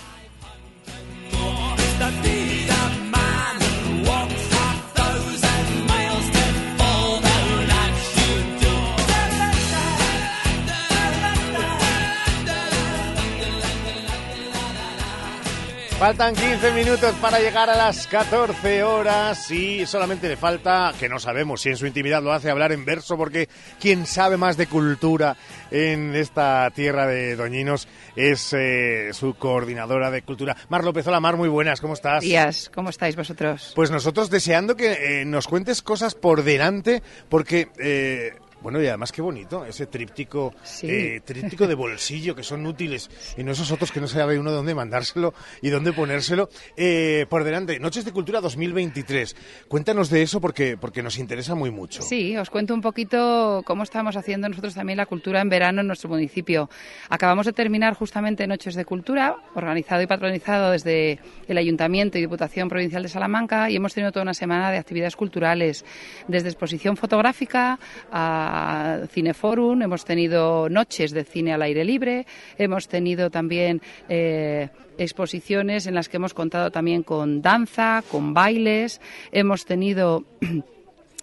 [16.02, 21.19] Faltan 15 minutos para llegar a las 14 horas y solamente le falta, que no
[21.19, 23.48] sabemos si en su intimidad lo hace, hablar en verso, porque
[23.80, 25.38] quien sabe más de cultura
[25.69, 30.57] en esta tierra de Doñinos es eh, su coordinadora de cultura.
[30.69, 32.22] Mar López, hola Mar, muy buenas, ¿cómo estás?
[32.22, 33.72] días, ¿cómo estáis vosotros?
[33.76, 37.69] Pues nosotros deseando que eh, nos cuentes cosas por delante, porque...
[37.78, 43.09] eh, bueno, y además qué bonito, ese tríptico, eh, tríptico de bolsillo que son útiles
[43.38, 46.49] y no esos otros que no sabe uno dónde mandárselo y dónde ponérselo.
[46.77, 49.35] Eh, por delante, Noches de Cultura 2023.
[49.67, 52.01] Cuéntanos de eso porque, porque nos interesa muy mucho.
[52.01, 55.88] Sí, os cuento un poquito cómo estamos haciendo nosotros también la cultura en verano en
[55.88, 56.69] nuestro municipio.
[57.09, 62.69] Acabamos de terminar justamente Noches de Cultura, organizado y patronizado desde el Ayuntamiento y Diputación
[62.69, 65.85] Provincial de Salamanca y hemos tenido toda una semana de actividades culturales,
[66.27, 67.79] desde exposición fotográfica
[68.11, 68.51] a
[69.10, 72.26] Cineforum, hemos tenido noches de cine al aire libre,
[72.57, 79.02] hemos tenido también eh, exposiciones en las que hemos contado también con danza, con bailes,
[79.32, 80.26] hemos tenido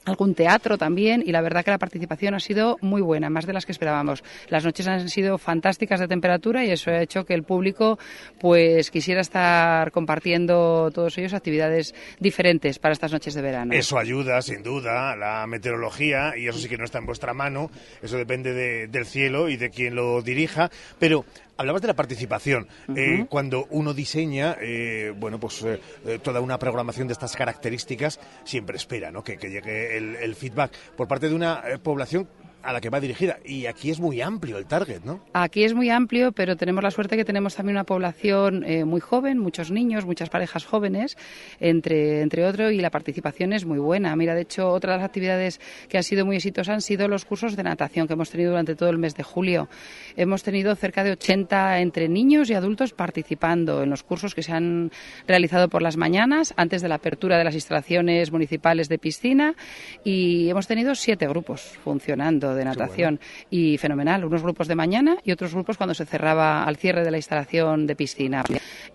[0.09, 3.53] algún teatro también y la verdad que la participación ha sido muy buena, más de
[3.53, 4.25] las que esperábamos.
[4.49, 7.99] Las noches han sido fantásticas de temperatura y eso ha hecho que el público
[8.41, 13.73] pues quisiera estar compartiendo todos ellos actividades diferentes para estas noches de verano.
[13.75, 17.71] Eso ayuda, sin duda, la meteorología, y eso sí que no está en vuestra mano,
[18.03, 21.25] eso depende de- del cielo y de quien lo dirija, pero
[21.59, 22.67] hablabas de la participación.
[22.97, 28.19] Eh, cuando uno diseña, eh, bueno, pues eh, eh, toda una programación de estas características,
[28.45, 29.23] siempre espera, ¿no?
[29.23, 32.29] Que, que llegue el, el feedback por parte de una eh, población
[32.63, 33.39] a la que va dirigida.
[33.45, 35.21] Y aquí es muy amplio el target, ¿no?
[35.33, 39.01] Aquí es muy amplio, pero tenemos la suerte que tenemos también una población eh, muy
[39.01, 41.17] joven, muchos niños, muchas parejas jóvenes,
[41.61, 44.15] entre, entre otros, y la participación es muy buena.
[44.17, 47.25] Mira, de hecho, otra de las actividades que han sido muy exitosas han sido los
[47.25, 49.69] cursos de natación que hemos tenido durante todo el mes de julio.
[50.17, 54.53] Hemos tenido cerca de 80 entre niños y adultos participando en los cursos que se
[54.53, 54.91] han
[55.27, 59.55] realizado por las mañanas, antes de la apertura de las instalaciones municipales de piscina,
[60.05, 63.21] y hemos tenido siete grupos funcionando de natación
[63.51, 67.11] y fenomenal, unos grupos de mañana y otros grupos cuando se cerraba al cierre de
[67.11, 68.45] la instalación de piscina.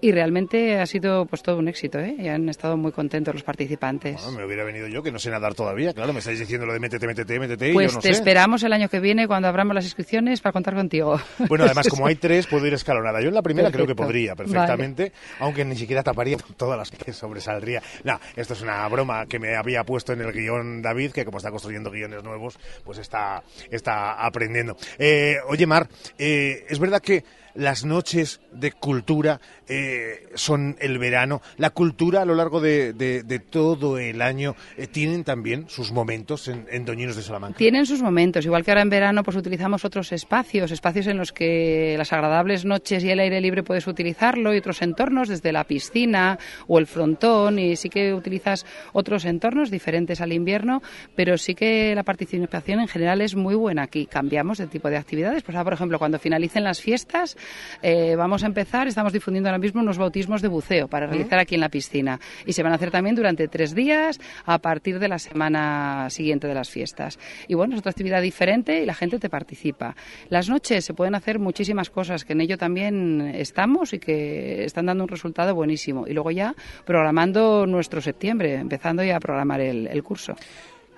[0.01, 2.15] Y realmente ha sido pues todo un éxito, ¿eh?
[2.19, 4.21] Y han estado muy contentos los participantes.
[4.23, 6.73] Bueno, me hubiera venido yo, que no sé nadar todavía, claro, me estáis diciendo lo
[6.73, 8.13] de métete, métete, métete, y Pues yo no te sé.
[8.13, 11.19] esperamos el año que viene cuando abramos las inscripciones para contar contigo.
[11.53, 13.21] Bueno, además, como hay tres, puedo ir escalonada.
[13.21, 14.03] Yo en la primera creo que Perfecto.
[14.03, 17.81] podría perfectamente, aunque ni siquiera taparía todas las que sobresaldría.
[18.03, 21.37] No, esto es una broma que me había puesto en el guion David, que como
[21.37, 24.77] está construyendo guiones nuevos, pues está, está aprendiendo.
[24.97, 25.87] Eh, oye, Mar,
[26.17, 27.23] eh, es verdad que
[27.55, 31.41] las noches de cultura eh, son el verano.
[31.57, 36.47] La cultura a lo largo de, de- todo el año eh, tienen también sus momentos
[36.47, 37.57] en, en Doñinos de Salamanca.
[37.57, 41.31] Tienen sus momentos, igual que ahora en verano pues utilizamos otros espacios, espacios en los
[41.31, 45.63] que las agradables noches y el aire libre puedes utilizarlo y otros entornos desde la
[45.65, 50.81] piscina o el frontón y sí que utilizas otros entornos diferentes al invierno,
[51.15, 54.05] pero sí que la participación en general es muy buena aquí.
[54.05, 57.37] Cambiamos de tipo de actividades, pues ahora, por ejemplo cuando finalicen las fiestas
[57.81, 61.55] eh, vamos a empezar, estamos difundiendo ahora mismo unos bautismos de buceo para realizar aquí
[61.55, 62.19] en la piscina.
[62.45, 66.47] Y se van a hacer también durante tres días a partir de la semana siguiente
[66.47, 67.19] de las fiestas.
[67.47, 69.95] Y bueno, es otra actividad diferente y la gente te participa.
[70.29, 74.85] Las noches se pueden hacer muchísimas cosas, que en ello también estamos y que están
[74.85, 76.07] dando un resultado buenísimo.
[76.07, 76.55] Y luego ya
[76.85, 80.35] programando nuestro septiembre, empezando ya a programar el, el curso.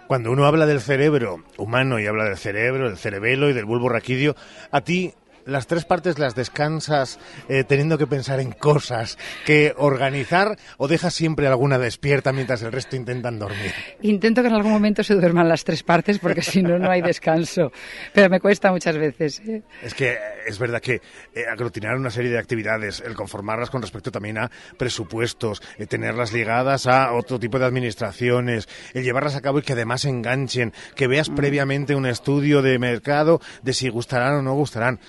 [0.08, 3.90] Cuando uno habla del cerebro humano y habla del cerebro, del cerebelo y del bulbo
[3.90, 4.36] raquídeo,
[4.70, 5.14] a ti
[5.46, 7.20] las tres partes las descansas
[7.50, 12.72] eh, teniendo que pensar en cosas que organizar o dejas siempre alguna despierta mientras el
[12.72, 13.72] resto intentan dormir.
[14.02, 17.02] Intento que en algún momento se duerman las tres partes porque si no, no hay
[17.02, 17.72] descanso.
[18.14, 19.42] Pero me cuesta muchas veces.
[19.48, 19.62] ¿eh?
[19.84, 20.96] Es que es verdad que
[21.34, 26.88] eh, aglutinar una serie de actividades, el conformarlas con respecto también a presupuestos, tenerlas ligadas
[26.88, 31.30] a otro tipo de administraciones, el llevarlas a cabo y que además enganchen, que veas
[31.30, 35.00] previamente un estudio de mercado de si gustarán o no gustarán.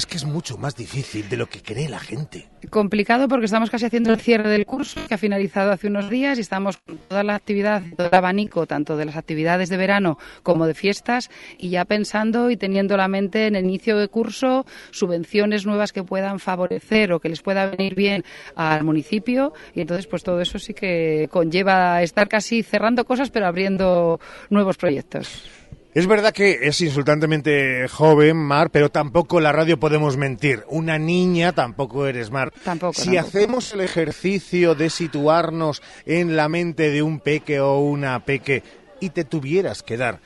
[0.00, 2.48] Es que es mucho más difícil de lo que cree la gente.
[2.70, 6.38] Complicado porque estamos casi haciendo el cierre del curso que ha finalizado hace unos días
[6.38, 10.16] y estamos con toda la actividad, todo el abanico, tanto de las actividades de verano
[10.42, 11.28] como de fiestas
[11.58, 16.02] y ya pensando y teniendo la mente en el inicio de curso subvenciones nuevas que
[16.02, 18.24] puedan favorecer o que les pueda venir bien
[18.56, 23.46] al municipio y entonces pues todo eso sí que conlleva estar casi cerrando cosas pero
[23.46, 24.18] abriendo
[24.48, 25.59] nuevos proyectos.
[25.92, 30.64] Es verdad que es insultantemente joven, Mar, pero tampoco la radio podemos mentir.
[30.68, 32.52] Una niña tampoco eres, Mar.
[32.64, 32.92] Tampoco.
[32.92, 33.26] Si tampoco.
[33.26, 38.62] hacemos el ejercicio de situarnos en la mente de un peque o una peque
[39.00, 40.20] y te tuvieras que dar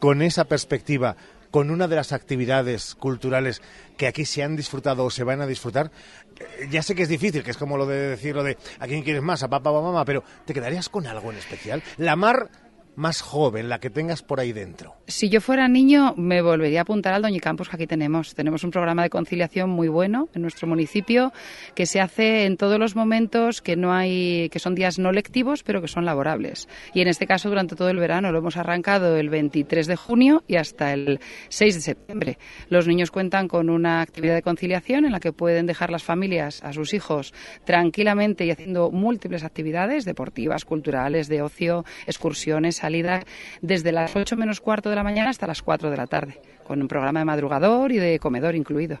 [0.00, 1.16] con esa perspectiva,
[1.50, 3.62] con una de las actividades culturales
[3.96, 5.90] que aquí se han disfrutado o se van a disfrutar,
[6.38, 8.86] eh, ya sé que es difícil, que es como lo de decir lo de a
[8.86, 11.82] quién quieres más, a papá o a mamá, pero ¿te quedarías con algo en especial?
[11.96, 12.50] La Mar
[12.96, 14.94] más joven, la que tengas por ahí dentro.
[15.06, 18.34] Si yo fuera niño, me volvería a apuntar al Doñicampus que aquí tenemos.
[18.34, 21.32] Tenemos un programa de conciliación muy bueno en nuestro municipio
[21.74, 25.62] que se hace en todos los momentos que no hay, que son días no lectivos,
[25.62, 26.68] pero que son laborables.
[26.94, 30.42] Y en este caso, durante todo el verano, lo hemos arrancado el 23 de junio
[30.48, 32.38] y hasta el 6 de septiembre.
[32.68, 36.62] Los niños cuentan con una actividad de conciliación en la que pueden dejar las familias
[36.64, 43.24] a sus hijos tranquilamente y haciendo múltiples actividades deportivas, culturales, de ocio, excursiones, salidas,
[43.60, 46.80] desde las 8 menos cuarto de la mañana hasta las 4 de la tarde, con
[46.80, 49.00] un programa de madrugador y de comedor incluido.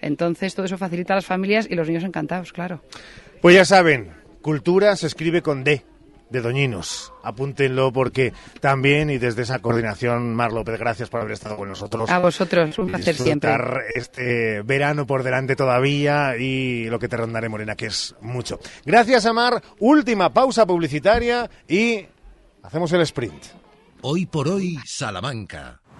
[0.00, 2.82] Entonces, todo eso facilita a las familias y los niños encantados, claro.
[3.42, 4.10] Pues ya saben,
[4.40, 5.84] cultura se escribe con D,
[6.30, 7.12] de Doñinos.
[7.22, 12.10] Apúntenlo porque también, y desde esa coordinación, Mar López, gracias por haber estado con nosotros.
[12.10, 13.50] A vosotros, un placer siempre.
[13.50, 18.58] Disfrutar este verano por delante todavía y lo que te rondaré, Morena, que es mucho.
[18.84, 19.62] Gracias, Amar.
[19.78, 22.06] Última pausa publicitaria y
[22.66, 23.44] hacemos el sprint.
[24.02, 25.80] Hoy por hoy, Salamanca.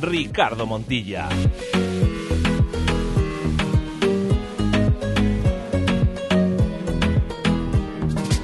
[0.00, 1.28] Ricardo Montilla.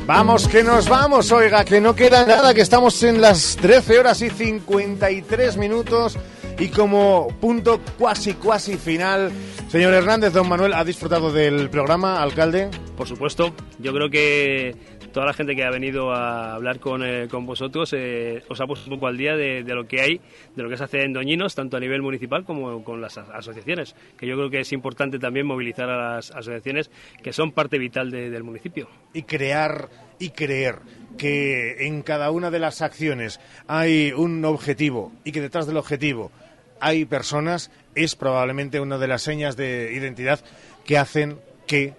[0.07, 4.21] Vamos, que nos vamos, oiga, que no queda nada, que estamos en las 13 horas
[4.21, 6.19] y 53 minutos
[6.59, 9.33] y como punto cuasi cuasi final,
[9.69, 12.71] señor Hernández, don Manuel, ¿ha disfrutado del programa, alcalde?
[12.97, 14.77] Por supuesto, yo creo que
[15.15, 18.91] toda la gente que ha venido a hablar con, eh, vosotros eh, os ha puesto
[18.91, 20.21] un poco al día de, lo que hay,
[20.57, 23.95] de lo que se hace en Doñinos, tanto a nivel municipal como con las asociaciones,
[24.19, 26.91] que yo creo que es importante también movilizar a las asociaciones
[27.23, 28.89] que son parte vital de- del municipio.
[29.15, 29.89] y crear
[30.19, 30.81] y creer
[31.17, 33.39] que en cada una de las acciones
[33.69, 36.33] hay un objetivo y que detrás del objetivo
[36.81, 40.41] hay personas es probablemente una de las señas de identidad
[40.85, 41.39] que hacen
[41.69, 41.95] que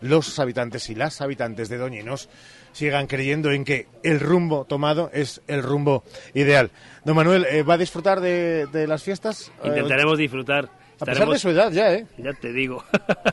[0.00, 2.28] los habitantes y las habitantes de Doñinos
[2.72, 6.70] sigan creyendo en que el rumbo tomado es el rumbo ideal.
[7.04, 9.50] Don Manuel, eh, ¿va a disfrutar de, de las fiestas?
[9.62, 10.68] Eh, Intentaremos disfrutar.
[11.02, 12.06] A pesar de su edad ya, ¿eh?
[12.18, 12.84] Ya te digo.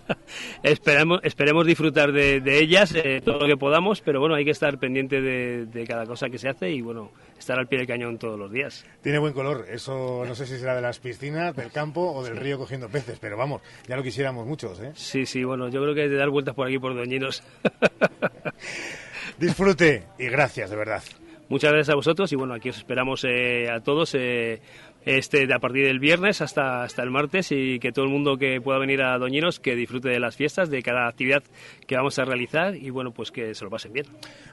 [0.63, 4.51] esperemos, esperemos disfrutar de, de ellas eh, todo lo que podamos, pero bueno, hay que
[4.51, 7.87] estar pendiente de, de cada cosa que se hace y bueno, estar al pie del
[7.87, 8.85] cañón todos los días.
[9.01, 9.65] Tiene buen color.
[9.69, 13.17] Eso no sé si será de las piscinas, del campo o del río cogiendo peces,
[13.19, 14.91] pero vamos, ya lo quisiéramos muchos, ¿eh?
[14.95, 17.43] Sí, sí, bueno, yo creo que hay de dar vueltas por aquí por Doñinos.
[19.39, 21.03] Disfrute y gracias, de verdad.
[21.49, 24.59] Muchas gracias a vosotros y bueno, aquí os esperamos eh, a todos eh,
[25.05, 28.37] este, de a partir del viernes hasta, hasta el martes y que todo el mundo
[28.37, 31.43] que pueda venir a Doñinos que disfrute de las fiestas, de cada actividad
[31.87, 34.07] que vamos a realizar y bueno, pues que se lo pasen bien.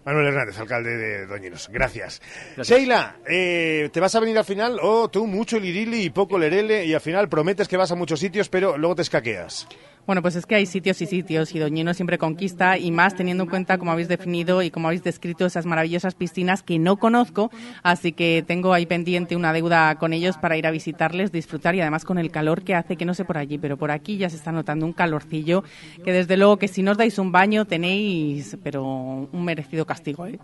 [0.05, 1.69] Manuel Hernández, alcalde de Doñinos.
[1.73, 2.23] Gracias.
[2.62, 6.85] Sheila, eh, ¿te vas a venir al final o tú mucho lirili y poco lerele
[6.85, 9.66] y al final prometes que vas a muchos sitios pero luego te escaqueas?
[10.06, 13.44] Bueno, pues es que hay sitios y sitios y Doñino siempre conquista y más teniendo
[13.44, 17.51] en cuenta como habéis definido y como habéis descrito esas maravillosas piscinas que no conozco,
[17.82, 21.81] así que tengo ahí pendiente una deuda con ellos para ir a visitarles, disfrutar y
[21.81, 24.28] además con el calor que hace, que no sé por allí, pero por aquí ya
[24.28, 25.64] se está notando un calorcillo
[26.05, 30.26] que desde luego que si no os dais un baño tenéis, pero un merecido castigo,
[30.26, 30.39] ¿eh?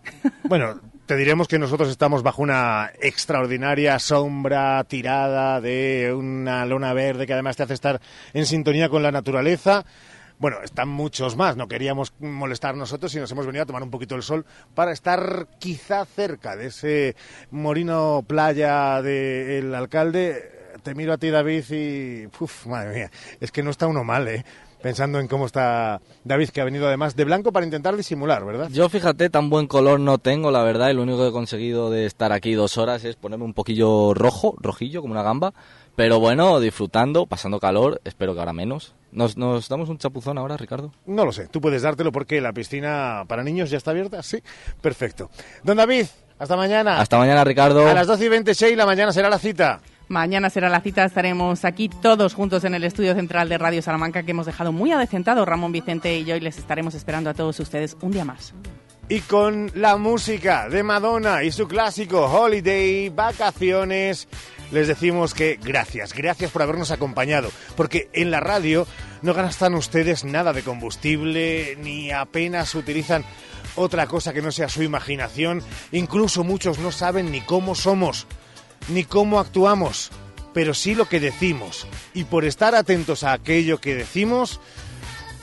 [0.44, 0.80] Bueno,
[1.10, 7.32] te diremos que nosotros estamos bajo una extraordinaria sombra tirada de una lona verde que
[7.32, 8.00] además te hace estar
[8.32, 9.84] en sintonía con la naturaleza.
[10.38, 13.90] Bueno, están muchos más, no queríamos molestar nosotros y nos hemos venido a tomar un
[13.90, 17.16] poquito el sol para estar quizá cerca de ese
[17.50, 20.76] morino playa del alcalde.
[20.84, 22.26] Te miro a ti, David, y...
[22.38, 23.10] Uf, madre mía,
[23.40, 24.44] es que no está uno mal, ¿eh?
[24.82, 28.68] Pensando en cómo está David, que ha venido además de blanco para intentar disimular, ¿verdad?
[28.70, 31.90] Yo fíjate, tan buen color no tengo, la verdad, y lo único que he conseguido
[31.90, 35.52] de estar aquí dos horas es ponerme un poquillo rojo, rojillo, como una gamba,
[35.96, 38.94] pero bueno, disfrutando, pasando calor, espero que ahora menos.
[39.12, 40.92] ¿Nos, nos damos un chapuzón ahora, Ricardo?
[41.04, 44.42] No lo sé, tú puedes dártelo porque la piscina para niños ya está abierta, sí,
[44.80, 45.28] perfecto.
[45.62, 46.06] Don David,
[46.38, 47.00] hasta mañana.
[47.00, 47.86] Hasta mañana, Ricardo.
[47.86, 49.82] A las 12 y 20, Sheila, mañana será la cita.
[50.10, 54.24] Mañana será la cita, estaremos aquí todos juntos en el estudio central de Radio Salamanca
[54.24, 57.60] que hemos dejado muy adecentado Ramón Vicente y yo y les estaremos esperando a todos
[57.60, 58.52] ustedes un día más.
[59.08, 64.26] Y con la música de Madonna y su clásico Holiday, vacaciones,
[64.72, 68.88] les decimos que gracias, gracias por habernos acompañado, porque en la radio
[69.22, 73.24] no gastan ustedes nada de combustible, ni apenas utilizan
[73.76, 75.62] otra cosa que no sea su imaginación,
[75.92, 78.26] incluso muchos no saben ni cómo somos,
[78.88, 80.10] ni cómo actuamos,
[80.52, 81.86] pero sí lo que decimos.
[82.14, 84.60] Y por estar atentos a aquello que decimos,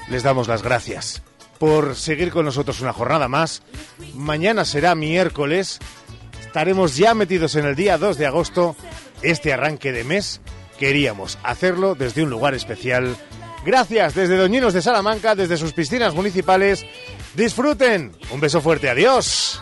[0.09, 1.21] les damos las gracias
[1.57, 3.63] por seguir con nosotros una jornada más.
[4.13, 5.79] Mañana será miércoles.
[6.41, 8.75] Estaremos ya metidos en el día 2 de agosto.
[9.21, 10.41] Este arranque de mes
[10.77, 13.15] queríamos hacerlo desde un lugar especial.
[13.65, 16.85] Gracias desde Doñinos de Salamanca, desde sus piscinas municipales.
[17.35, 18.15] Disfruten.
[18.31, 18.89] Un beso fuerte.
[18.89, 19.59] Adiós.